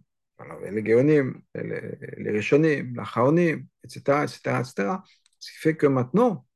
les 0.70 0.84
Géonim, 0.84 1.42
les, 1.54 1.96
les 2.18 2.30
Rishonim, 2.30 2.94
la 2.94 3.04
Chaonim, 3.04 3.66
etc., 3.84 4.24
etc., 4.24 4.60
etc. 4.60 5.02
Ce 5.38 5.52
qui 5.52 5.58
fait 5.58 5.76
que 5.76 5.86
maintenant, 5.86 6.46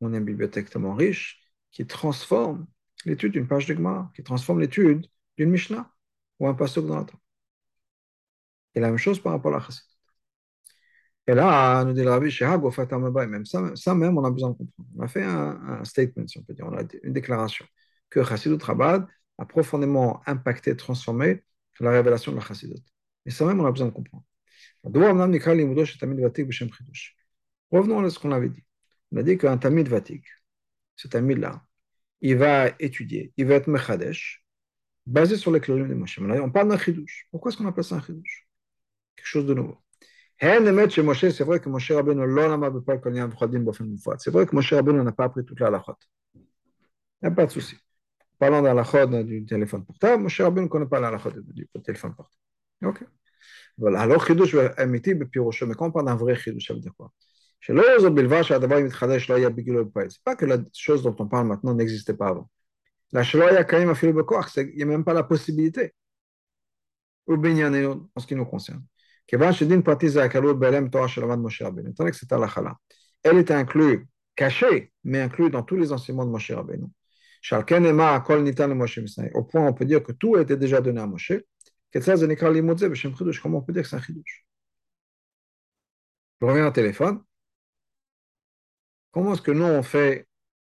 on 0.00 0.12
a 0.12 0.18
une 0.18 0.24
bibliothèque 0.24 0.70
tellement 0.70 0.94
riche 0.94 1.40
qui 1.70 1.86
transforme 1.86 2.66
l'étude 3.04 3.32
d'une 3.32 3.46
page 3.46 3.66
de 3.66 3.74
Gemara, 3.74 4.10
qui 4.14 4.22
transforme 4.22 4.60
l'étude 4.60 5.06
d'une 5.36 5.50
Mishnah 5.50 5.90
ou 6.38 6.48
un 6.48 6.54
pasteur 6.54 6.84
dans 6.84 6.96
la 6.96 7.04
Torah. 7.04 7.20
Et 8.74 8.80
la 8.80 8.88
même 8.88 8.98
chose 8.98 9.20
par 9.20 9.32
rapport 9.32 9.52
à 9.52 9.58
la 9.58 9.62
Chassid. 9.64 9.84
Et 11.26 11.34
là, 11.34 11.84
nous 11.84 11.92
dit 11.92 12.02
le 12.02 12.10
Rabbi 12.10 12.30
même 13.30 13.46
ça, 13.46 13.70
ça 13.76 13.94
même, 13.94 14.18
on 14.18 14.24
a 14.24 14.30
besoin 14.30 14.50
de 14.50 14.56
comprendre. 14.56 14.88
On 14.96 15.02
a 15.02 15.08
fait 15.08 15.22
un, 15.22 15.84
statement, 15.84 16.26
si 16.26 16.38
on 16.38 16.42
peut 16.42 16.54
dire, 16.54 16.66
on 16.66 16.76
a 16.76 16.82
une 17.02 17.12
déclaration 17.12 17.64
que 18.10 18.24
Chassidut 18.24 18.62
Rabad 18.62 19.06
a 19.38 19.46
profondément 19.46 20.20
impacté, 20.26 20.76
transformé 20.76 21.42
la 21.82 21.90
révélation 21.90 22.32
de 22.32 22.36
la 22.36 22.42
Chassidut. 22.42 22.82
Et 23.26 23.30
ça 23.30 23.44
même, 23.44 23.60
on 23.60 23.66
a 23.66 23.70
besoin 23.70 23.88
de 23.88 23.92
comprendre. 23.92 24.24
Revenons 27.70 28.04
à 28.04 28.10
ce 28.10 28.18
qu'on 28.18 28.32
avait 28.32 28.48
dit. 28.48 28.64
On 29.12 29.16
a 29.16 29.22
dit 29.22 29.38
qu'un 29.38 29.58
Tamid 29.58 29.88
Vatik, 29.88 30.24
ce 30.96 31.08
Tamid-là, 31.08 31.64
il 32.22 32.36
va 32.36 32.68
étudier, 32.78 33.32
il 33.36 33.46
va 33.46 33.54
être 33.54 33.66
mechadesh, 33.68 34.44
basé 35.06 35.36
sur 35.36 35.50
les 35.50 35.60
clorim 35.60 35.88
de 35.88 35.94
Moshe. 35.94 36.18
on 36.20 36.50
parle 36.50 36.68
d'un 36.68 36.78
chidouche. 36.78 37.26
Pourquoi 37.30 37.50
est-ce 37.50 37.58
qu'on 37.58 37.66
appelle 37.66 37.84
ça 37.84 37.96
un 37.96 38.02
chidouche 38.02 38.48
Quelque 39.16 39.26
chose 39.26 39.46
de 39.46 39.54
nouveau. 39.54 39.78
Hein, 40.40 40.58
c'est 40.64 41.44
vrai 41.44 41.60
que 41.60 41.68
Moshe 41.68 41.90
Rabbeinu 41.92 42.22
c'est 44.18 44.30
vrai 44.30 44.46
que 44.46 44.54
Moshe 44.54 44.72
Rabbeinu 44.72 45.02
n'a 45.02 45.12
pas 45.12 45.24
appris 45.24 45.44
toute 45.44 45.60
la 45.60 45.66
halachot. 45.68 45.96
Il 46.34 46.40
n'y 47.22 47.28
a 47.28 47.30
pas 47.30 47.46
de 47.46 47.50
souci. 47.50 47.76
Parlant 48.38 48.62
d'halachot 48.62 49.22
du 49.24 49.44
téléphone 49.44 49.84
portable, 49.84 50.22
Moshe 50.22 50.40
Rabbeinu 50.40 50.66
ne 50.66 50.70
connaît 50.70 50.86
pas 50.86 51.00
la 51.00 51.10
l'halachot 51.10 51.30
du 51.30 51.68
téléphone 51.84 52.14
portable. 52.14 52.38
Ok. 52.84 53.04
Voilà. 53.78 54.00
Alors, 54.00 54.24
chidouche, 54.26 54.54
euh, 54.54 54.68
amitié, 54.76 55.14
mais 55.14 55.26
quand 55.76 55.86
on 55.86 55.90
parle 55.92 56.06
d'un 56.06 56.16
vrai 56.16 56.34
chidouche, 56.36 56.66
ça 56.66 56.74
veut 56.74 56.80
dire 56.80 56.94
quoi? 56.96 57.12
Chez 57.62 57.74
C'est 57.74 57.80
pas 60.24 60.36
que 60.36 60.44
la 60.44 60.58
chose 60.72 61.02
dont 61.04 61.14
on 61.16 61.28
parle 61.28 61.46
maintenant 61.46 61.74
n'existait 61.74 62.14
pas 62.14 62.26
avant. 62.28 62.50
La 63.12 63.22
il 63.22 63.38
n'y 63.38 64.82
a 64.82 64.86
même 64.86 65.04
pas 65.04 65.14
la 65.14 65.22
possibilité. 65.22 65.94
En 67.28 67.40
ce 68.18 68.26
qui 68.26 68.34
nous 68.34 68.46
concerne. 68.46 68.84
Que 69.28 69.36
c'est 72.12 72.32
à 72.32 72.38
la 72.38 72.48
elle 73.24 73.38
est 73.38 73.52
inclue, 73.52 74.08
cachée, 74.34 74.92
mais 75.04 75.20
inclue 75.20 75.48
dans 75.48 75.62
tous 75.62 75.76
les 75.76 75.92
enseignements 75.92 76.26
de 76.26 76.30
Moshe 76.30 76.50
Rabbeinu. 76.50 76.86
Au 79.34 79.44
point 79.44 79.62
où 79.62 79.66
on 79.66 79.72
peut 79.72 79.84
dire 79.84 80.02
que 80.02 80.10
tout 80.10 80.34
a 80.34 80.40
été 80.40 80.56
déjà 80.56 80.80
donné 80.80 81.00
à 81.00 81.06
Moshe. 81.06 81.34
Comment 81.92 83.58
on 83.58 83.62
peut 83.62 83.72
dire 83.72 83.82
que 83.82 83.88
c'est 83.88 83.96
un 83.96 84.02
chidouche 84.02 84.44
Je 86.40 86.46
reviens 86.46 86.66
au 86.66 86.72
téléphone. 86.72 87.22
Comment 89.12 89.34
est-ce 89.34 89.42
que 89.42 89.52
nous, 89.52 89.64
on 89.64 89.82
fait, 89.82 90.26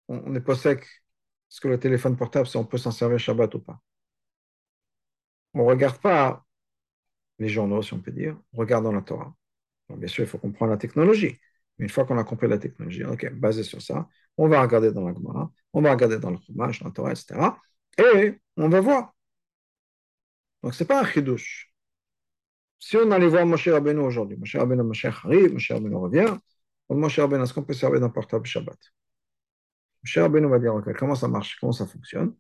on 0.08 0.30
n'est 0.30 0.42
pas 0.42 0.56
sec 0.56 0.82
Est-ce 0.82 1.62
que 1.62 1.70
le 1.70 1.80
téléphone 1.80 2.18
portable, 2.18 2.48
si 2.48 2.58
on 2.58 2.66
peut 2.66 2.78
s'en 2.78 2.92
servir 2.92 3.18
Shabbat 3.20 3.56
ou 3.56 3.60
pas? 3.60 3.82
On 5.54 5.60
ne 5.60 5.68
regarde 5.68 6.00
pas 6.00 6.46
les 7.40 7.50
journaux, 7.50 7.82
si 7.82 7.94
on 7.94 8.00
peut 8.00 8.12
dire, 8.12 8.38
on 8.54 8.58
regarde 8.60 8.84
dans 8.84 8.92
la 8.92 9.02
Torah. 9.02 9.34
bien 9.90 10.08
sûr, 10.08 10.24
il 10.24 10.28
faut 10.28 10.38
comprendre 10.38 10.72
la 10.72 10.78
technologie. 10.78 11.40
Mais 11.78 11.86
une 11.86 11.90
fois 11.90 12.06
qu'on 12.06 12.18
a 12.18 12.24
compris 12.24 12.48
la 12.48 12.58
technologie, 12.58 13.04
ok, 13.04 13.32
basé 13.34 13.64
sur 13.64 13.82
ça, 13.82 14.08
on 14.38 14.48
va 14.48 14.62
regarder 14.62 14.92
dans 14.92 15.08
la 15.08 15.14
Gemara, 15.14 15.52
on 15.74 15.82
va 15.82 15.92
regarder 15.92 16.20
dans 16.20 16.32
le 16.32 16.38
Chumash, 16.38 16.80
dans 16.82 16.88
la 16.88 16.94
Torah, 16.94 17.12
etc. 17.12 17.58
Et 17.98 18.40
on 18.58 18.70
va 18.70 18.82
voir. 18.82 19.16
Donc, 20.62 20.74
ce 20.74 20.84
n'est 20.84 20.88
pas 20.88 21.02
un 21.02 21.06
chidouche. 21.06 21.74
Si 22.80 22.98
on 22.98 23.12
allait 23.12 23.28
voir 23.28 23.46
Moshe 23.46 23.68
Rabbeinu 23.70 24.02
aujourd'hui, 24.02 24.38
Moshe 24.38 24.56
Rabbeinu, 24.56 24.84
Moshe 24.84 25.06
arrive, 25.06 25.54
Moshe 25.54 25.72
Rabbeinu 25.72 25.96
revient, 25.96 26.38
on 26.90 26.96
Moshe 26.96 27.20
Rabbeinu, 27.20 27.44
est-ce 27.44 27.54
qu'on 27.54 27.64
peut 27.64 27.74
servir 27.74 28.00
d'un 28.00 28.10
portable 28.10 28.46
Shabbat? 28.46 28.78
Moshe 30.04 30.18
Rabbeinu 30.18 30.48
va 30.48 30.60
dire, 30.60 30.76
ok, 30.76 30.94
comment 30.98 31.16
ça 31.16 31.28
marche, 31.28 31.58
comment 31.60 31.72
ça 31.72 31.86
fonctionne? 31.88 32.36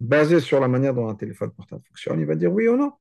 Basé 0.00 0.40
sur 0.40 0.60
la 0.60 0.68
manière 0.68 0.94
dont 0.94 1.08
un 1.08 1.14
téléphone 1.14 1.50
portable 1.52 1.82
fonctionne, 1.86 2.20
il 2.20 2.26
va 2.26 2.34
dire 2.36 2.52
oui 2.52 2.68
ou 2.68 2.76
non. 2.76 2.92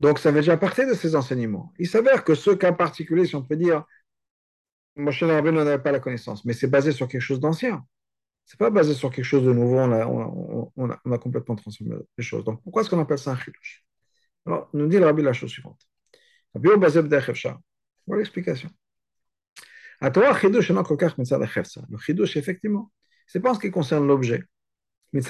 Donc, 0.00 0.18
ça 0.18 0.30
fait 0.32 0.40
déjà 0.40 0.56
partie 0.56 0.84
de 0.84 0.94
ses 0.94 1.14
enseignements. 1.14 1.72
Il 1.78 1.88
s'avère 1.88 2.24
que 2.24 2.34
ce 2.34 2.50
cas 2.50 2.72
particulier, 2.72 3.24
si 3.24 3.36
on 3.36 3.42
peut 3.42 3.56
dire, 3.56 3.84
Moshe 4.96 5.22
Rabbeinu 5.22 5.58
n'avait 5.58 5.82
pas 5.82 5.92
la 5.92 6.00
connaissance, 6.00 6.44
mais 6.44 6.52
c'est 6.52 6.66
basé 6.68 6.92
sur 6.92 7.08
quelque 7.08 7.20
chose 7.22 7.40
d'ancien. 7.40 7.84
Ce 8.44 8.54
n'est 8.54 8.58
pas 8.58 8.70
basé 8.70 8.94
sur 8.94 9.10
quelque 9.10 9.24
chose 9.24 9.44
de 9.44 9.52
nouveau, 9.52 9.78
on 9.78 9.92
a, 9.92 10.06
on 10.06 10.72
on 10.76 11.18
complètement 11.18 11.54
transformé 11.56 11.96
les 12.18 12.24
choses. 12.24 12.44
Donc, 12.44 12.62
pourquoi 12.62 12.82
est-ce 12.82 12.90
qu'on 12.90 13.00
appelle 13.00 13.18
ça 13.18 13.32
un 13.32 13.36
chidush 13.36 13.86
Alors, 14.46 14.68
nous 14.74 14.88
dit 14.88 14.98
le 14.98 15.06
Rabbi 15.06 15.22
la 15.22 15.32
chose 15.32 15.50
suivante. 15.50 15.80
Voilà 16.54 18.20
l'explication. 18.20 18.70
Le 20.00 21.98
chidush, 21.98 22.36
effectivement, 22.36 22.90
c'est 23.26 23.40
pas 23.40 23.52
en 23.52 23.54
ce 23.54 23.60
qui 23.60 23.70
concerne 23.70 24.06
l'objet. 24.06 24.44
En 25.14 25.20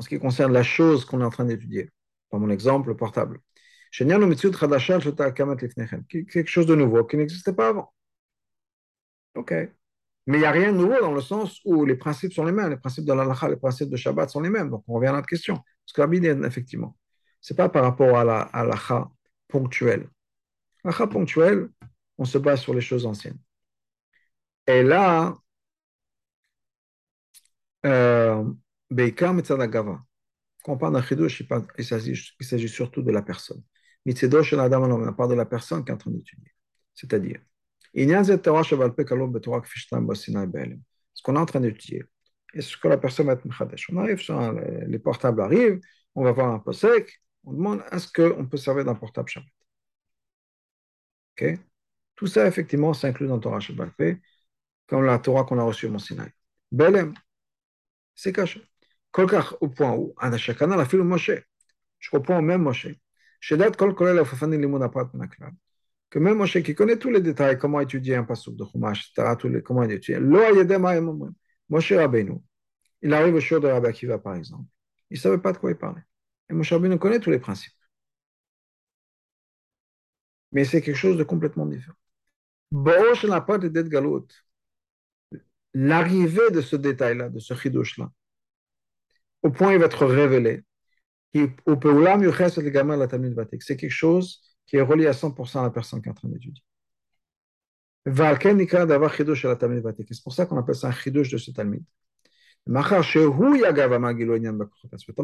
ce 0.00 0.08
qui 0.08 0.18
concerne 0.20 0.52
la 0.52 0.62
chose 0.62 1.04
qu'on 1.04 1.20
est 1.20 1.24
en 1.24 1.30
train 1.30 1.44
d'étudier. 1.44 1.90
Par 2.30 2.38
mon 2.38 2.50
exemple, 2.50 2.90
le 2.90 2.96
portable. 2.96 3.40
Quelque 3.90 4.06
chose 6.46 6.66
de 6.66 6.74
nouveau 6.74 7.04
qui 7.04 7.16
n'existait 7.16 7.54
pas 7.54 7.68
avant. 7.68 7.92
Ok. 9.34 9.52
Mais 9.52 10.36
il 10.36 10.40
n'y 10.40 10.46
a 10.46 10.50
rien 10.50 10.72
de 10.72 10.78
nouveau 10.78 11.00
dans 11.00 11.12
le 11.12 11.22
sens 11.22 11.60
où 11.64 11.86
les 11.86 11.96
principes 11.96 12.34
sont 12.34 12.44
les 12.44 12.52
mêmes. 12.52 12.70
Les 12.70 12.76
principes 12.76 13.06
de 13.06 13.12
l'alacha, 13.14 13.48
les 13.48 13.56
principes 13.56 13.88
de 13.88 13.96
Shabbat 13.96 14.28
sont 14.28 14.40
les 14.40 14.50
mêmes. 14.50 14.70
Donc 14.70 14.84
on 14.86 14.94
revient 14.94 15.08
à 15.08 15.12
notre 15.12 15.26
question. 15.26 15.56
Parce 15.56 15.92
que 15.94 16.02
la 16.02 16.46
effectivement, 16.46 16.96
ce 17.40 17.52
n'est 17.52 17.56
pas 17.56 17.68
par 17.68 17.82
rapport 17.82 18.16
à 18.16 18.24
la 18.24 18.42
halakha 18.42 19.10
ponctuelle. 19.48 20.08
L'alacha 20.84 21.06
ponctuelle, 21.06 21.68
on 22.18 22.24
se 22.24 22.38
base 22.38 22.60
sur 22.60 22.74
les 22.74 22.80
choses 22.80 23.06
anciennes. 23.06 23.38
Et 24.66 24.82
là, 24.82 25.34
euh, 27.86 28.44
quand 28.90 30.72
on 30.72 30.76
parle 30.76 30.92
d'un 30.94 31.04
il 31.78 31.84
s'agit 31.84 32.68
surtout 32.68 33.02
de 33.02 33.10
la 33.10 33.22
personne. 33.22 33.62
Mitzedosh 34.04 34.52
Adam, 34.54 34.90
on 34.90 35.12
parle 35.12 35.30
de 35.30 35.34
la 35.34 35.46
personne 35.46 35.84
qui 35.84 35.90
est 35.90 35.94
en 35.94 35.98
train 35.98 36.10
d'étudier. 36.10 36.52
C'est-à-dire, 36.94 37.40
ce 41.14 41.22
qu'on 41.22 41.36
est 41.36 41.38
en 41.38 41.46
train 41.46 41.60
d'étudier, 41.60 42.04
est 42.54 42.60
ce 42.60 42.76
que 42.76 42.88
la 42.88 42.98
personne 42.98 43.26
va 43.26 43.34
être 43.34 43.44
On 43.90 43.98
arrive 43.98 44.20
les 44.86 44.98
portables 44.98 45.40
arrivent, 45.40 45.80
on 46.14 46.24
va 46.24 46.32
voir 46.32 46.52
un 46.54 46.58
peu 46.58 46.72
sec, 46.72 47.22
on 47.44 47.52
demande 47.52 47.82
est-ce 47.92 48.08
qu'on 48.12 48.46
peut 48.46 48.56
servir 48.56 48.84
d'un 48.84 48.94
portable 48.94 49.28
Shabbat? 49.28 49.48
Ok 51.32 51.58
Tout 52.16 52.26
ça, 52.26 52.46
effectivement, 52.46 52.92
s'inclut 52.94 53.28
dans 53.28 53.38
Torah 53.38 53.60
Shabbat, 53.60 53.92
comme 54.86 55.04
la 55.04 55.18
Torah 55.18 55.44
qu'on 55.44 55.58
a 55.58 55.62
reçue 55.62 55.86
au 55.86 55.90
Mont 55.90 55.98
Sinaï. 55.98 56.30
Belem, 56.70 57.14
c'est 58.14 58.32
caché. 58.32 58.62
Kolkach 59.10 59.54
au 59.60 59.68
point 59.68 59.94
où, 59.94 60.14
Anashakana, 60.18 60.76
la 60.76 60.84
fille 60.84 61.00
Moshe, 61.00 61.30
je 61.98 62.10
comprends 62.10 62.42
même 62.42 62.62
Moshe. 62.62 62.88
Shedat 63.40 63.72
kol 63.72 63.94
kolel 63.94 64.18
afafani 64.18 64.58
naklab 64.58 65.54
que 66.10 66.18
même 66.18 66.38
Moshe 66.38 66.62
qui 66.62 66.74
connaît 66.74 66.96
tous 66.96 67.10
les 67.10 67.20
détails, 67.20 67.58
comment 67.58 67.80
étudier 67.80 68.16
un 68.16 68.24
passouk 68.24 68.56
de 68.56 68.64
Chumash, 68.64 69.12
les, 69.44 69.62
comment 69.62 69.82
étudier. 69.82 70.18
Moshe 71.68 71.92
Rabbeinu, 71.92 72.40
il 73.02 73.12
arrive 73.12 73.34
au 73.34 73.40
show 73.40 73.60
de 73.60 73.68
Rabbi 73.68 73.88
Akiva 73.88 74.18
par 74.18 74.34
exemple. 74.34 74.64
Il 75.10 75.14
ne 75.14 75.20
savait 75.20 75.38
pas 75.38 75.52
de 75.52 75.58
quoi 75.58 75.70
il 75.70 75.76
parlait. 75.76 76.02
Et 76.50 76.54
Moshe 76.54 76.72
Rabbeinu 76.72 76.98
connaît 76.98 77.20
tous 77.20 77.30
les 77.30 77.38
principes. 77.38 77.72
Mais 80.52 80.64
c'est 80.66 80.82
quelque 80.82 80.94
chose 80.96 81.16
de 81.16 81.24
complètement 81.24 81.64
différent. 81.64 81.96
L'arrivée 85.72 86.50
de 86.50 86.60
ce 86.60 86.76
détail-là, 86.76 87.30
de 87.30 87.38
ce 87.38 87.54
chidouche-là, 87.54 88.10
au 89.42 89.50
point 89.50 89.68
où 89.68 89.72
il 89.72 89.78
va 89.78 89.86
être 89.86 90.06
révélé, 90.06 90.62
c'est 93.60 93.76
quelque 93.76 93.90
chose 93.90 94.40
qui 94.66 94.76
est 94.76 94.82
relié 94.82 95.06
à 95.06 95.12
100% 95.12 95.60
à 95.60 95.62
la 95.62 95.70
personne 95.70 96.02
qui 96.02 96.08
est 96.08 96.10
en 96.10 96.14
train 96.14 96.28
d'étudier. 96.28 96.62
C'est 100.10 100.22
pour 100.22 100.32
ça 100.32 100.46
qu'on 100.46 100.58
appelle 100.58 100.74
ça 100.74 100.88
un 100.88 100.92
chidouche 100.92 101.30
de 101.30 101.38
ce 101.38 101.50
talmid. 101.50 101.84
Mais 102.66 102.82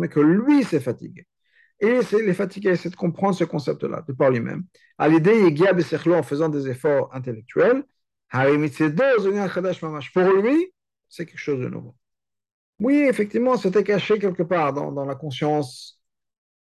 que 0.08 0.20
lui 0.20 0.64
s'est 0.64 0.80
fatigué. 0.80 1.26
Et 1.80 1.98
il 2.12 2.28
est 2.28 2.34
fatigué, 2.34 2.70
essaie 2.70 2.88
de 2.88 2.96
comprendre 2.96 3.34
ce 3.34 3.44
concept-là, 3.44 4.02
de 4.06 4.12
par 4.12 4.30
lui-même. 4.30 4.64
À 4.96 5.08
l'idée, 5.08 5.54
en 6.14 6.22
faisant 6.22 6.48
des 6.48 6.68
efforts 6.68 7.14
intellectuels. 7.14 7.84
Pour 8.30 10.22
lui, 10.42 10.72
c'est 11.08 11.26
quelque 11.26 11.38
chose 11.38 11.60
de 11.60 11.68
nouveau. 11.68 11.94
Oui, 12.80 12.96
effectivement, 13.08 13.56
c'était 13.56 13.84
caché 13.84 14.18
quelque 14.18 14.42
part 14.42 14.72
dans, 14.72 14.90
dans 14.92 15.04
la 15.04 15.14
conscience 15.14 16.00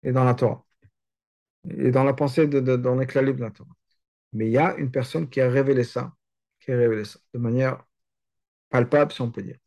et 0.04 0.12
dans 0.12 0.24
la 0.24 0.34
Torah 0.34 0.66
et 1.70 1.92
dans 1.92 2.04
la 2.04 2.14
pensée, 2.14 2.48
de, 2.48 2.60
de, 2.60 2.76
dans 2.78 2.96
l'éclat 2.96 3.22
libre 3.22 3.40
de 3.40 3.44
la 3.44 3.52
Torah. 3.52 3.70
Mais 4.34 4.48
il 4.48 4.52
y 4.52 4.58
a 4.58 4.76
une 4.78 4.92
personne 4.92 5.30
qui 5.30 5.42
a 5.42 5.50
révélé 5.50 5.84
ça, 5.84 6.14
qui 6.60 6.72
a 6.72 6.78
révélé 6.78 7.06
ça, 7.06 7.20
de 7.34 7.40
manière 7.40 7.84
palpable, 8.70 9.12
si 9.12 9.22
on 9.22 9.32
peut 9.32 9.44
dire. 9.44 9.58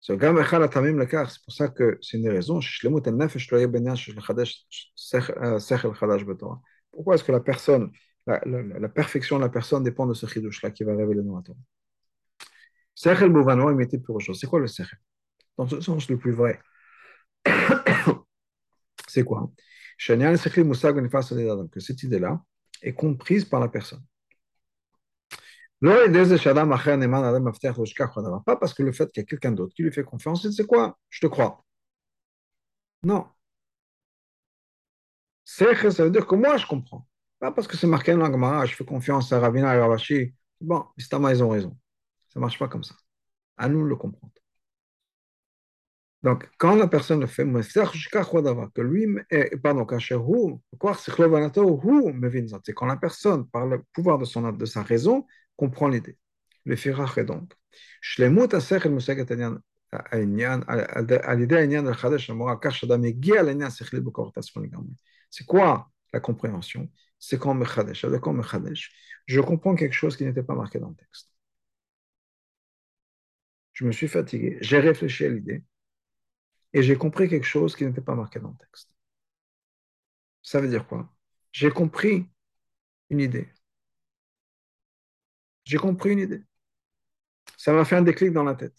C'est 0.00 0.16
pour 0.16 1.52
ça 1.52 1.68
que 1.68 1.98
c'est 2.00 2.16
une 2.16 2.22
des 2.22 2.30
raisons. 2.30 2.60
Pourquoi 6.90 7.14
est-ce 7.14 7.24
que 7.24 7.32
la 7.32 7.40
perfection 8.88 9.36
de 9.36 9.42
la 9.42 9.48
personne 9.48 9.84
dépend 9.84 10.06
de 10.06 10.14
ce 10.14 10.26
chidouche-là 10.26 10.70
qui 10.70 10.84
va 10.84 10.96
révéler 10.96 11.22
dans 11.22 11.36
la 11.36 11.42
Torah 11.42 11.58
Sechel. 12.94 13.32
C'est 14.34 14.46
quoi 14.46 14.60
le 14.60 14.66
sechel 14.66 14.98
Dans 15.56 15.68
ce 15.68 15.80
sens 15.80 16.08
le 16.08 16.18
plus 16.18 16.32
vrai. 16.32 16.60
c'est 19.06 19.24
quoi 19.24 19.50
que 21.70 21.80
cette 21.80 22.02
idée-là 22.02 22.42
est 22.82 22.94
comprise 22.94 23.44
par 23.44 23.60
la 23.60 23.68
personne. 23.68 24.02
Pas 25.82 26.06
parce 28.56 28.74
que 28.74 28.82
le 28.82 28.92
fait 28.92 29.10
qu'il 29.10 29.22
y 29.22 29.24
a 29.24 29.26
quelqu'un 29.26 29.52
d'autre 29.52 29.74
qui 29.74 29.82
lui 29.82 29.92
fait 29.92 30.04
confiance, 30.04 30.48
c'est 30.50 30.66
quoi 30.66 30.98
Je 31.08 31.20
te 31.20 31.26
crois. 31.26 31.64
Non. 33.02 33.26
Ça 35.44 36.04
veut 36.04 36.10
dire 36.10 36.26
que 36.26 36.34
moi, 36.34 36.56
je 36.56 36.66
comprends. 36.66 37.06
Pas 37.38 37.52
parce 37.52 37.66
que 37.66 37.76
c'est 37.76 37.86
marqué 37.86 38.12
dans 38.14 38.28
la 38.28 38.66
je 38.66 38.74
fais 38.76 38.84
confiance 38.84 39.32
à 39.32 39.40
Ravina 39.40 39.74
et 39.74 39.80
Ravashi. 39.80 40.34
Bon, 40.60 40.84
ils 40.96 41.42
ont 41.42 41.48
raison. 41.48 41.76
Ça 42.28 42.38
ne 42.38 42.42
marche 42.42 42.58
pas 42.58 42.68
comme 42.68 42.84
ça. 42.84 42.94
À 43.56 43.68
nous 43.68 43.82
de 43.82 43.88
le 43.88 43.96
comprendre. 43.96 44.32
Donc, 46.22 46.48
quand 46.58 46.74
la 46.76 46.86
personne 46.86 47.20
le 47.20 47.26
fait, 47.26 47.44
que 47.44 48.80
lui, 48.82 49.06
pardon, 49.62 49.86
c'est 52.64 52.74
quand 52.74 52.86
la 52.86 52.96
personne, 52.96 53.48
par 53.48 53.66
le 53.66 53.82
pouvoir 53.94 54.18
de, 54.18 54.26
son, 54.26 54.52
de 54.52 54.64
sa 54.66 54.82
raison, 54.82 55.26
comprend 55.62 55.88
l'idée. 55.88 56.16
Le 56.64 56.76
firach 56.76 57.18
est 57.18 57.24
donc. 57.24 57.52
C'est 65.30 65.46
quoi 65.46 65.90
la 66.12 66.20
compréhension? 66.20 66.90
C'est 67.18 67.38
quand 67.38 67.54
je 69.26 69.40
comprends 69.40 69.74
quelque 69.80 69.98
chose 70.02 70.16
qui 70.16 70.24
n'était 70.24 70.42
pas 70.42 70.54
marqué 70.54 70.78
dans 70.78 70.88
le 70.88 70.96
texte. 70.96 71.28
Je 73.72 73.84
me 73.84 73.92
suis 73.92 74.08
fatigué, 74.08 74.58
j'ai 74.60 74.80
réfléchi 74.80 75.24
à 75.24 75.28
l'idée, 75.28 75.62
et 76.72 76.82
j'ai 76.82 76.96
compris 76.96 77.28
quelque 77.28 77.46
chose 77.46 77.76
qui 77.76 77.84
n'était 77.84 78.00
pas 78.00 78.14
marqué 78.14 78.40
dans 78.40 78.50
le 78.50 78.56
texte. 78.56 78.90
Ça 80.42 80.60
veut 80.60 80.68
dire 80.68 80.86
quoi? 80.86 81.12
J'ai 81.52 81.70
compris 81.70 82.28
une 83.10 83.20
idée. 83.20 83.48
J'ai 85.70 85.78
compris 85.78 86.10
une 86.10 86.18
idée. 86.18 86.42
Ça 87.56 87.72
m'a 87.72 87.84
fait 87.84 87.94
un 87.94 88.02
déclic 88.02 88.32
dans 88.32 88.42
la 88.42 88.56
tête. 88.56 88.74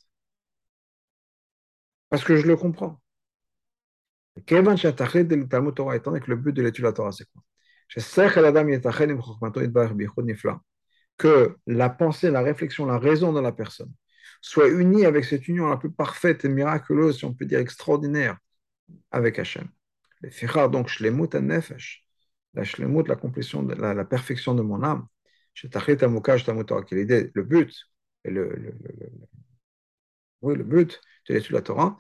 Parce 2.10 2.26
que 2.26 2.36
je 2.36 2.46
le 2.46 2.58
comprends. 2.58 3.02
Étant 4.36 4.76
que 4.76 6.30
le 6.30 6.36
but 6.36 6.52
de 6.54 6.62
l'étude 6.62 6.84
de 6.84 6.90
la 6.90 6.94
Torah, 6.94 7.14
c'est 7.14 7.26
quoi? 7.32 7.42
Que 11.18 11.58
la 11.66 11.90
pensée, 11.90 12.30
la 12.30 12.42
réflexion, 12.42 12.86
la 12.86 13.00
raison 13.00 13.32
de 13.32 13.40
la 13.40 13.54
personne 13.54 13.94
soit 14.42 14.68
uni 14.68 15.06
avec 15.06 15.24
cette 15.24 15.48
union 15.48 15.70
la 15.70 15.78
plus 15.78 15.92
parfaite 15.92 16.44
et 16.44 16.50
miraculeuse, 16.50 17.20
si 17.20 17.26
on 17.26 17.34
peut 17.34 17.46
dire 17.46 17.60
extraordinaire, 17.60 18.38
avec 19.12 19.40
Hachem. 19.40 19.70
Les 20.22 20.32
donc, 20.70 20.90
shlemut 20.90 21.34
nefesh, 21.36 22.06
la 22.54 22.64
shlemut, 22.64 23.08
la 23.08 23.16
la, 23.76 23.94
la, 23.94 24.06
perfection 24.06 24.54
de 24.56 24.62
mon 24.62 24.84
âme, 24.84 25.08
le 27.34 27.44
but, 27.44 27.74
le, 28.26 28.32
le, 28.50 28.56
le, 28.56 29.10
oui, 30.42 30.56
le 30.56 30.64
but 30.64 31.02
de 31.30 31.34
l'étude 31.34 31.52
de 31.52 31.56
la 31.58 31.62
Torah, 31.62 31.98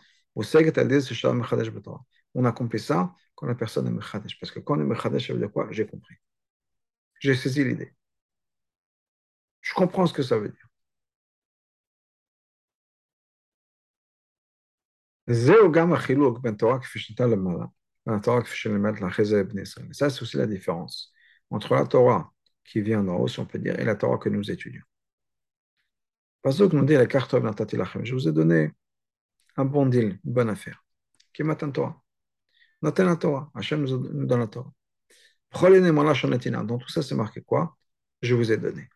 on 2.34 2.46
accomplit 2.46 2.80
ça 2.80 3.14
quand 3.36 3.48
la 3.48 3.56
personne 3.56 3.88
est 3.88 3.92
mechadesh. 3.92 4.40
Parce 4.40 4.52
que 4.52 4.60
quand 4.60 4.78
on 4.78 4.82
est 4.82 4.86
mechadesh, 4.86 5.28
ça 5.28 5.34
veut 5.34 5.40
dire 5.40 5.52
quoi 5.52 5.68
J'ai 5.72 5.86
compris. 5.88 6.16
J'ai 7.20 7.36
saisi 7.36 7.64
l'idée. 7.64 7.94
Je 9.62 9.74
comprends 9.74 10.06
ce 10.06 10.14
que 10.14 10.22
ça 10.22 10.38
veut 10.38 10.50
dire. 10.50 10.68
Ça, 19.94 20.10
c'est 20.10 20.22
aussi 20.22 20.38
la 20.38 20.48
différence 20.48 21.12
entre 21.50 21.76
la 21.76 21.86
Torah 21.86 22.32
qui 22.72 22.82
vient 22.82 23.08
en 23.08 23.18
haut, 23.18 23.28
si 23.28 23.40
on 23.40 23.46
peut 23.46 23.60
dire, 23.60 23.80
et 23.80 23.84
la 23.84 23.96
Torah 23.96 24.18
que 24.18 24.30
nous 24.30 24.50
étudions. 24.50 24.84
Que 26.44 26.76
nous 26.76 26.86
dit 26.86 26.94
la 26.94 27.06
carte 27.06 27.36
Je 27.36 28.14
vous 28.14 28.28
ai 28.28 28.32
donné 28.32 28.72
un 29.58 29.66
bon 29.66 29.86
deal, 29.86 30.20
une 30.24 30.34
bonne 30.34 30.50
affaire. 30.50 30.84
Qui 31.34 31.44
m'attend 31.44 31.72
Torah 31.72 32.02
Noten 32.82 33.06
la 33.06 33.18
Torah. 33.18 33.52
Hachem 33.54 33.84
nous 33.84 34.26
donne 34.26 34.40
la 34.40 34.48
Torah. 34.48 34.72
Dans 35.54 36.78
tout 36.78 36.90
ça, 36.90 37.04
c'est 37.04 37.16
marqué 37.16 37.42
quoi? 37.42 37.78
Je 38.22 38.36
vous 38.36 38.52
ai 38.52 38.58
donné. 38.58 38.88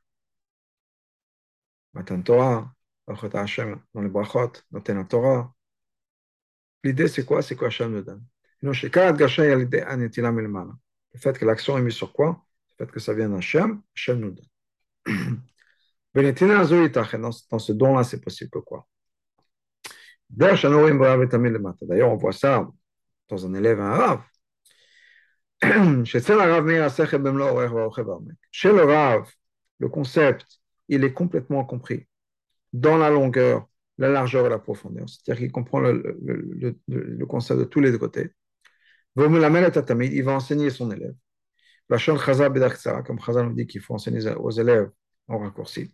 Matan 1.94 2.22
Torah, 2.22 2.74
Hashem, 3.08 3.82
dans 3.94 4.02
les 4.02 4.10
brachot, 4.10 4.54
dans 4.72 4.82
la 4.88 5.04
Torah. 5.04 5.54
L'idée, 6.84 7.10
c'est 7.10 7.26
quoi? 7.26 7.42
C'est 7.42 7.58
quoi 7.58 7.68
Hashem 7.68 7.92
nous 7.92 8.02
donne? 8.02 8.26
Le 8.62 8.74
fait 8.74 8.90
que 11.38 11.46
l'action 11.46 11.78
est 11.78 11.82
mise 11.82 11.94
sur 11.94 12.14
quoi? 12.14 12.46
Le 12.80 12.86
fait 12.86 12.92
que 12.92 13.00
ça 13.00 13.14
vient 13.14 13.30
d'Hachem, 13.30 13.82
Hachem 13.96 14.20
nous 14.20 14.32
donne. 14.32 14.46
Dans 16.16 17.60
ce 17.60 17.72
don-là, 17.74 18.04
c'est 18.04 18.22
possible 18.22 18.62
quoi? 18.62 18.88
D'ailleurs, 20.30 22.12
on 22.12 22.16
voit 22.16 22.32
ça 22.32 22.68
dans 23.30 23.46
un 23.46 23.54
élève, 23.54 23.80
un 23.80 23.92
rave. 23.92 24.22
Chez 28.52 28.72
le 28.72 28.84
rave, 28.84 29.30
le 29.80 29.90
concept, 29.90 30.62
il 30.88 31.04
est 31.04 31.14
complètement 31.14 31.66
compris 31.66 32.08
dans 32.74 32.98
la 32.98 33.10
longueur, 33.10 33.68
la 33.98 34.10
largeur 34.10 34.46
et 34.46 34.50
la 34.50 34.60
profondeur. 34.60 35.08
C'est-à-dire 35.10 35.42
qu'il 35.44 35.52
comprend 35.52 35.80
le, 35.80 36.18
le, 36.88 37.26
concept 37.26 37.60
de 37.60 37.66
tous 37.66 37.80
les 37.80 37.98
côtés. 37.98 38.32
Il 39.18 40.24
va 40.24 40.34
enseigner 40.34 40.70
son 40.70 40.92
élève. 40.92 41.16
Comme 41.88 42.00
Chazal 42.00 43.46
nous 43.48 43.54
dit 43.54 43.68
qu'il 43.68 43.82
faut 43.82 43.94
enseigner 43.94 44.28
aux 44.36 44.52
élèves 44.52 44.90
en 45.28 45.40
raccourci. 45.40 45.94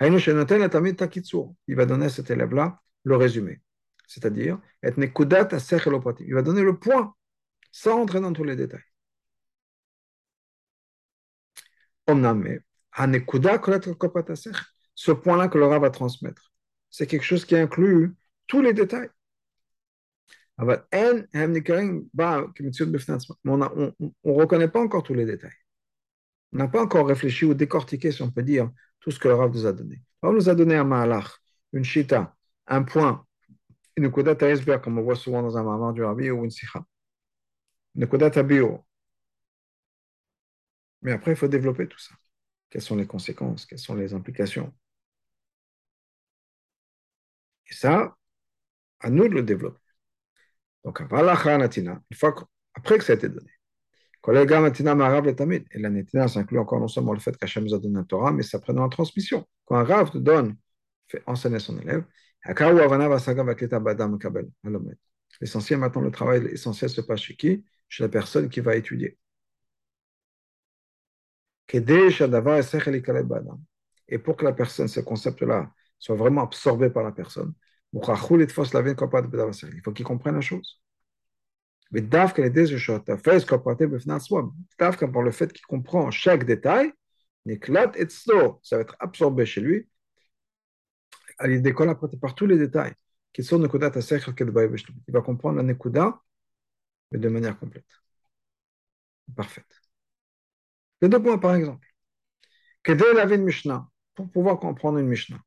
Il 0.00 1.76
va 1.76 1.86
donner 1.86 2.06
à 2.06 2.08
cet 2.08 2.30
élève-là 2.30 2.80
le 3.04 3.16
résumé. 3.16 3.60
C'est-à-dire, 4.06 4.58
il 4.82 6.34
va 6.34 6.42
donner 6.42 6.62
le 6.62 6.78
point 6.78 7.14
sans 7.70 8.00
entrer 8.00 8.20
dans 8.20 8.32
tous 8.32 8.44
les 8.44 8.56
détails. 8.56 8.82
Ce 14.94 15.12
point-là 15.12 15.48
que 15.48 15.58
le 15.58 15.66
va 15.66 15.90
transmettre, 15.90 16.52
c'est 16.90 17.06
quelque 17.06 17.22
chose 17.22 17.44
qui 17.44 17.56
inclut 17.56 18.16
tous 18.46 18.62
les 18.62 18.72
détails. 18.72 19.10
On 20.60 20.66
ne 23.56 24.32
reconnaît 24.32 24.68
pas 24.68 24.80
encore 24.80 25.02
tous 25.02 25.14
les 25.14 25.24
détails. 25.24 25.50
On 26.52 26.58
n'a 26.58 26.68
pas 26.68 26.82
encore 26.82 27.06
réfléchi 27.06 27.46
ou 27.46 27.54
décortiqué, 27.54 28.12
si 28.12 28.22
on 28.22 28.30
peut 28.30 28.42
dire, 28.42 28.70
tout 28.98 29.10
ce 29.10 29.18
que 29.18 29.28
le 29.28 29.34
Rav 29.34 29.50
nous 29.52 29.66
a 29.66 29.72
donné. 29.72 30.02
Le 30.22 30.28
Rav 30.28 30.36
nous 30.36 30.48
a 30.48 30.54
donné 30.54 30.76
un 30.76 30.84
Mahalach, 30.84 31.28
une 31.72 31.84
Shita, 31.84 32.36
un 32.66 32.82
point, 32.82 33.24
une 33.96 34.10
Kodat 34.10 34.36
iceberg, 34.46 34.82
comme 34.82 34.98
on 34.98 35.02
voit 35.02 35.16
souvent 35.16 35.42
dans 35.42 35.56
un 35.56 35.62
moment 35.62 35.92
du 35.92 36.02
Rabbi 36.02 36.30
ou 36.30 36.44
une 36.44 36.50
Sikha. 36.50 36.84
Une 37.94 38.06
Kodat 38.06 38.42
bio. 38.42 38.84
Mais 41.02 41.12
après, 41.12 41.32
il 41.32 41.36
faut 41.36 41.48
développer 41.48 41.88
tout 41.88 41.98
ça. 41.98 42.14
Quelles 42.68 42.82
sont 42.82 42.96
les 42.96 43.06
conséquences? 43.06 43.64
Quelles 43.66 43.78
sont 43.78 43.94
les 43.94 44.12
implications? 44.12 44.74
Et 47.70 47.74
ça, 47.74 48.16
à 49.00 49.10
nous 49.10 49.28
de 49.28 49.34
le 49.34 49.42
développer. 49.42 49.80
Donc, 50.84 51.00
une 51.00 52.16
fois 52.16 52.34
après 52.74 52.98
que 52.98 53.04
ça 53.04 53.12
a 53.12 53.16
été 53.16 53.28
donné, 53.28 53.50
et 54.28 55.78
la 55.78 55.90
netina 55.90 56.28
s'inclut 56.28 56.58
encore 56.58 56.80
non 56.80 56.88
seulement 56.88 57.14
le 57.14 57.20
fait 57.20 57.34
qu'Hachem 57.36 57.64
nous 57.64 57.74
a 57.74 57.78
donné 57.78 57.98
un 57.98 58.04
Torah, 58.04 58.32
mais 58.32 58.42
ça 58.42 58.58
prend 58.58 58.74
dans 58.74 58.82
la 58.82 58.90
transmission. 58.90 59.46
Quand 59.64 59.76
un 59.76 59.84
Rav 59.84 60.10
te 60.10 60.18
donne, 60.18 60.56
fait 61.08 61.22
enseigner 61.26 61.58
son 61.58 61.78
élève, 61.80 62.04
l'essentiel 65.40 65.78
maintenant, 65.78 66.02
le 66.02 66.10
travail 66.10 66.46
essentiel 66.46 66.90
se 66.90 67.00
passe 67.00 67.20
chez 67.20 67.36
qui? 67.36 67.64
Chez 67.88 68.02
la 68.04 68.08
personne 68.08 68.48
qui 68.48 68.60
va 68.60 68.76
étudier. 68.76 69.18
Et 71.72 71.80
pour 74.18 74.36
que 74.36 74.44
la 74.44 74.52
personne, 74.52 74.88
ce 74.88 75.00
concept-là, 75.00 75.72
soit 75.98 76.16
vraiment 76.16 76.42
absorbé 76.42 76.90
par 76.90 77.04
la 77.04 77.12
personne, 77.12 77.54
il 77.92 79.80
faut 79.82 79.92
qu'il 79.92 80.04
comprenne 80.04 80.34
la 80.34 80.40
chose. 80.40 80.80
Mais 81.90 82.00
Dafka 82.00 82.42
les 82.42 82.50
fait 82.50 83.46
Dafka 84.78 85.08
par 85.08 85.22
le 85.22 85.30
fait 85.30 85.52
qu'il 85.52 85.66
comprend 85.66 86.10
chaque 86.10 86.44
détail, 86.44 86.92
ça 88.62 88.76
va 88.76 88.82
être 88.82 88.96
absorbé 89.00 89.44
chez 89.46 89.60
lui. 89.60 89.88
Il 91.44 91.62
décolle 91.62 91.96
par 92.20 92.34
tous 92.34 92.46
les 92.46 92.58
détails. 92.58 92.94
Qui 93.32 93.44
sont 93.44 93.62
Il 93.62 95.12
va 95.12 95.20
comprendre 95.22 95.56
la 95.56 95.62
Nekuda, 95.62 96.20
mais 97.12 97.18
de 97.18 97.28
manière 97.28 97.58
complète. 97.58 97.86
Parfaite. 99.36 99.80
Les 101.00 101.08
deux 101.08 101.22
points, 101.22 101.38
par 101.38 101.54
exemple. 101.54 101.86
Pour 104.14 104.30
pouvoir 104.30 104.58
comprendre 104.58 104.98
une 104.98 105.06
Mishnah. 105.06 105.40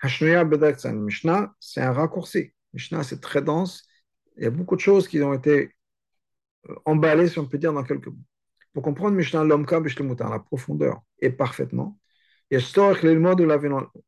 Hashnoya 0.00 0.44
Bedek, 0.44 0.84
une 0.84 1.02
Mishnah, 1.04 1.54
c'est 1.60 1.80
un 1.80 1.92
raccourci. 1.92 2.52
Mishnah, 2.72 3.02
c'est 3.02 3.20
très 3.20 3.42
dense, 3.42 3.88
il 4.36 4.44
y 4.44 4.46
a 4.46 4.50
beaucoup 4.50 4.76
de 4.76 4.80
choses 4.80 5.08
qui 5.08 5.20
ont 5.22 5.34
été 5.34 5.74
euh, 6.68 6.74
emballées, 6.84 7.28
si 7.28 7.38
on 7.38 7.46
peut 7.46 7.58
dire, 7.58 7.72
dans 7.72 7.82
quelques 7.82 8.06
mots. 8.06 8.16
Pour 8.72 8.82
comprendre 8.82 9.16
Mishnah 9.16 9.44
Lomka 9.44 9.80
la 9.80 10.38
profondeur, 10.38 11.00
et 11.20 11.30
parfaitement, 11.30 11.98
et 12.50 12.58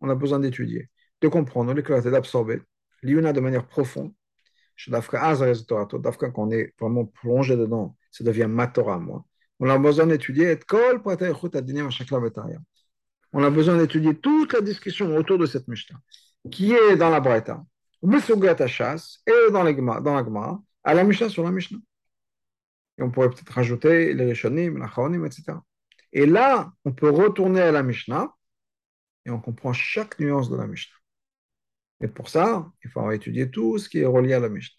on 0.00 0.08
a 0.08 0.14
besoin 0.14 0.38
d'étudier, 0.38 0.88
de 1.20 1.28
comprendre, 1.28 1.74
de 1.74 2.10
d'absorber, 2.10 2.62
l'Iuna 3.02 3.32
de 3.32 3.40
manière 3.40 3.66
profonde. 3.66 4.12
Quand 4.86 6.32
on 6.36 6.50
est 6.50 6.74
vraiment 6.80 7.04
plongé 7.04 7.56
dedans, 7.56 7.96
ça 8.10 8.24
devient 8.24 8.46
Matora, 8.48 8.98
moi. 8.98 9.24
On 9.58 9.68
a 9.68 9.78
besoin 9.78 10.06
d'étudier 10.06 10.58
on 13.32 13.42
a 13.44 13.50
besoin 13.50 13.76
d'étudier 13.78 14.16
toute 14.16 14.52
la 14.52 14.60
discussion 14.60 15.16
autour 15.16 15.38
de 15.38 15.46
cette 15.46 15.68
Mishnah, 15.68 15.98
qui 16.50 16.72
est 16.72 16.96
dans 16.96 17.10
la 17.10 17.20
Braïta, 17.20 17.64
et 18.02 19.50
dans, 19.52 20.00
dans 20.00 20.14
la 20.14 20.58
à 20.82 20.94
la 20.94 21.04
Mishnah 21.04 21.28
sur 21.28 21.44
la 21.44 21.50
Mishnah. 21.50 21.78
Et 22.98 23.02
on 23.02 23.10
pourrait 23.10 23.30
peut-être 23.30 23.52
rajouter 23.52 24.14
les 24.14 24.26
Rishonim, 24.26 24.78
la 24.78 24.88
Chaonim, 24.88 25.24
etc. 25.24 25.58
Et 26.12 26.26
là, 26.26 26.72
on 26.84 26.92
peut 26.92 27.10
retourner 27.10 27.60
à 27.60 27.72
la 27.72 27.82
Mishnah 27.82 28.34
et 29.24 29.30
on 29.30 29.40
comprend 29.40 29.72
chaque 29.72 30.18
nuance 30.18 30.50
de 30.50 30.56
la 30.56 30.66
Mishnah. 30.66 30.96
Et 32.00 32.08
pour 32.08 32.28
ça, 32.28 32.70
il 32.82 32.90
faut 32.90 33.10
étudier 33.10 33.50
tout 33.50 33.78
ce 33.78 33.88
qui 33.88 33.98
est 33.98 34.06
relié 34.06 34.34
à 34.34 34.40
la 34.40 34.48
Mishnah. 34.48 34.76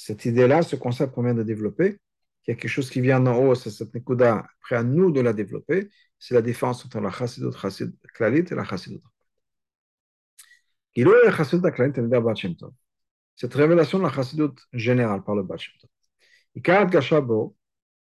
Cette 0.00 0.24
idée-là, 0.26 0.62
ce 0.62 0.76
concept 0.76 1.12
qu'on 1.12 1.24
vient 1.24 1.34
de 1.34 1.42
développer, 1.42 1.98
il 2.46 2.50
y 2.50 2.52
a 2.52 2.54
quelque 2.54 2.70
chose 2.70 2.88
qui 2.88 3.00
vient 3.00 3.18
d'en 3.20 3.36
haut, 3.36 3.56
c'est 3.56 3.70
cette 3.70 3.92
nekuda, 3.92 4.46
après 4.60 4.76
à 4.76 4.84
nous 4.84 5.10
de 5.10 5.20
la 5.20 5.32
développer, 5.32 5.90
c'est 6.20 6.34
la 6.34 6.42
différence 6.42 6.84
entre 6.84 7.00
la 7.00 7.10
chassidut 7.10 7.52
chassid 7.60 7.92
klalit 8.14 8.44
et 8.48 8.54
la 8.54 8.64
chassidut. 8.64 9.02
Cette 13.34 13.54
révélation 13.54 13.98
de 13.98 14.04
la 14.04 14.12
chassidut 14.12 14.54
générale 14.72 15.24
par 15.24 15.34
le 15.34 15.42
Baal 15.42 15.58
Shem 15.58 15.74
Tov. 15.80 15.90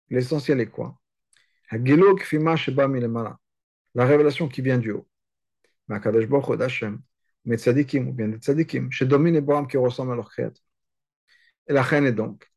L'essentiel 0.10 0.60
est 0.60 0.70
quoi? 0.70 1.00
La 3.96 4.06
révélation 4.06 4.50
qui 4.50 4.62
vient 4.62 4.78
du 4.78 4.92
haut. 4.92 5.08
Makadosh 5.88 6.28
Baruch 6.28 6.60
Hashem, 6.60 7.02
mais 7.46 7.58
tzadikim, 7.58 8.10
ou 8.10 8.14
bien 8.14 8.28
des 8.28 8.38
tzadikim, 8.38 8.92
chez 8.92 9.06
domine 9.06 9.36
et 9.38 9.68
qui 9.70 9.78
ressemblent 9.78 10.12
à 10.12 10.16
leur 10.16 10.30
créateur. 10.30 10.65
Et 11.68 11.74
la 11.74 11.82
reine 11.82 12.06
est 12.06 12.12
donc, 12.12 12.50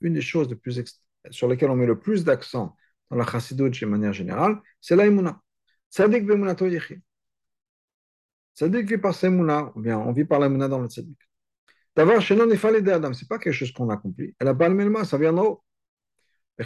une 0.00 0.12
des 0.12 0.20
choses 0.20 0.48
de 0.48 0.54
plus 0.54 0.82
sur 1.30 1.48
lesquelles 1.48 1.70
on 1.70 1.76
met 1.76 1.86
le 1.86 1.98
plus 1.98 2.24
d'accent 2.24 2.76
dans 3.10 3.16
la 3.16 3.24
chassidut 3.24 3.70
de 3.70 3.86
manière 3.86 4.12
générale, 4.12 4.60
c'est 4.80 4.96
la 4.96 5.06
imuna. 5.06 5.40
Tzadik 5.90 6.26
bemunato 6.26 6.66
yechi. 6.66 7.00
Tzadik 8.56 8.88
vit 8.88 8.98
par 8.98 9.14
imuna, 9.22 9.72
ou 9.76 9.80
bien 9.80 9.98
on 9.98 10.12
vit 10.12 10.24
par 10.24 10.40
la 10.40 10.46
imuna 10.46 10.68
dans 10.68 10.80
le 10.80 10.88
tzadik. 10.88 11.18
D'avoir 11.94 12.20
chez 12.20 12.36
nous, 12.36 12.50
il 12.50 12.58
fallait 12.58 12.82
d'Adam, 12.82 13.12
ce 13.12 13.24
n'est 13.24 13.28
pas 13.28 13.38
quelque 13.38 13.54
chose 13.54 13.72
qu'on 13.72 13.88
accomplit. 13.88 14.34
Elle 14.38 14.48
a 14.48 14.52
le 14.52 15.04
ça 15.04 15.16
vient 15.16 15.32
d'en 15.32 15.44
haut. 15.44 15.62
Et 16.58 16.64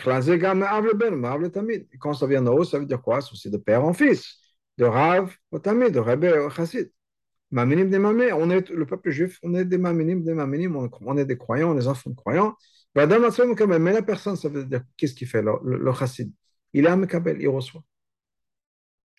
quand 1.99 2.14
ça 2.14 2.26
vient 2.26 2.42
d'en 2.42 2.55
haut, 2.55 2.64
ça 2.64 2.78
veut 2.78 2.86
dire 2.86 3.03
quoi? 3.03 3.20
C'est 3.20 3.51
de 3.51 3.57
père 3.57 3.84
en 3.84 3.92
fils, 3.92 4.38
de 4.78 4.84
Rav 4.84 5.36
au 5.51 5.59
Tamid, 5.59 5.92
de 5.92 5.99
Rebbe 5.99 6.24
au 6.47 6.51
Chassid. 6.51 6.90
Maminim 7.51 7.90
des 7.90 7.98
mamé, 7.98 8.32
on 8.32 8.48
est 8.51 8.70
le 8.70 8.86
peuple 8.86 9.11
juif, 9.11 9.38
on 9.42 9.55
est 9.55 9.64
des 9.64 9.78
maminim, 9.78 10.22
des 10.22 10.34
maminim, 10.34 10.76
on 10.76 11.16
est 11.16 11.24
des 11.24 11.36
croyants, 11.36 11.70
on 11.70 11.74
est 11.74 11.80
des 11.80 11.88
enfants 11.88 12.11
de 12.11 12.14
croyants. 12.14 12.57
Mais 12.94 13.07
la 13.07 14.03
personne, 14.03 14.36
ça 14.36 14.48
veut 14.48 14.64
dire 14.64 14.82
qu'est-ce 14.96 15.14
qu'il 15.14 15.28
fait, 15.28 15.42
le, 15.42 15.53
le, 15.62 15.92
chassid? 15.92 16.32
Il 16.72 16.86
est 16.86 16.88
un 16.88 16.96
mekabel, 16.96 17.40
il 17.40 17.48
reçoit. 17.48 17.82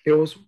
Il 0.05 0.13
reçoit. 0.13 0.43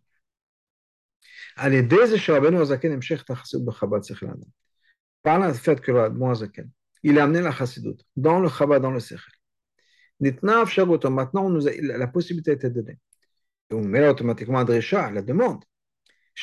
Par 5.21 5.39
le 5.39 5.53
fait 5.53 5.81
que 5.81 5.91
le 5.91 6.09
il 7.03 7.19
a 7.19 7.23
amené 7.23 7.41
la 7.41 7.51
chassidut 7.51 7.97
dans 8.15 8.39
le 8.39 8.49
chabad, 8.49 8.81
dans 8.81 8.91
le 8.91 8.99
sechel. 8.99 9.33
Maintenant, 10.19 10.65
on 11.45 11.49
nous 11.49 11.67
a, 11.67 11.71
la 11.81 12.07
possibilité 12.07 12.51
a 12.51 12.53
été 12.53 12.69
donnée. 12.69 12.99
Et 13.69 13.75
on 13.75 13.81
met 13.81 14.07
automatiquement 14.07 14.63
la 14.63 15.21
demande. 15.21 15.63
À 16.35 16.41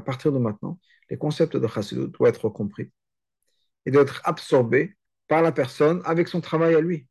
partir 0.00 0.32
de 0.32 0.38
maintenant, 0.38 0.78
les 1.10 1.16
concepts 1.16 1.56
de 1.56 1.66
chassidut 1.66 2.08
doivent 2.08 2.30
être 2.30 2.48
compris. 2.50 2.92
il 3.86 3.92
doit 3.92 4.02
être 4.02 4.20
absorbé 4.24 4.96
par 5.28 5.42
la 5.42 5.52
personne 5.52 6.02
avec 6.04 6.28
son 6.28 6.40
travail 6.40 6.74
à 6.74 6.80
lui. 6.80 7.06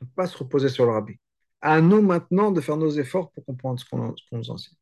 On 0.00 0.04
ne 0.04 0.08
peut 0.08 0.14
pas 0.16 0.26
se 0.26 0.36
reposer 0.36 0.68
sur 0.68 0.86
le 0.86 0.92
rabbi. 0.92 1.18
À 1.60 1.80
nous 1.80 2.02
maintenant 2.02 2.52
de 2.52 2.60
faire 2.60 2.76
nos 2.76 2.90
efforts 2.90 3.32
pour 3.32 3.44
comprendre 3.44 3.80
ce 3.80 3.84
qu'on 3.88 4.14
nous 4.32 4.50
enseigne. 4.50 4.76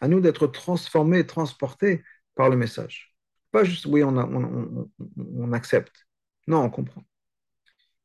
À 0.00 0.08
nous 0.08 0.20
d'être 0.20 0.46
transformés 0.46 1.20
et 1.20 1.26
transportés 1.26 2.02
par 2.34 2.50
le 2.50 2.56
message. 2.56 3.14
Pas 3.50 3.64
juste, 3.64 3.86
oui, 3.86 4.02
on, 4.02 4.16
on, 4.16 4.90
on, 5.16 5.52
accepte. 5.52 6.06
Non, 6.46 6.62
on 6.62 6.70
comprend. 6.70 7.02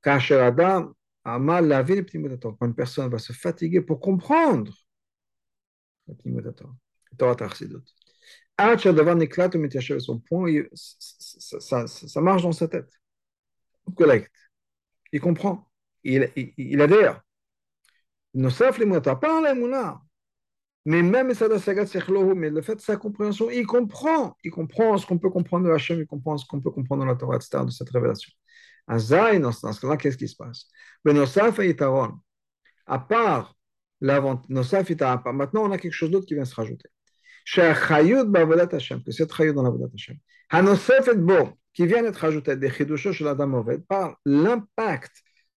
Quand 0.01 0.19
une 2.61 2.75
personne 2.75 3.09
va 3.09 3.19
se 3.19 3.33
fatiguer 3.33 3.81
pour 3.81 3.99
comprendre 3.99 4.73
son 9.99 10.19
point, 10.19 10.51
ça, 10.73 11.87
ça, 11.87 12.21
marche 12.21 12.43
dans 12.43 12.51
sa 12.51 12.67
tête. 12.67 12.91
Il 15.11 15.19
comprend. 15.19 15.67
Il, 16.03 16.81
adhère. 16.81 17.21
De 18.33 18.49
il 23.51 23.67
comprend. 23.67 24.35
Il 24.43 24.51
comprend 24.51 24.97
ce 24.97 25.05
qu'on 25.05 25.17
peut 25.17 25.29
comprendre 25.29 25.67
de 25.67 25.71
Hachem, 25.71 25.99
il 25.99 26.07
comprend 26.07 26.37
ce 26.37 26.45
qu'on 26.45 26.61
peut 26.61 26.71
comprendre 26.71 27.03
dans 27.03 27.11
la 27.11 27.15
Torah, 27.15 27.37
de 27.37 27.71
cette 27.71 27.89
révélation. 27.89 28.31
Dans 28.87 28.99
ce 28.99 29.81
cas-là, 29.81 29.97
qu'est-ce 29.97 30.17
qui 30.17 30.27
se 30.27 30.35
passe 30.35 30.67
À 32.87 32.99
part 32.99 33.55
maintenant 34.01 35.63
on 35.63 35.71
a 35.71 35.77
quelque 35.77 35.93
chose 35.93 36.11
d'autre 36.11 36.25
qui 36.25 36.33
vient 36.35 36.45
se 36.45 36.55
rajouter. 36.55 36.89
Que 37.55 39.11
cette 39.11 39.33
chayut 39.33 39.53
dans 39.53 39.63
la 39.63 39.87
Hashem. 39.93 40.17
Hanosefet 40.49 41.15
bo, 41.15 41.49
qui 41.73 41.87
vient 41.87 42.03
d'être 42.03 42.17
rajouté 42.17 42.55
des 42.55 42.69
chidusho 42.69 43.13
chez 43.13 43.23
l'Adam 43.23 43.53
Oved, 43.53 43.85
par 43.87 44.17
l'impact 44.25 45.11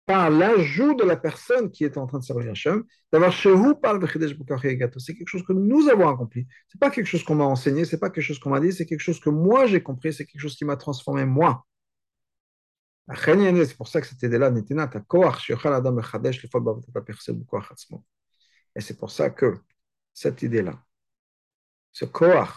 par 0.05 0.29
l'ajout 0.29 0.93
de 0.95 1.03
la 1.03 1.15
personne 1.15 1.71
qui 1.71 1.85
est 1.85 1.97
en 1.97 2.05
train 2.05 2.19
de 2.19 2.23
servir 2.23 2.51
Hachem, 2.51 2.83
d'avoir 3.13 3.31
chez 3.31 3.51
vous 3.51 3.75
par 3.75 3.93
le 3.93 4.05
C'est 4.07 5.15
quelque 5.15 5.27
chose 5.27 5.43
que 5.43 5.53
nous 5.53 5.87
avons 5.89 6.09
accompli. 6.09 6.47
Ce 6.67 6.75
n'est 6.75 6.79
pas 6.79 6.89
quelque 6.89 7.05
chose 7.05 7.23
qu'on 7.23 7.35
m'a 7.35 7.45
enseigné, 7.45 7.85
ce 7.85 7.95
n'est 7.95 7.99
pas 7.99 8.09
quelque 8.09 8.23
chose 8.23 8.39
qu'on 8.39 8.49
m'a 8.49 8.59
dit, 8.59 8.73
c'est 8.73 8.85
quelque 8.85 8.99
chose 8.99 9.21
que 9.21 9.29
moi 9.29 9.67
j'ai 9.67 9.81
compris, 9.81 10.13
c'est 10.13 10.25
quelque 10.25 10.41
chose 10.41 10.57
qui 10.57 10.65
m'a 10.65 10.75
transformé 10.75 11.25
moi. 11.25 11.65
C'est 13.13 13.77
pour 13.77 13.87
ça 13.87 14.01
que 14.01 14.07
cette 14.07 14.21
idée-là, 14.23 14.51
et 18.75 18.81
c'est 18.81 18.97
pour 18.97 19.11
ça 19.11 19.29
que 19.29 19.59
cette 20.13 20.41
idée-là, 20.41 20.83
ce 21.91 22.05
koach, 22.05 22.49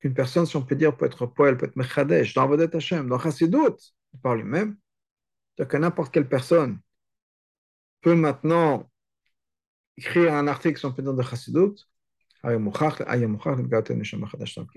qu'une 0.00 0.14
personne, 0.14 0.46
si 0.46 0.56
on 0.56 0.64
peut 0.64 0.76
dire, 0.76 0.96
peut 0.96 1.06
être 1.06 1.26
poël, 1.26 1.56
peut 1.56 1.66
être 1.66 1.76
mechadesh, 1.76 2.34
dans 2.34 2.42
Avodat 2.42 2.76
Hashem, 2.76 3.08
dans 3.08 3.18
Chassidut, 3.18 3.92
par 4.22 4.36
lui-même, 4.36 4.76
que 5.56 5.76
n'importe 5.76 6.12
quelle 6.12 6.28
personne 6.28 6.80
peut 8.00 8.14
maintenant 8.14 8.88
écrire 9.96 10.34
un 10.34 10.46
article 10.46 10.78
sur 10.78 10.94
le 10.96 11.12
de 11.12 11.22
Chassidut, 11.22 11.74
il 12.44 12.52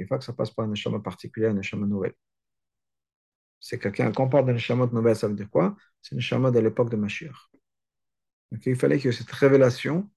faut 0.08 0.18
que 0.18 0.24
ça 0.24 0.34
passe 0.34 0.52
par 0.52 0.66
un 0.66 0.70
neshama 0.70 1.00
particulier, 1.00 1.48
un 1.48 1.54
neshama 1.54 1.86
nouvelle. 1.86 2.16
C'est 3.60 3.78
quelqu'un, 3.78 4.12
quand 4.12 4.24
on 4.24 4.30
parle 4.30 4.48
de 4.48 4.54
neshama 4.54 4.88
nouvelle, 4.88 5.16
ça 5.16 5.28
veut 5.28 5.36
dire 5.36 5.50
quoi? 5.50 5.76
C'est 6.02 6.16
un 6.16 6.18
neshama 6.18 6.50
de 6.50 6.60
l'époque 6.60 6.90
de 6.90 6.96
Mashiach. 6.96 7.52
Donc, 8.52 8.66
il 8.66 8.76
fallait 8.76 9.00
que 9.00 9.12
cette 9.12 9.32
révélation, 9.32 10.10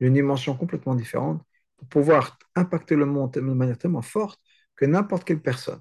d'une 0.00 0.14
dimension 0.14 0.56
complètement 0.56 0.94
différente, 0.94 1.42
pour 1.76 1.88
pouvoir 1.88 2.38
impacter 2.54 2.96
le 2.96 3.06
monde 3.06 3.32
de 3.32 3.40
manière 3.40 3.78
tellement 3.78 4.02
forte 4.02 4.40
que 4.76 4.84
n'importe 4.84 5.24
quelle 5.24 5.40
personne, 5.40 5.80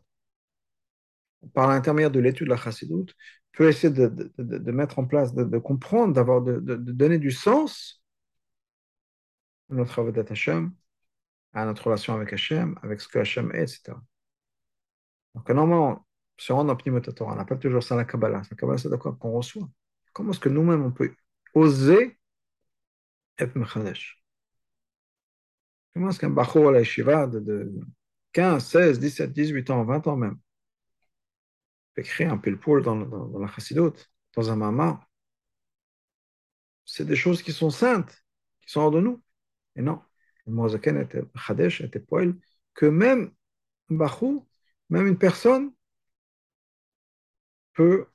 par 1.54 1.68
l'intermédiaire 1.68 2.12
de 2.12 2.20
l'étude 2.20 2.48
de 2.48 2.52
la 2.52 2.58
Chassidut, 2.58 3.14
peut 3.54 3.68
essayer 3.68 3.94
de, 3.94 4.72
mettre 4.72 5.00
en 5.00 5.06
place, 5.06 5.34
de, 5.34 5.58
comprendre, 5.58 6.14
d'avoir, 6.14 6.42
de, 6.42 6.60
donner 6.60 7.18
du 7.18 7.32
sens 7.32 8.04
à 9.70 9.76
notre 9.76 9.92
travail 9.92 10.14
Hashem, 10.30 10.74
à 11.54 11.66
notre 11.66 11.86
relation 11.86 12.14
avec 12.14 12.34
Hashem, 12.34 12.78
avec 12.84 13.02
ce 13.02 13.08
que 13.08 13.20
Hashem 13.20 13.52
est, 13.54 13.64
etc. 13.64 13.98
Donc, 15.36 15.50
normalement, 15.50 16.06
on 16.50 16.56
rentre 16.56 16.84
dans 16.84 17.12
Torah, 17.14 17.36
on 17.36 17.40
appelle 17.40 17.60
toujours 17.60 17.84
ça 17.84 17.96
la 17.96 18.06
Kabbalah. 18.06 18.42
La 18.50 18.58
Kabbalah, 18.58 18.78
c'est 18.78 18.90
d'accord 18.90 19.18
qu'on 19.18 19.32
reçoit. 19.32 19.70
Comment 20.14 20.32
est-ce 20.32 20.40
que 20.40 20.50
nous-mêmes, 20.50 20.84
on 20.84 20.92
peut 20.92 21.14
oser 21.54 22.19
être 23.40 23.56
Mechadesh 23.56 24.24
Comment 25.94 26.10
est-ce 26.10 26.20
qu'un 26.20 26.30
Bachour 26.30 26.70
à 26.70 26.72
la 26.72 26.80
Yeshiva 26.80 27.28
de, 27.28 27.40
de 27.40 27.82
15, 28.34 28.66
16, 28.66 29.00
17, 29.00 29.34
18 29.34 29.70
ans, 29.72 29.84
20 29.84 30.08
ans 30.08 30.16
même, 30.16 30.40
écrire 31.98 32.32
un 32.32 32.38
pile-poule 32.38 32.84
dans, 32.84 32.96
dans, 32.96 33.40
la 33.40 33.48
chassidut, 33.48 33.92
dans 34.36 34.52
un 34.52 34.56
mama? 34.56 35.08
C'est 36.86 37.06
des 37.06 37.16
choses 37.16 37.42
qui 37.42 37.52
sont 37.52 37.70
saintes, 37.70 38.24
qui 38.62 38.72
sont 38.72 38.82
hors 38.82 38.92
de 38.92 39.00
nous. 39.00 39.22
Et 39.76 39.82
non, 39.82 40.02
le 40.46 40.54
Mozaken 40.54 40.98
était 41.02 41.24
Chadesh, 41.36 41.82
était 41.82 42.00
poil, 42.00 42.36
que 42.74 42.86
même 42.86 43.34
un 43.92 43.96
Bachou, 43.96 44.48
même 44.90 45.08
une 45.08 45.18
personne 45.18 45.74
peut 47.74 48.08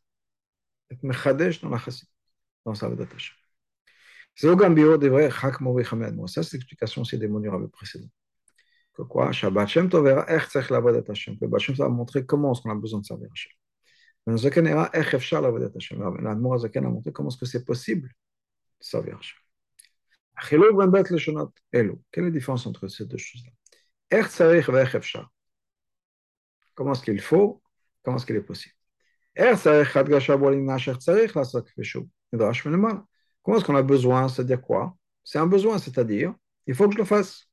être 0.90 1.02
Mechadesh 1.02 1.60
dans 1.60 1.70
la 1.70 1.78
chassidut, 1.78 2.10
dans 2.64 2.74
sa 2.74 2.88
vedatation. 2.88 3.34
Ça, 4.36 4.48
c'est 6.42 6.52
l'explication 6.54 7.02
aussi 7.02 7.18
des 7.18 7.28
mots 7.28 7.40
du 7.40 7.48
rabbi 7.48 7.68
précédent. 7.68 8.08
Que 8.94 9.02
quoi? 9.02 9.32
Shabbat 9.32 9.68
Shem 9.68 9.88
Tov 9.88 10.04
verra 10.04 10.24
Ech 10.28 10.48
Tzech 10.48 10.70
Lavodat 10.70 11.04
Hashem. 11.08 11.38
Que 11.38 11.58
Shem 11.58 11.74
va 11.76 11.88
montrer 11.88 12.26
comment 12.26 12.52
est-ce 12.52 12.62
qu'on 12.62 12.70
a 12.70 12.74
besoin 12.74 13.00
de 13.00 13.04
servir 13.04 13.28
Hashem. 13.32 13.52
La 14.26 14.36
Zaken 14.36 14.66
a 16.86 16.88
montré 16.88 17.12
comment 17.12 17.28
est-ce 17.28 17.38
que 17.38 17.46
c'est 17.46 17.64
possible 17.64 18.08
de 18.08 18.84
servir 18.84 19.18
Hashem. 19.18 19.38
Quelle 20.50 20.64
est 21.82 22.20
la 22.20 22.30
différence 22.30 22.66
entre 22.66 22.88
ces 22.88 23.06
deux 23.06 23.18
choses-là? 23.18 23.52
Comment 26.74 26.92
est-ce 26.92 27.02
qu'il 27.02 27.20
faut? 27.20 27.62
Comment 28.02 28.16
est-ce 28.16 28.26
qu'il 28.26 28.36
est 28.36 28.40
possible? 28.42 28.74
Comment 33.44 33.58
est-ce 33.58 33.66
qu'on 33.66 33.76
a 33.76 33.82
besoin? 33.82 34.28
C'est-à-dire 34.28 34.60
quoi? 34.60 34.96
C'est 35.22 35.38
un 35.38 35.46
besoin, 35.46 35.78
c'est-à-dire, 35.78 36.34
il 36.66 36.74
faut 36.74 36.88
que 36.88 36.94
je 36.94 36.98
le 36.98 37.04
fasse. 37.04 37.46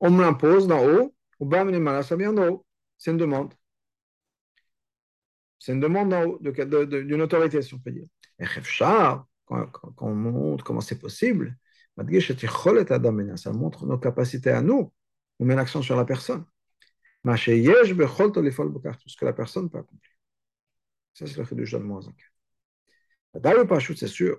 On 0.00 0.10
me 0.10 0.22
l'impose 0.22 0.66
d'en 0.66 0.82
haut, 0.86 1.14
ou 1.40 1.46
bas, 1.46 1.64
ça 2.02 2.16
vient 2.16 2.32
d'en 2.32 2.48
haut. 2.48 2.66
C'est 2.96 3.10
une 3.10 3.18
demande. 3.18 3.52
C'est 5.58 5.72
une 5.72 5.80
demande 5.80 6.38
d'une 6.40 7.22
autorité, 7.22 7.60
si 7.60 7.74
on 7.74 7.78
peut 7.78 7.90
dire. 7.90 8.06
Et 8.38 8.44
quand, 9.46 9.66
quand, 9.66 9.94
on 9.98 10.14
montre 10.14 10.64
comment 10.64 10.80
c'est 10.80 10.98
possible, 10.98 11.56
ça 11.96 13.52
montre 13.52 13.86
nos 13.86 13.98
capacités 13.98 14.50
à 14.50 14.62
nous. 14.62 14.92
On 15.38 15.44
met 15.44 15.56
l'accent 15.56 15.82
sur 15.82 15.96
la 15.96 16.04
personne. 16.04 16.44
Ce 17.24 19.16
que 19.16 19.24
la 19.24 19.32
personne 19.32 19.70
peut 19.70 19.78
accomplir. 19.78 20.12
Ça, 21.14 21.26
c'est 21.26 21.36
le 21.36 21.44
chidouche 21.44 21.72
de 21.72 21.78
Moazak. 21.78 22.14
D'ailleurs, 23.34 23.66
pas 23.66 23.80
c'est 23.80 24.06
sûr. 24.06 24.38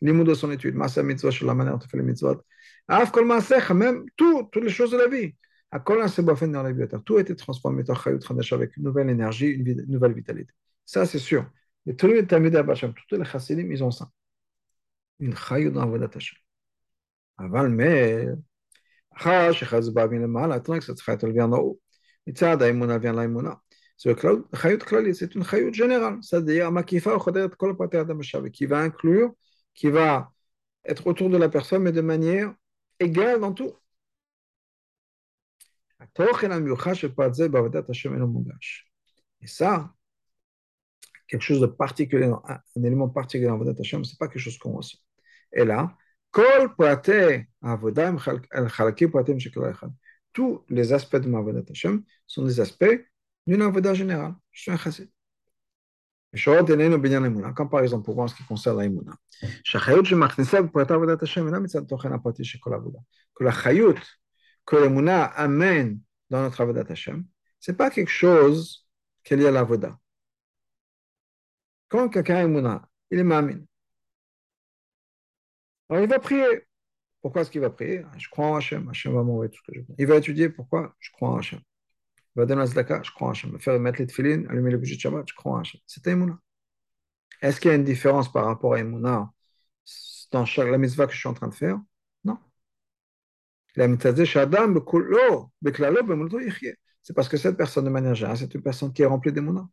Limoud 0.00 0.26
de 0.26 0.34
son 0.34 0.50
étude, 0.50 0.74
Maaseh 0.74 1.02
Mitzvah, 1.02 1.30
sur 1.30 1.46
la 1.46 1.54
manière 1.54 1.78
dont 1.78 1.84
on 1.84 1.88
fait 1.88 1.96
les 1.96 2.02
mitzvot. 2.02 2.42
Af 2.88 3.10
Kol 3.10 3.26
Maasecha, 3.26 3.74
même 3.74 4.04
tout, 4.16 4.48
toutes 4.52 4.64
les 4.64 4.70
choses 4.70 4.90
de 4.90 4.98
la 4.98 5.08
vie. 5.08 5.34
À 5.70 5.80
Kol 5.80 6.08
Sebafen 6.08 6.52
dans 6.52 6.62
la 6.62 6.72
vie, 6.72 6.86
de 6.86 6.98
tout 6.98 7.16
a 7.16 7.20
été 7.20 7.34
transformé 7.34 7.82
en 7.88 7.94
Chayut 7.94 8.20
Hadash 8.30 8.52
avec 8.52 8.76
une 8.76 8.84
nouvelle 8.84 9.10
énergie, 9.10 9.46
une, 9.48 9.84
nouvelle 9.88 10.12
vitalité. 10.12 10.52
Ça, 10.84 11.06
c'est 11.06 11.18
sûr. 11.18 11.50
Et 11.86 11.96
tous 11.96 12.06
les 12.06 12.26
Talmud 12.26 12.54
Abasham, 12.54 12.94
tous 13.08 13.16
les 13.16 13.24
Chassidim, 13.24 13.70
ils 13.70 13.82
ont 13.82 13.90
ça. 13.90 14.08
Une 15.18 15.34
Chayut 15.36 15.70
dans 15.70 15.80
la 15.80 15.86
Avodat 15.86 16.10
Hashem. 16.14 16.38
Aval, 17.38 17.70
mais. 17.70 18.28
Chash, 19.18 19.64
Chazba, 19.64 20.06
vient 20.06 20.20
le 20.20 20.28
mal, 20.28 20.52
attends 20.52 20.78
que 20.78 20.84
cette 20.84 21.00
Chayut, 21.00 21.32
vient 21.32 21.48
d'en 21.48 21.58
haut. 21.58 21.80
Et 22.26 22.34
ça, 22.34 22.56
Daimuna 22.56 22.98
vient 22.98 23.12
l'Aimuna. 23.14 23.60
C'est 23.96 24.10
une 24.10 24.44
Chayut 24.54 24.78
Klali, 24.78 25.14
c'est 25.14 25.34
une 25.34 25.44
Chayut 25.44 25.72
générale. 25.72 26.18
C'est-à-dire, 26.22 26.70
Makifa, 26.70 27.18
Choderet, 27.18 27.48
Kol 27.58 27.76
Pater 27.76 27.98
Adam 27.98 28.18
qui 28.52 28.66
va 28.66 28.80
inclure 28.80 29.34
qui 29.76 29.88
va 29.90 30.32
être 30.84 31.06
autour 31.06 31.30
de 31.30 31.36
la 31.36 31.48
personne, 31.48 31.82
mais 31.82 31.92
de 31.92 32.00
manière 32.00 32.54
égale 32.98 33.40
dans 33.40 33.52
tout. 33.52 33.72
Et 39.40 39.46
ça, 39.46 39.94
quelque 41.28 41.42
chose 41.42 41.60
de 41.60 41.66
particulier, 41.66 42.26
un, 42.26 42.60
élément 42.82 43.08
particulier 43.08 43.48
dans 43.48 43.54
Avodat 43.54 43.74
Hashem, 43.78 44.04
ce 44.04 44.12
n'est 44.12 44.16
pas 44.18 44.28
quelque 44.28 44.42
chose 44.42 44.58
qu'on 44.58 44.72
ressent. 44.72 44.98
Et 45.52 45.64
là, 45.64 45.96
tous 50.32 50.64
les 50.68 50.92
aspects 50.92 51.16
de 51.16 51.28
ma 51.28 51.38
Avodat 51.38 51.62
Hashem 51.70 52.02
sont 52.26 52.44
des 52.44 52.60
aspects 52.60 53.06
d'une 53.46 53.62
Avodat 53.62 53.94
générale. 53.94 54.34
Je 54.52 54.62
suis 54.62 54.70
un 54.70 54.76
chassid. 54.76 55.10
Comme 56.32 57.70
par 57.70 57.80
exemple, 57.80 58.04
pour 58.04 58.14
voir 58.14 58.28
ce 58.28 58.34
qui 58.34 58.44
concerne 58.44 58.78
l'Aïmouna. 58.78 59.12
Que 63.34 63.44
la 63.44 63.52
chayut, 63.52 63.94
que 64.64 64.76
l'Aïmouna 64.76 65.24
amène 65.24 66.00
dans 66.28 66.42
notre 66.42 66.60
Avodat 66.60 66.84
Hashem, 66.88 67.24
ce 67.60 67.70
n'est 67.70 67.76
pas 67.76 67.90
quelque 67.90 68.10
chose 68.10 68.86
qui 69.24 69.34
est 69.34 69.36
lié 69.36 69.46
à 69.46 69.50
l'Avodah. 69.50 69.98
Quand 71.88 72.08
quelqu'un 72.08 72.38
est 72.40 72.48
Mouna, 72.48 72.88
il 73.10 73.18
est. 73.20 73.22
Alors 75.88 76.02
il 76.02 76.08
va 76.08 76.18
prier. 76.18 76.66
Pourquoi 77.22 77.42
est-ce 77.42 77.50
qu'il 77.50 77.60
va 77.60 77.70
prier? 77.70 78.04
Je 78.18 78.28
crois 78.28 78.46
en 78.46 78.56
Hachem. 78.56 78.88
Hachem 78.88 79.14
va 79.14 79.22
m'envoyer 79.22 79.50
tout 79.50 79.58
ce 79.58 79.70
que 79.70 79.78
je 79.78 79.80
veux. 79.80 79.94
Il 79.98 80.06
va 80.06 80.16
étudier. 80.16 80.48
Pourquoi? 80.48 80.94
Je 80.98 81.10
crois 81.12 81.30
en 81.30 81.36
Hachem. 81.38 81.60
Il 82.36 82.40
va 82.40 82.46
donner 82.46 82.60
la 82.60 82.66
zdaka. 82.66 83.02
Je 83.02 83.10
crois 83.12 83.28
en 83.28 83.30
Hachem. 83.30 83.50
Il 83.50 83.54
va 83.54 83.58
faire 83.58 83.80
mettre 83.80 84.02
les 84.02 84.32
allumer 84.48 84.70
les 84.70 84.76
bougies 84.76 84.96
de 84.96 85.00
Shabbat. 85.00 85.26
Je 85.26 85.34
crois 85.34 85.52
en 85.52 85.60
Hachem. 85.60 85.80
C'est 85.86 86.06
Emouna. 86.06 86.38
Est-ce 87.40 87.60
qu'il 87.60 87.70
y 87.70 87.72
a 87.72 87.76
une 87.76 87.84
différence 87.84 88.30
par 88.30 88.44
rapport 88.44 88.74
à 88.74 88.80
Emouna 88.80 89.30
dans 90.32 90.44
la 90.58 90.78
mitzvah 90.78 91.06
que 91.06 91.12
je 91.14 91.18
suis 91.18 91.28
en 91.28 91.34
train 91.34 91.48
de 91.48 91.54
faire? 91.54 91.80
Non. 92.24 92.38
C'est 97.02 97.14
parce 97.14 97.28
que 97.28 97.36
cette 97.38 97.56
personne, 97.56 97.84
de 97.84 97.90
manière 97.90 98.14
générale, 98.14 98.36
c'est 98.36 98.54
une 98.54 98.62
personne 98.62 98.92
qui 98.92 99.02
est 99.02 99.06
remplie 99.06 99.32
d'Emouna. 99.32 99.66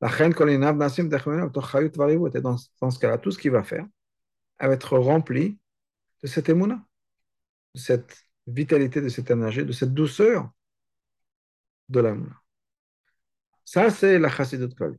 La 0.00 0.08
reine, 0.08 0.32
Et 0.32 0.58
dans, 2.40 2.56
dans 2.80 2.90
ce 2.90 2.98
cas-là, 2.98 3.18
tout 3.18 3.30
ce 3.32 3.38
qu'il 3.38 3.50
va 3.50 3.62
faire, 3.64 3.86
à 4.58 4.68
être 4.68 4.98
rempli 4.98 5.58
de 6.22 6.26
cette 6.28 6.48
émouna, 6.48 6.84
de 7.74 7.80
cette 7.80 8.16
vitalité, 8.46 9.00
de 9.00 9.08
cette 9.08 9.30
énergie, 9.30 9.64
de 9.64 9.72
cette 9.72 9.94
douceur 9.94 10.50
de 11.88 12.00
l'amour. 12.00 12.32
Ça, 13.64 13.90
c'est 13.90 14.18
la 14.18 14.28
chassidut 14.28 14.74
klalit. 14.74 14.98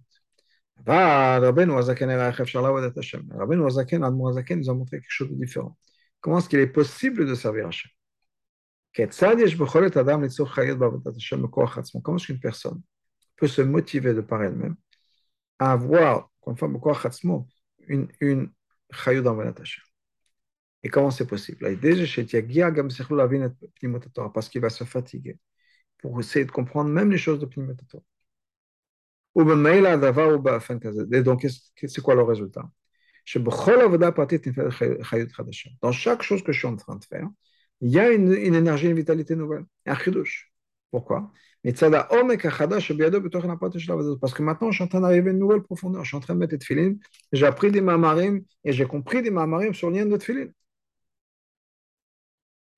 Rabbeinu 0.86 1.74
Azaken 1.78 2.10
Rabbeinu 2.12 3.62
nous 3.62 4.70
a 4.70 4.74
montré 4.74 5.00
quelque 5.00 5.10
chose 5.10 5.30
de 5.30 5.36
différent. 5.36 5.78
Comment 6.20 6.40
est-ce 6.40 6.50
qu'il 6.50 6.60
est 6.60 6.68
possible 6.68 7.26
de 7.26 7.36
servir 7.36 7.68
Hachem 7.68 7.90
Comment 8.96 9.08
est-ce 12.18 12.26
qu'une 12.26 12.40
personne 12.40 12.82
peut 13.36 13.48
se 13.48 13.62
motiver 13.62 14.14
de 14.14 14.22
par 14.22 14.44
elle-même 14.44 14.76
à 15.60 15.74
avoir, 15.74 16.32
comme 16.42 16.58
une, 17.88 18.08
une 18.22 18.50
et 20.84 20.90
comment 20.90 21.12
c'est 21.12 21.28
possible? 21.28 21.78
Parce 24.34 24.50
qu'il 24.50 24.62
va 24.62 24.70
se 24.70 24.84
fatiguer 24.84 25.38
pour 26.00 26.20
essayer 26.20 26.45
de 26.45 26.52
comprendre 26.52 26.89
même 26.89 27.12
les 27.12 27.18
choses 27.18 27.39
de 27.39 27.45
Pnimat 27.45 27.74
Et 31.12 31.22
donc, 31.22 31.48
c'est 31.76 32.02
quoi 32.02 32.16
le 32.16 32.24
résultat? 32.24 32.70
Dans 35.82 35.91
chaque 35.91 36.24
chose 36.24 36.43
que 36.43 36.52
je 36.52 36.60
suis 36.60 36.68
en 36.68 36.76
train 36.76 36.95
de 36.95 37.04
faire, 37.04 37.28
il 37.82 37.91
y 37.91 38.00
a 38.00 38.12
une, 38.12 38.34
énergie, 38.34 38.88
une 38.88 38.95
vitalité 38.95 39.36
nouvelle, 39.36 39.66
un. 39.86 39.95
Pourquoi? 40.91 41.32
Parce 41.64 41.82
que 44.34 44.41
maintenant, 44.41 44.72
je 44.72 44.76
suis 44.76 44.84
en 44.84 44.88
train 44.88 45.02
d'arriver 45.02 45.30
à 45.30 45.34
une 45.34 45.39
nouvelle 45.39 45.62
profondeur. 45.62 46.04
Je 46.04 46.10
suis 46.10 46.18
en 46.18 46.22
train 46.22 46.34
de 46.34 46.39
mettre 46.39 46.56
des 46.58 46.66
filines. 46.66 47.00
J'ai 47.34 47.45
appris 47.45 47.72
des 47.72 47.82
mamarim 47.82 48.41
et 48.64 48.72
j'ai 48.72 48.86
compris 48.86 49.22
des 49.22 49.32
mamarim 49.32 49.74
sur 49.74 49.89
le 49.89 49.98
lien 49.98 50.06
de 50.06 50.18
filines. 50.18 50.54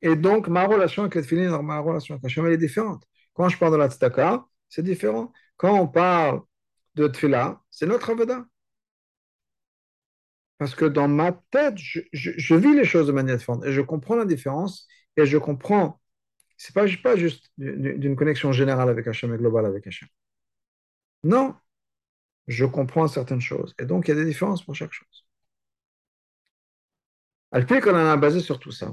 Et 0.02 0.16
donc, 0.16 0.48
ma 0.48 0.66
relation 0.66 1.04
avec 1.04 1.16
les 1.16 1.24
filines, 1.24 1.56
ma 1.62 1.80
relation 1.80 2.16
avec 2.16 2.26
Hachem, 2.26 2.46
elle 2.46 2.54
est 2.54 2.58
différente. 2.58 3.04
Quand 3.34 3.50
je 3.50 3.58
parle 3.58 3.74
de 3.74 3.78
la 3.78 3.90
tzedaka, 3.90 4.46
c'est 4.70 4.84
différent. 4.84 5.34
Quand 5.58 5.74
on 5.80 5.88
parle 5.88 6.42
de 6.96 7.08
tfila, 7.08 7.62
c'est 7.70 7.86
notre 7.86 8.10
avada. 8.12 8.46
Parce 10.58 10.76
que 10.76 10.86
dans 10.86 11.08
ma 11.08 11.32
tête, 11.52 11.76
je, 11.78 12.56
vis 12.56 12.76
les 12.76 12.86
choses 12.86 13.08
de 13.08 13.12
manière 13.14 13.38
différente 13.38 13.66
et 13.66 13.72
je 13.72 13.82
comprends 13.82 14.16
la 14.16 14.26
différence 14.26 14.88
et 15.16 15.26
je 15.26 15.38
comprends 15.38 16.02
c'est 16.58 16.74
pas, 16.76 16.86
pas 17.04 17.16
juste 17.16 17.52
d'une 17.58 18.16
connexion 18.18 18.52
générale 18.52 18.90
avec 18.90 19.08
Hachem 19.08 19.34
et 19.34 19.38
globale 19.38 19.66
avec 19.66 19.88
Hachem. 19.88 20.10
Non, 21.24 21.56
je 22.48 22.66
comprends 22.66 23.08
certaines 23.08 23.42
choses. 23.42 23.74
Et 23.80 23.86
donc, 23.86 24.08
il 24.08 24.12
y 24.12 24.14
a 24.14 24.16
des 24.16 24.26
différences 24.26 24.64
pour 24.64 24.76
chaque 24.76 24.94
chose. 24.94 25.26
Alpi, 27.52 27.80
qu'on 27.80 27.92
en 27.92 28.08
a 28.08 28.18
basé 28.18 28.40
sur 28.40 28.60
tout 28.60 28.72
ça, 28.72 28.92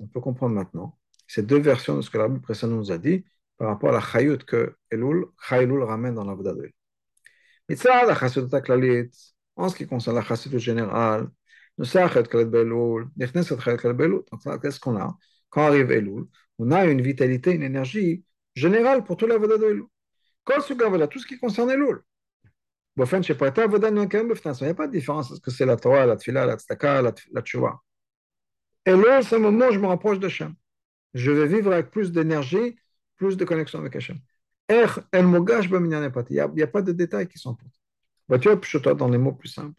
on 0.00 0.06
peut 0.06 0.20
comprendre 0.20 0.54
maintenant 0.54 0.98
ces 1.26 1.42
deux 1.42 1.58
versions 1.58 1.96
de 1.96 2.02
ce 2.02 2.10
que 2.10 2.18
la 2.18 2.28
Bible 2.28 2.46
nous 2.68 2.92
a 2.92 2.98
dit 2.98 3.24
par 3.56 3.68
rapport 3.68 3.90
à 3.90 3.92
la 3.92 4.00
chayut 4.00 4.38
que 4.38 4.76
Elul, 4.90 5.26
ramène 5.40 6.14
dans 6.14 6.24
la 6.24 6.36
d'Elul. 6.36 6.72
En 9.56 9.68
ce 9.68 9.76
qui 9.76 9.86
concerne 9.86 10.16
la 10.16 10.22
chassidut 10.22 10.60
générale, 10.60 11.28
qu'est-ce 11.78 11.98
qu'on 14.80 14.96
a? 14.96 15.18
Quand 15.48 15.66
arrive 15.66 15.90
Elul, 15.90 16.24
on 16.58 16.70
a 16.70 16.86
une 16.86 17.02
vitalité, 17.02 17.52
une 17.52 17.62
énergie 17.62 18.24
générale 18.54 19.04
pour 19.04 19.16
toute 19.16 19.28
la 19.28 19.38
Voda 19.38 19.58
de 19.58 19.64
Elul. 19.64 19.86
Tout 21.08 21.18
ce 21.18 21.26
qui 21.26 21.38
concerne 21.38 21.70
Elul. 21.70 22.02
Il 22.96 23.02
n'y 23.02 23.30
a 23.30 24.74
pas 24.74 24.86
de 24.86 24.92
différence. 24.92 25.30
Est-ce 25.30 25.40
que 25.40 25.50
c'est 25.50 25.66
la 25.66 25.76
Torah, 25.76 26.06
la 26.06 26.16
Tfila, 26.16 26.46
la 26.46 26.56
Tztaka, 26.56 27.02
la, 27.02 27.12
la 27.32 27.42
Tchouva 27.42 27.82
Elul, 28.86 29.22
c'est 29.22 29.36
le 29.36 29.42
moment 29.42 29.70
je 29.70 29.78
me 29.78 29.86
rapproche 29.86 30.18
d'Hachem. 30.18 30.54
Je 31.12 31.30
vais 31.30 31.46
vivre 31.46 31.72
avec 31.72 31.90
plus 31.90 32.12
d'énergie, 32.12 32.76
plus 33.16 33.36
de 33.36 33.44
connexion 33.44 33.80
avec 33.80 33.96
Hachem. 33.96 34.18
Er, 34.68 34.86
El 35.12 35.26
Mogash, 35.26 35.66
il 35.66 35.82
n'y 35.82 36.62
a, 36.62 36.66
pas 36.66 36.82
de 36.82 36.92
détails 36.92 37.28
qui 37.28 37.38
sont 37.38 37.50
importants. 37.50 37.70
Dans 38.94 39.08
les 39.08 39.18
mots 39.18 39.32
plus 39.32 39.48
simples. 39.48 39.74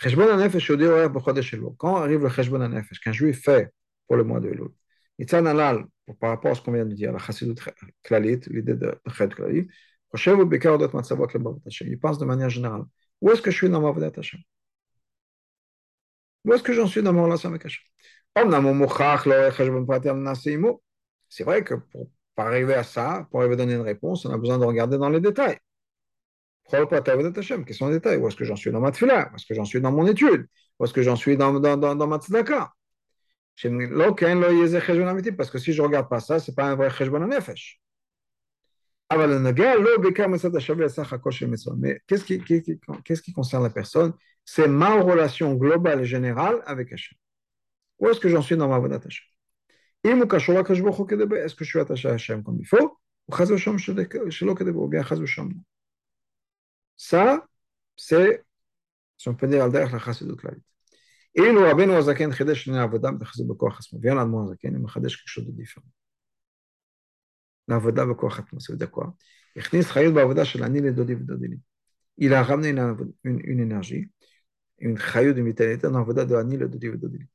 Quand 0.00 1.96
arrive 1.96 2.22
le 2.22 2.28
Cheshbon 2.28 2.60
Anefesh, 2.60 3.00
qu'un 3.00 3.12
juif 3.12 3.42
fait 3.42 3.72
pour 4.06 4.16
le 4.16 4.24
mois 4.24 4.40
de 4.40 4.48
Elul, 4.48 4.70
par 6.20 6.30
rapport 6.30 6.52
à 6.52 6.54
ce 6.54 6.62
qu'on 6.62 6.72
vient 6.72 6.86
de 6.86 6.94
dire, 6.94 7.12
la 7.12 7.18
chassidut 7.18 7.60
klalit, 8.04 8.40
l'idée 8.46 8.74
de 8.74 8.94
ched 9.16 9.34
klalit, 9.34 9.68
il 10.14 11.98
pense 12.00 12.18
de 12.18 12.24
manière 12.24 12.48
générale. 12.48 12.84
Où 13.20 13.30
est-ce 13.30 13.42
que 13.42 13.50
je 13.50 13.56
suis 13.56 13.68
dans 13.68 13.80
ma 13.80 13.90
Vodat 13.90 14.12
Hashem 14.16 14.40
Où 16.44 16.52
est-ce 16.52 16.62
que 16.62 16.72
j'en 16.72 16.86
suis 16.86 17.02
dans 17.02 17.12
ma 17.12 17.22
relation 17.22 17.48
avec 17.50 17.64
Hashem 17.66 17.84
C'est 21.28 21.44
vrai 21.44 21.64
que 21.64 21.74
pour, 21.74 22.08
arriver 22.36 22.74
à 22.74 22.84
ça, 22.84 23.26
pour 23.30 23.40
arriver 23.40 23.54
à 23.54 23.56
donner 23.58 23.74
une 23.74 23.80
réponse, 23.80 24.24
on 24.24 24.30
a 24.32 24.38
besoin 24.38 24.58
de 24.58 24.64
regarder 24.64 24.96
dans 24.96 25.10
les 25.10 25.20
détails. 25.20 25.58
Quels 26.70 27.74
sont 27.74 27.88
les 27.88 27.94
détails 27.94 28.18
Où 28.18 28.28
est-ce 28.28 28.36
que 28.36 28.44
j'en 28.44 28.56
suis 28.56 28.70
dans 28.70 28.80
ma 28.80 28.92
tefila 28.92 29.30
Où 29.32 29.36
est-ce 29.36 29.46
que 29.46 29.54
j'en 29.54 29.64
suis 29.64 29.80
dans 29.80 29.92
mon 29.92 30.06
étude 30.06 30.46
Où 30.78 30.84
est-ce 30.84 30.92
que 30.92 31.02
j'en 31.02 31.16
suis 31.16 31.36
dans, 31.36 31.52
dans, 31.58 31.76
dans, 31.76 31.96
dans 31.96 32.06
ma 32.06 32.18
tzedaka 32.18 32.72
Parce 35.36 35.50
que 35.50 35.58
si 35.58 35.72
je 35.72 35.82
ne 35.82 35.86
regarde 35.86 36.08
pas 36.08 36.20
ça, 36.20 36.38
ce 36.38 36.50
n'est 36.50 36.54
pas 36.54 36.64
un 36.64 36.76
vrai 36.76 36.90
cheshbon 36.90 37.26
nefesh. 37.26 37.80
Mais 41.78 42.02
qu'est-ce 42.06 42.24
qui, 43.22 43.32
concerne 43.32 43.62
la 43.62 43.70
personne? 43.70 44.12
C'est 44.44 44.68
ma 44.68 45.00
relation 45.00 45.54
globale 45.54 46.02
et 46.02 46.04
générale 46.04 46.62
avec 46.66 46.92
Hachem. 46.92 47.16
Où 47.98 48.08
est-ce 48.08 48.20
que 48.20 48.28
j'en 48.28 48.42
suis 48.42 48.56
dans 48.56 48.68
ma 48.68 48.76
Avodat 48.76 49.00
Est-ce 50.04 50.20
que 51.54 51.64
je 51.64 51.70
suis 51.70 51.80
attaché 51.80 52.08
à 52.08 52.12
Hachem 52.12 52.42
comme 52.42 52.58
il 52.60 52.66
faut? 52.66 52.98
Ça, 56.96 57.46
c'est, 57.96 58.44
quelque 65.16 65.28
chose 65.28 65.46
de 65.46 65.52
différent 65.52 65.86
l'avoda 67.68 68.04
v'koachatma. 68.04 68.60
Ça 68.60 68.72
veut 68.72 68.78
dire 68.78 68.90
quoi 68.90 69.14
Il 72.16 72.34
a 72.34 72.42
ramené 72.42 72.68
une, 72.70 72.96
une, 73.24 73.40
une 73.44 73.60
énergie, 73.60 74.08
une 74.78 74.98
chayou 74.98 75.32
de 75.32 75.42
vitalité 75.42 75.88
dans 75.88 75.98
l'avoda 75.98 76.24
de 76.24 76.34
l'anil 76.34 76.62
et 76.62 76.68
dodi 76.68 76.88
v'dodili. 76.88 77.26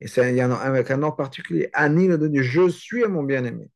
Et 0.00 0.08
c'est 0.08 0.30
il 0.30 0.36
y 0.36 0.40
a 0.40 0.46
un, 0.46 0.52
avec 0.52 0.90
un 0.90 0.96
nom 0.96 1.12
particulier, 1.12 1.70
Anil 1.72 2.16
dodi, 2.16 2.42
je 2.42 2.68
suis 2.68 3.04
mon 3.04 3.24
bien-aimé. 3.24 3.68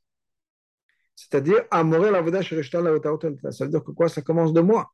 C'est-à-dire, 1.17 1.65
Amoré 1.71 2.11
l'avoda 2.11 2.43
shirishta 2.43 2.81
l'avotaotel. 2.81 3.37
Ça 3.51 3.65
veut 3.65 3.71
dire 3.71 3.83
que 3.83 3.91
quoi 3.91 4.09
Ça 4.09 4.23
commence 4.23 4.53
de 4.53 4.61
moi. 4.61 4.93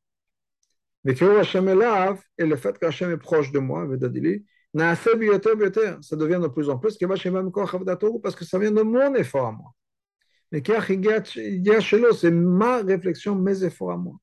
Mais 1.05 1.15
que 1.15 1.25
Hachem 1.39 1.69
est 1.69 1.75
là, 1.75 2.17
et 2.39 2.47
le 2.47 2.57
fait 2.57 2.79
que 2.79 2.87
Hachem 2.87 3.11
est 3.11 3.17
proche 3.17 3.51
de 3.51 3.59
moi, 3.59 3.85
v'dodili, 3.87 4.45
ça 4.75 6.17
devient 6.17 6.41
de 6.43 6.49
plus 6.49 6.69
en 6.71 6.79
plus, 6.79 6.99
parce 8.23 8.37
que 8.37 8.45
ça 8.45 8.59
vient 8.59 8.73
de 8.73 8.83
mon 8.83 9.15
effort 9.15 9.47
à 9.47 9.53
moi. 9.53 9.75
Mais 10.51 10.63
c'est 12.13 12.31
ma 12.31 12.83
réflexion, 12.83 13.35
mes 13.35 13.65
efforts 13.65 13.93
à 13.93 13.97
moi. 13.97 14.17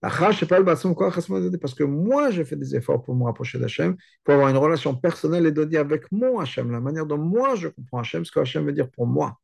Parce 0.00 1.74
que 1.74 1.84
moi, 1.84 2.30
j'ai 2.30 2.44
fait 2.44 2.56
des 2.56 2.76
efforts 2.76 3.02
pour 3.02 3.14
me 3.14 3.24
rapprocher 3.24 3.58
d'Hachem, 3.58 3.96
pour 4.24 4.34
avoir 4.34 4.48
une 4.50 4.56
relation 4.56 4.94
personnelle 4.94 5.46
et 5.46 5.52
de 5.52 5.76
avec 5.76 6.10
mon 6.12 6.38
Hachem, 6.38 6.70
la 6.70 6.80
manière 6.80 7.06
dont 7.06 7.18
moi 7.18 7.54
je 7.56 7.68
comprends 7.68 8.00
Hachem, 8.00 8.24
ce 8.24 8.30
que 8.30 8.40
Hachem 8.40 8.66
veut 8.66 8.72
dire 8.72 8.90
pour 8.90 9.06
moi. 9.06 9.38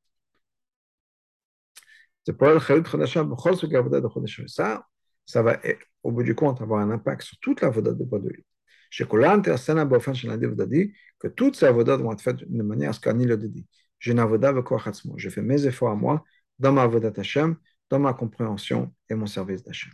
Ça, 4.46 4.86
ça 5.26 5.42
va, 5.42 5.60
au 6.02 6.10
bout 6.12 6.22
du 6.22 6.34
compte, 6.34 6.60
avoir 6.60 6.80
un 6.80 6.90
impact 6.90 7.22
sur 7.22 7.38
toute 7.40 7.60
la 7.60 7.70
voda 7.70 7.92
de 7.92 8.04
Badoui. 8.04 8.44
Que 11.18 11.28
toutes 11.28 11.56
ces 11.56 11.66
avodas 11.66 11.96
vont 11.96 12.12
être 12.12 12.20
faites 12.20 12.50
de 12.50 12.62
manière 12.62 12.90
à 12.90 12.92
ce 12.92 13.00
qu'Ani 13.00 13.24
le 13.24 13.36
dit. 13.36 13.66
J'ai 13.98 14.12
une 14.12 14.18
avoda 14.18 14.52
Je 15.16 15.28
fais 15.30 15.42
mes 15.42 15.66
efforts 15.66 15.90
à 15.90 15.94
moi, 15.94 16.24
dans 16.58 16.72
ma 16.72 16.82
avodat 16.82 17.12
Hachem, 17.16 17.56
dans 17.88 17.98
ma 17.98 18.12
compréhension 18.12 18.92
et 19.08 19.14
mon 19.14 19.26
service 19.26 19.62
d'Hachem. 19.62 19.92